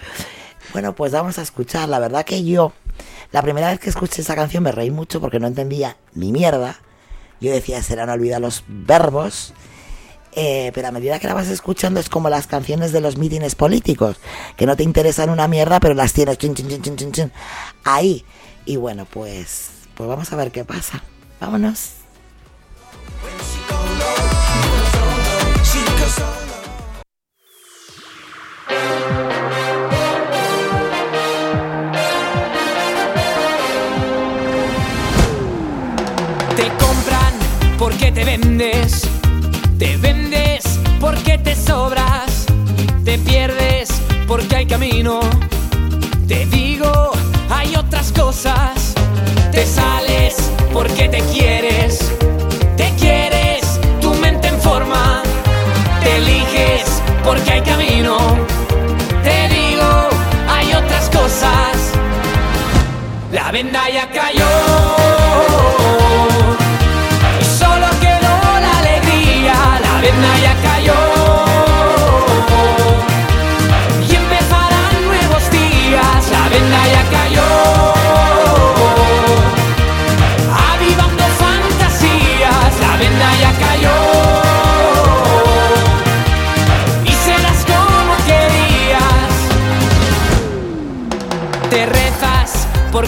[0.72, 1.88] Bueno, pues vamos a escuchar.
[1.88, 2.72] La verdad que yo,
[3.32, 6.76] la primera vez que escuché esa canción me reí mucho porque no entendía ni mierda.
[7.40, 9.52] Yo decía, serán olvidar los verbos.
[10.40, 13.56] Eh, pero a medida que la vas escuchando es como las canciones de los mítines
[13.56, 14.18] políticos,
[14.56, 17.32] que no te interesan una mierda, pero las tienes chin, chin, chin,
[17.82, 18.24] ahí.
[18.64, 21.02] Y bueno, pues, pues vamos a ver qué pasa.
[21.40, 21.94] Vámonos.
[36.54, 37.34] Te compran
[37.76, 39.02] porque te vendes.
[39.80, 40.27] Te vendes
[41.58, 42.46] sobras.
[43.04, 43.88] Te pierdes
[44.26, 45.20] porque hay camino.
[46.26, 47.12] Te digo,
[47.50, 48.94] hay otras cosas.
[49.52, 50.36] Te sales
[50.72, 52.12] porque te quieres.
[52.76, 55.22] Te quieres, tu mente en forma.
[56.02, 58.16] Te eliges porque hay camino.
[59.22, 60.08] Te digo,
[60.48, 61.92] hay otras cosas.
[63.32, 64.77] La venda ya cayó.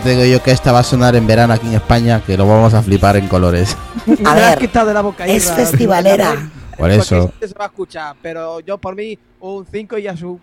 [0.00, 2.34] Ya te digo yo que esta va a sonar en verano aquí en España, que
[2.34, 3.76] lo vamos a flipar en colores.
[4.24, 6.50] A ver, de la boca, es festivalera.
[6.78, 7.30] Por eso.
[7.38, 10.40] se va a escuchar, pero yo por mí un 5 y a su...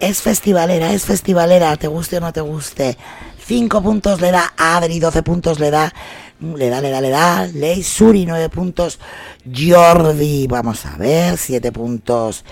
[0.00, 2.96] Es festivalera, es festivalera, te guste o no te guste.
[3.44, 5.92] 5 puntos le da Adri, 12 puntos le da,
[6.40, 8.98] le da, le da, le da, Ley Suri, 9 puntos,
[9.44, 12.46] Jordi, vamos a ver, 7 puntos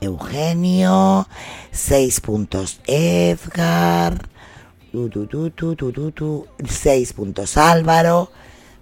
[0.00, 1.28] Eugenio,
[1.72, 4.28] 6 puntos Edgar,
[4.92, 8.30] tu, tu, tu, tu, tu, tu, 6 puntos Álvaro.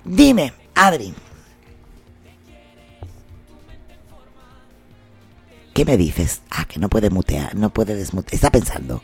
[0.04, 1.14] Dime, Adri.
[5.74, 6.40] ¿Qué me dices?
[6.50, 8.34] Ah, que no puede mutear, no puede desmutear.
[8.34, 9.02] Está pensando.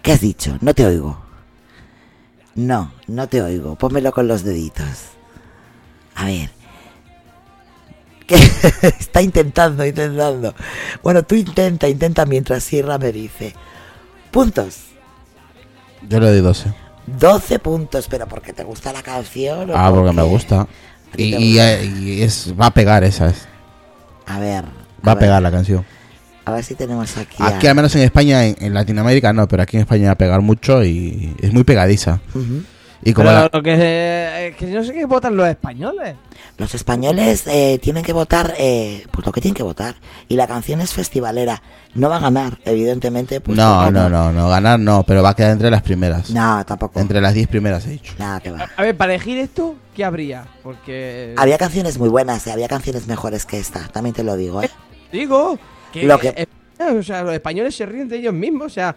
[0.00, 0.56] ¿Qué has dicho?
[0.60, 1.18] No te oigo.
[2.54, 3.74] No, no te oigo.
[3.74, 5.08] Pónmelo con los deditos.
[6.14, 6.50] A ver.
[9.00, 10.54] Está intentando, intentando.
[11.02, 13.54] Bueno, tú intenta, intenta mientras Sierra me dice.
[14.30, 14.93] Puntos.
[16.08, 16.72] Yo le doy 12.
[17.06, 19.70] 12 puntos, pero porque te gusta la canción.
[19.70, 20.66] o Ah, porque me gusta.
[21.16, 23.28] Y, y, eh, y es, va a pegar esa.
[23.28, 23.46] es-
[24.26, 24.64] A ver.
[25.06, 25.84] Va a pegar la canción.
[26.46, 27.36] A ver si tenemos aquí.
[27.42, 30.12] a- Aquí al menos en España, en, en Latinoamérica no, pero aquí en España va
[30.12, 32.20] a pegar mucho y es muy pegadiza.
[32.34, 32.62] Ujú.
[33.04, 36.14] Y como Pero la- lo que, eh, es que no sé qué votan los españoles.
[36.56, 39.96] Los españoles eh, tienen que votar, eh, pues lo que tienen que votar.
[40.28, 41.60] Y la canción es festivalera.
[41.94, 43.40] No va a ganar, evidentemente.
[43.40, 46.30] Pues no, no, no, no, ganar no, pero va a quedar entre las primeras.
[46.30, 47.00] No, tampoco.
[47.00, 48.14] Entre las 10 primeras he dicho.
[48.18, 48.68] Nada que va.
[48.76, 50.46] A ver, para elegir esto, ¿qué habría?
[50.62, 51.34] Porque...
[51.36, 54.70] Había canciones muy buenas, eh, había canciones mejores que esta, también te lo digo, ¿eh?
[55.12, 55.58] Digo
[55.92, 56.46] que, Lo que- eh,
[56.98, 58.66] o sea, los españoles se ríen de ellos mismos.
[58.66, 58.94] O sea,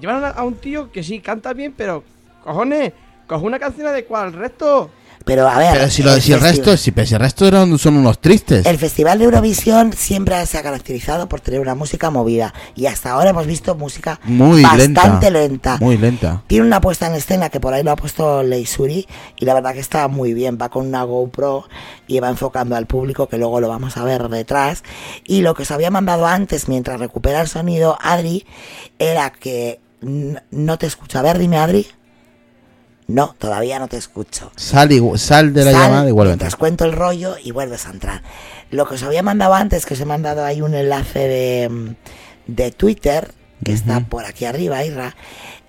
[0.00, 2.02] llevan a, a un tío que sí canta bien, pero
[2.44, 2.92] cojones,
[3.32, 4.90] coge una canción adecuada al resto.
[5.24, 5.74] Pero a ver.
[5.74, 8.20] Pero si, lo, si el festi- resto, si, pero si el resto eran, son unos
[8.20, 8.66] tristes.
[8.66, 12.52] El Festival de Eurovisión siempre se ha caracterizado por tener una música movida.
[12.74, 15.30] Y hasta ahora hemos visto música Muy bastante lenta.
[15.30, 15.76] lenta.
[15.78, 16.42] Muy lenta.
[16.48, 19.06] Tiene una puesta en escena que por ahí lo ha puesto Leisuri
[19.38, 20.58] y la verdad que está muy bien.
[20.60, 21.68] Va con una GoPro
[22.08, 24.82] y va enfocando al público que luego lo vamos a ver detrás.
[25.24, 28.44] Y lo que os había mandado antes mientras recupera el sonido, Adri,
[28.98, 31.20] era que no te escucho.
[31.20, 31.86] A ver, dime, Adri.
[33.08, 34.50] No, todavía no te escucho.
[34.56, 36.58] Sal, y- sal de la Sal llamada y vuelve a mientras entrar.
[36.58, 38.22] cuento el rollo y vuelves a entrar.
[38.70, 41.88] Lo que os había mandado antes, que os he mandado ahí un enlace de, mm,
[42.46, 43.32] de Twitter,
[43.64, 45.14] que está por aquí arriba, Irra,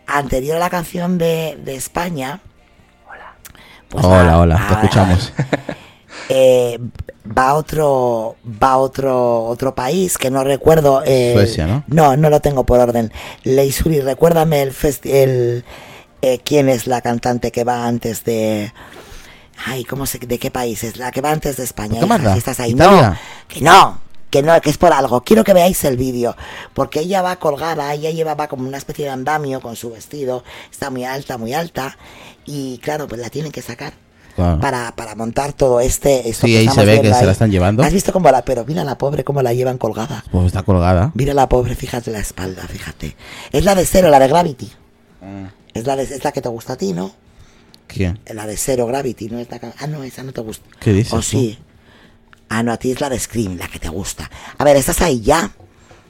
[0.07, 2.41] anterior a la canción de, de España.
[3.89, 5.33] pues hola, hola, te escuchamos.
[6.29, 6.79] eh,
[7.37, 11.83] va otro va otro otro país que no recuerdo eh, Suecia, ¿no?
[11.87, 13.11] no no lo tengo por orden
[13.43, 15.63] Leisuri recuérdame el festi- el
[16.23, 18.71] eh, quién es la cantante que va antes de
[19.65, 22.31] ay cómo se de qué país es la que va antes de España ¿Qué hija,
[22.33, 23.09] si estás ahí ¿Italia?
[23.09, 23.17] no
[23.47, 25.21] que no que no, que es por algo.
[25.21, 26.35] Quiero que veáis el vídeo,
[26.73, 30.89] porque ella va colgada, ella llevaba como una especie de andamio con su vestido, está
[30.89, 31.95] muy alta, muy alta,
[32.43, 33.93] y claro, pues la tienen que sacar
[34.35, 34.59] Claro.
[34.59, 36.27] para, para montar todo este.
[36.27, 37.83] esto Sí, que ahí se ve que se la están llevando.
[37.83, 40.23] ¿Has visto cómo la, pero mira la pobre cómo la llevan colgada?
[40.31, 41.11] Pues está colgada.
[41.13, 43.15] Mira la pobre, fíjate la espalda, fíjate.
[43.51, 44.71] Es la de cero, la de Gravity.
[45.73, 47.11] Es la, de, es la que te gusta a ti, ¿no?
[47.87, 48.19] ¿Quién?
[48.33, 50.65] La de cero Gravity, no es la ca- Ah, no, esa no te gusta.
[50.79, 51.21] ¿Qué dices O tú?
[51.23, 51.57] sí.
[52.49, 54.29] Ah, no, a ti es la de Scream, la que te gusta.
[54.57, 55.51] A ver, ¿estás ahí ya?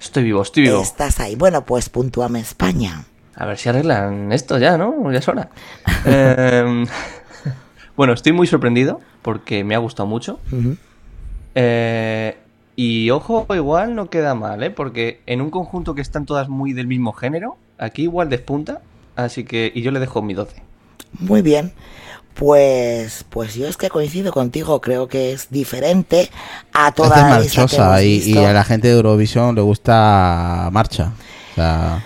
[0.02, 0.82] Estoy vivo, estoy vivo.
[0.82, 1.36] Estás ahí.
[1.36, 3.06] Bueno, pues puntúame España.
[3.36, 5.12] A ver si arreglan esto ya, ¿no?
[5.12, 5.50] Ya es hora.
[6.06, 6.86] Eh,
[7.96, 10.40] bueno, estoy muy sorprendido porque me ha gustado mucho.
[11.56, 12.38] Eh,
[12.76, 14.70] y ojo, igual no queda mal, ¿eh?
[14.72, 18.82] Porque en un conjunto que están todas muy del mismo género, aquí igual despunta.
[19.16, 20.56] Así que, y yo le dejo mi 12.
[21.20, 21.74] Muy bien.
[22.34, 26.32] Pues, pues yo es que coincido contigo, creo que es diferente
[26.74, 28.48] a toda es la lista que marchosa hemos y, y visto.
[28.48, 31.12] a la gente de Eurovisión le gusta marcha.
[31.52, 32.04] O sea,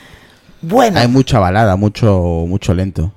[0.61, 3.13] Bueno, hay mucha balada, mucho, mucho lento.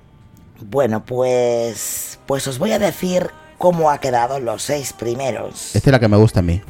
[0.61, 5.75] bueno, pues, pues os voy a decir cómo ha quedado los seis primeros.
[5.75, 6.62] Esta es la que me gusta a mí.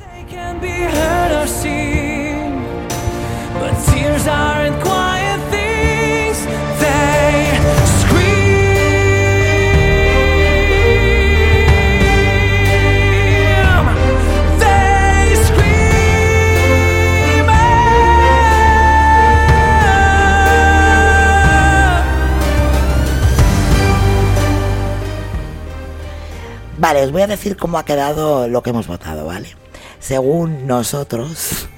[26.80, 29.54] Vale, os voy a decir cómo ha quedado lo que hemos votado, ¿vale?
[29.98, 31.68] Según nosotros,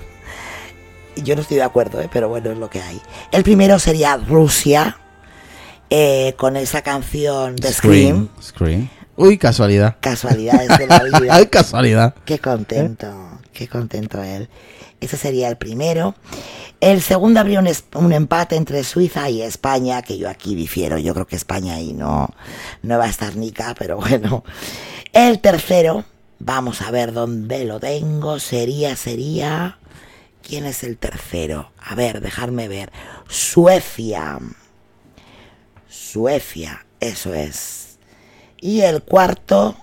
[1.16, 2.08] yo no estoy de acuerdo, ¿eh?
[2.12, 3.02] pero bueno, es lo que hay.
[3.32, 4.98] El primero sería Rusia,
[5.90, 8.28] eh, con esa canción de Scream.
[8.40, 8.88] Scream.
[9.16, 9.96] Uy, casualidad.
[9.98, 11.34] Casualidades de la vida.
[11.34, 12.14] Ay, casualidad.
[12.24, 13.12] Qué contento,
[13.52, 14.48] qué contento él.
[15.00, 16.14] Ese sería el primero.
[16.80, 20.96] El segundo habría un, un empate entre Suiza y España, que yo aquí difiero.
[20.96, 22.28] Yo creo que España ahí no,
[22.82, 24.44] no va a estar Nica, pero bueno.
[25.12, 26.06] El tercero,
[26.38, 28.38] vamos a ver dónde lo tengo.
[28.38, 29.78] Sería, sería.
[30.42, 31.70] ¿Quién es el tercero?
[31.78, 32.90] A ver, dejarme ver.
[33.28, 34.38] Suecia.
[35.86, 37.98] Suecia, eso es.
[38.58, 39.76] Y el cuarto,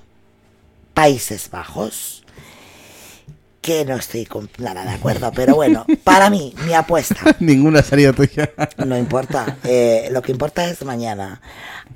[0.95, 2.18] Países Bajos.
[3.61, 7.35] Que no estoy con nada de acuerdo, pero bueno, para mí, mi apuesta.
[7.39, 8.51] Ninguna salida tuya.
[8.77, 11.41] No importa, eh, lo que importa es mañana.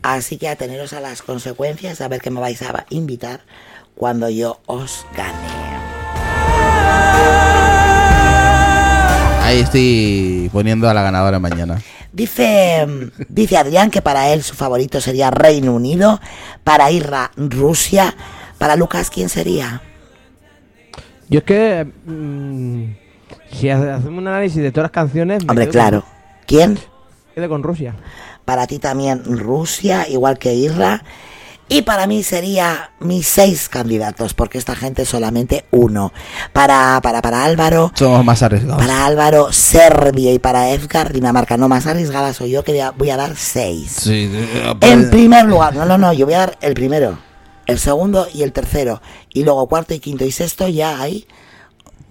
[0.01, 3.41] Así que ateneros a las consecuencias, a ver qué me vais a invitar
[3.95, 5.73] cuando yo os gane.
[9.43, 11.81] Ahí estoy poniendo a la ganadora mañana.
[12.11, 12.87] Dice,
[13.27, 16.21] dice Adrián que para él su favorito sería Reino Unido,
[16.63, 18.15] para Irra Rusia,
[18.57, 19.81] para Lucas ¿quién sería?
[21.33, 21.87] Yo es que.
[22.05, 22.83] mm,
[23.51, 25.43] si hace- hacemos un análisis de todas las canciones.
[25.47, 26.01] Hombre, claro.
[26.01, 26.09] con-
[26.45, 26.79] ¿Quién?
[27.33, 27.95] quedo con Rusia.
[28.45, 31.03] Para ti también Rusia, igual que Irra.
[31.69, 36.11] Y para mí sería mis seis candidatos, porque esta gente solamente uno.
[36.51, 38.83] Para, para, para Álvaro, Somos más arriesgados.
[38.85, 41.57] para Álvaro, Serbia y para Edgar, Dinamarca.
[41.57, 43.91] No más arriesgada soy yo que voy a- voy a dar seis.
[44.01, 44.29] Sí,
[44.81, 47.17] En primer lugar, no, no, no, yo voy a dar el primero,
[47.65, 49.01] el segundo y el tercero.
[49.33, 51.27] Y luego cuarto y quinto y sexto ya ahí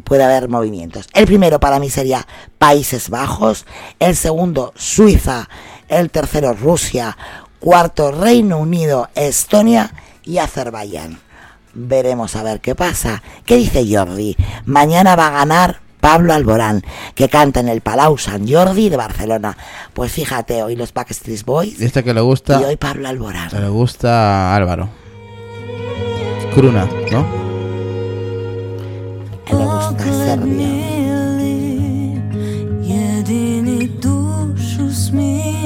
[0.05, 1.07] puede haber movimientos.
[1.15, 2.27] El primero para mí sería
[2.59, 3.66] Países Bajos,
[3.99, 5.49] el segundo Suiza,
[5.89, 7.16] el tercero Rusia,
[7.61, 11.20] cuarto Reino Unido, Estonia y Azerbaiyán.
[11.74, 13.23] Veremos a ver qué pasa.
[13.47, 14.37] ¿Qué dice Jordi?
[14.66, 16.83] Mañana va a ganar Pablo Alborán,
[17.15, 19.57] que canta en el Palau San Jordi de Barcelona.
[19.95, 23.49] Pues fíjate, hoy los Backstreet Boys Y este que le gusta, y hoy Pablo Alborán.
[23.53, 25.02] le gusta a Álvaro.
[26.55, 27.43] Cruna, ¿no?
[29.51, 29.94] A
[30.35, 30.59] él
[33.70, 35.61] le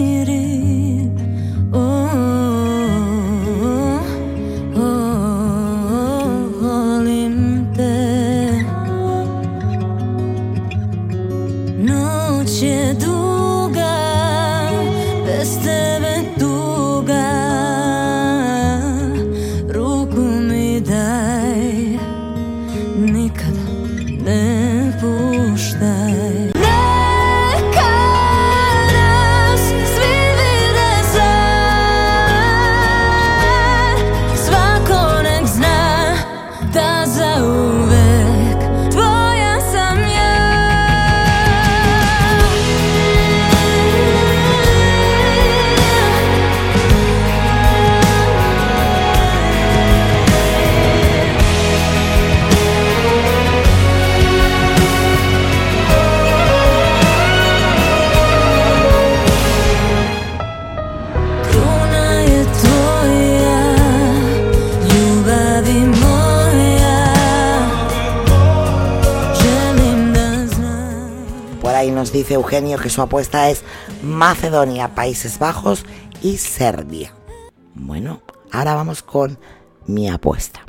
[72.27, 73.63] dice Eugenio que su apuesta es
[74.03, 75.85] Macedonia, Países Bajos
[76.23, 77.13] y Serbia.
[77.77, 78.21] Bueno,
[78.51, 79.39] ahora vamos con
[79.87, 80.61] mi apuesta.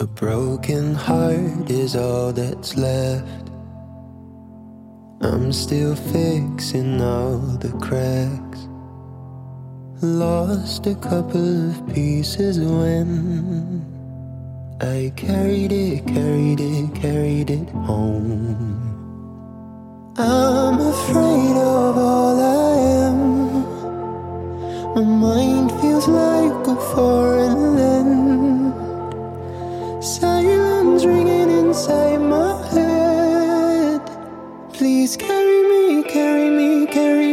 [0.00, 3.50] A broken heart is all that's left.
[5.22, 8.67] I'm still fixing all the cracks.
[10.00, 13.84] Lost a couple of pieces when
[14.80, 18.94] I carried it, carried it, carried it home.
[20.16, 22.76] I'm afraid of all I
[23.08, 23.64] am.
[24.94, 28.74] My mind feels like a foreign land.
[30.04, 34.00] Silence ringing inside my head.
[34.72, 37.27] Please carry me, carry me, carry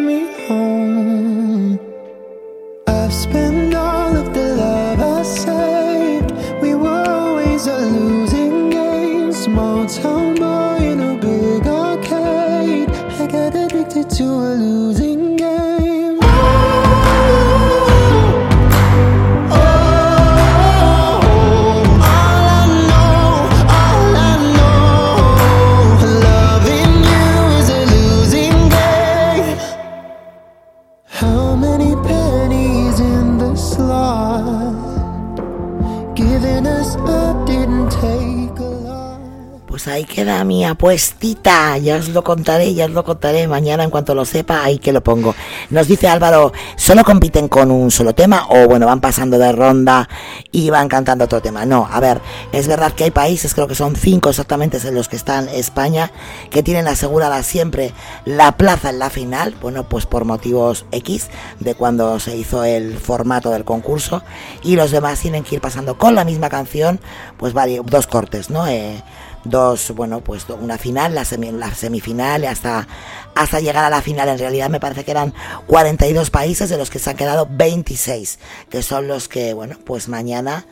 [39.95, 44.13] ahí queda mi apuestita, ya os lo contaré, ya os lo contaré mañana en cuanto
[44.13, 45.33] lo sepa, ahí que lo pongo.
[45.69, 50.09] Nos dice Álvaro, ¿solo compiten con un solo tema o bueno, van pasando de ronda
[50.51, 51.65] y van cantando otro tema?
[51.65, 52.19] No, a ver,
[52.51, 56.11] es verdad que hay países, creo que son cinco exactamente en los que están España,
[56.49, 57.93] que tienen asegurada siempre
[58.25, 61.27] la plaza en la final, bueno, pues por motivos X
[61.61, 64.23] de cuando se hizo el formato del concurso
[64.61, 66.99] y los demás tienen que ir pasando con la misma canción,
[67.37, 68.67] pues vari- dos cortes, ¿no?
[68.67, 69.01] Eh,
[69.45, 72.87] dos, bueno, pues una final, la, semi- la semifinal y hasta,
[73.35, 74.27] hasta llegar a la final.
[74.29, 75.33] En realidad me parece que eran
[75.67, 78.39] 42 países de los que se han quedado 26,
[78.69, 80.65] que son los que, bueno, pues mañana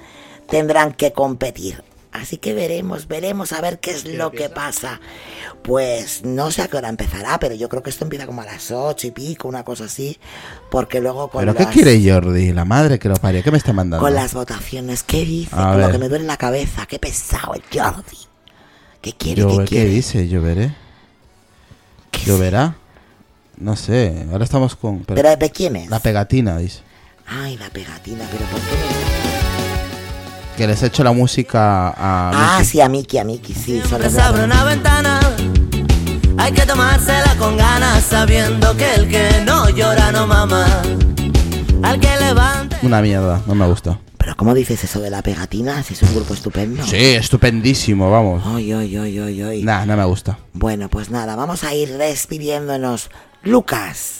[0.49, 1.83] tendrán que competir.
[2.11, 5.01] Así que veremos, veremos a ver qué es lo que pasa.
[5.63, 8.45] Pues no sé a qué hora empezará, pero yo creo que esto empieza como a
[8.45, 10.19] las 8 y pico, una cosa así,
[10.69, 12.53] porque luego con ¿Pero qué las- quiere Jordi?
[12.53, 13.41] La madre que lo parió.
[13.41, 14.05] ¿Qué me está mandando?
[14.05, 15.55] con las votaciones, ¿qué dice?
[15.55, 18.17] Con lo que me duele la cabeza, qué pesado el Jordi.
[19.03, 19.41] ¿Qué quiere?
[19.41, 19.89] Yo- ¿Qué ¿Qué quiere?
[19.89, 20.27] dice?
[20.29, 20.73] ¿Lloveré?
[22.25, 22.75] ¿Lloverá?
[23.57, 24.25] No sé.
[24.31, 24.99] Ahora estamos con...
[25.03, 25.89] ¿Pero de quién es?
[25.89, 26.79] La pegatina, dice.
[27.27, 28.75] Ay, la pegatina, pero ¿por qué?
[30.57, 31.93] Que les he hecho la música a...
[32.33, 32.69] Ah, Miki.
[32.71, 33.81] sí, a Miki, a Miki, sí.
[33.85, 35.19] Siempre se abre una ventana.
[36.37, 40.65] Hay que tomársela con ganas, sabiendo que el que no llora no mama.
[41.83, 42.62] Al que levante.
[42.83, 43.99] Una mierda, no me gusta.
[44.17, 45.81] Pero ¿cómo dices eso de la pegatina?
[45.83, 46.83] Si es un grupo estupendo.
[46.85, 48.43] Sí, estupendísimo, vamos.
[48.45, 49.63] Ay, ay, ay, ay, ay.
[49.63, 50.37] Nah, no me gusta.
[50.53, 53.09] Bueno, pues nada, vamos a ir despidiéndonos.
[53.43, 54.19] Lucas.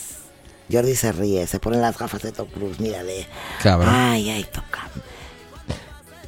[0.71, 3.27] Jordi se ríe, se pone las gafas de Tom Cruise, mírale.
[3.61, 3.93] Cabrón.
[3.93, 4.89] Ay, ay, toca.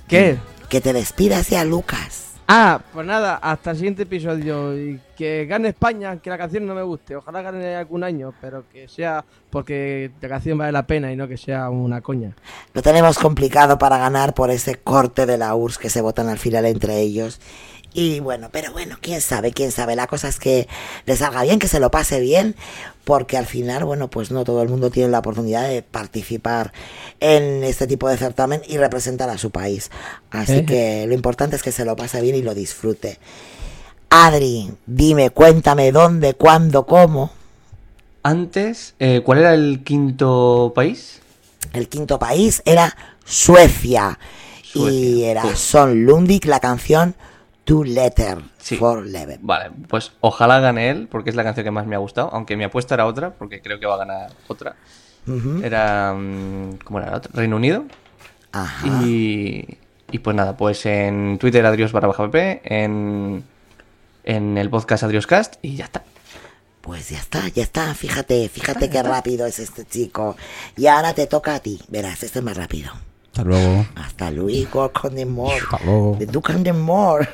[0.07, 0.37] ¿Qué?
[0.69, 2.24] Que te despidas ya, Lucas.
[2.47, 4.77] Ah, pues nada, hasta el siguiente episodio.
[4.77, 7.15] Y que gane España, que la canción no me guste.
[7.15, 11.27] Ojalá gane algún año, pero que sea porque la canción vale la pena y no
[11.27, 12.35] que sea una coña.
[12.73, 16.37] Lo tenemos complicado para ganar por ese corte de la URSS que se votan al
[16.37, 17.39] final entre ellos.
[17.97, 19.95] Y bueno, pero bueno, quién sabe, quién sabe.
[19.95, 20.67] La cosa es que
[21.05, 22.53] le salga bien, que se lo pase bien,
[23.05, 26.73] porque al final, bueno, pues no todo el mundo tiene la oportunidad de participar
[27.21, 29.91] en este tipo de certamen y representar a su país.
[30.29, 30.65] Así Eh.
[30.65, 33.17] que lo importante es que se lo pase bien y lo disfrute.
[34.09, 37.31] Adri, dime, cuéntame dónde, cuándo, cómo.
[38.23, 41.21] Antes, eh, ¿cuál era el quinto país?
[41.71, 42.93] El quinto país era
[43.23, 44.19] Suecia.
[44.73, 47.15] Y era Son Lundik la canción
[47.65, 48.37] Two Letter
[48.79, 49.39] for Leven.
[49.41, 52.55] Vale, pues ojalá gane él, porque es la canción que más me ha gustado, aunque
[52.55, 54.75] mi apuesta era otra, porque creo que va a ganar otra.
[55.63, 56.13] Era...
[56.13, 57.31] mm, ¿Cómo era la otra?
[57.33, 57.85] Reino Unido.
[58.51, 58.87] Ajá.
[59.03, 59.77] Y,
[60.11, 63.43] y pues nada, pues en Twitter Adrios barra baja pp, en,
[64.23, 66.03] en el podcast Adrioscast y ya está.
[66.81, 67.95] Pues ya está, ya está.
[67.95, 70.37] Fíjate, fíjate qué rápido es este chico.
[70.77, 71.81] Y ahora te toca a ti.
[71.87, 72.91] Verás, este es más rápido.
[73.35, 73.85] Hasta luego.
[73.97, 75.57] Hasta luego, con more.
[75.57, 76.15] Hasta luego.
[76.17, 77.27] The Duke and more.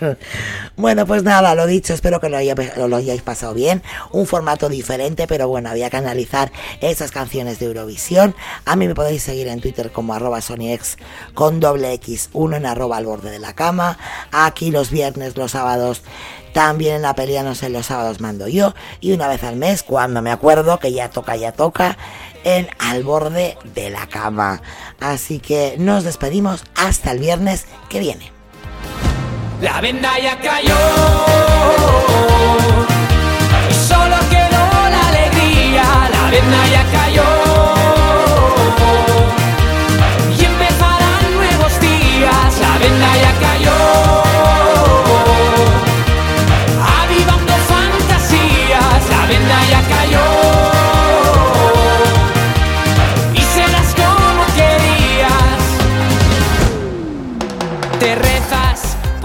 [0.76, 2.56] Bueno, pues nada, lo dicho, espero que lo, haya-
[2.88, 3.84] lo hayáis pasado bien.
[4.11, 8.34] Un formato diferente, pero bueno, había que analizar esas canciones de Eurovisión.
[8.65, 10.98] A mí me podéis seguir en Twitter como arroba SonyX
[11.36, 13.99] con doble X, uno en arroba al borde de la cama.
[14.32, 16.02] Aquí los viernes, los sábados,
[16.52, 18.73] también en la pelea, no sé, los sábados mando yo.
[19.02, 21.95] Y una vez al mes, cuando me acuerdo que ya toca, ya toca,
[22.43, 24.61] en al borde de la cama.
[24.99, 28.31] Así que nos despedimos hasta el viernes que viene.
[29.61, 30.76] La venda ya cayó.
[33.88, 35.84] Solo quedó la alegría.
[36.11, 37.23] La venda ya cayó.
[40.35, 42.59] Y empezarán nuevos días.
[42.59, 43.51] La venda ya cayó.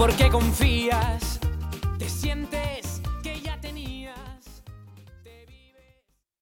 [0.07, 0.76] Porque confías.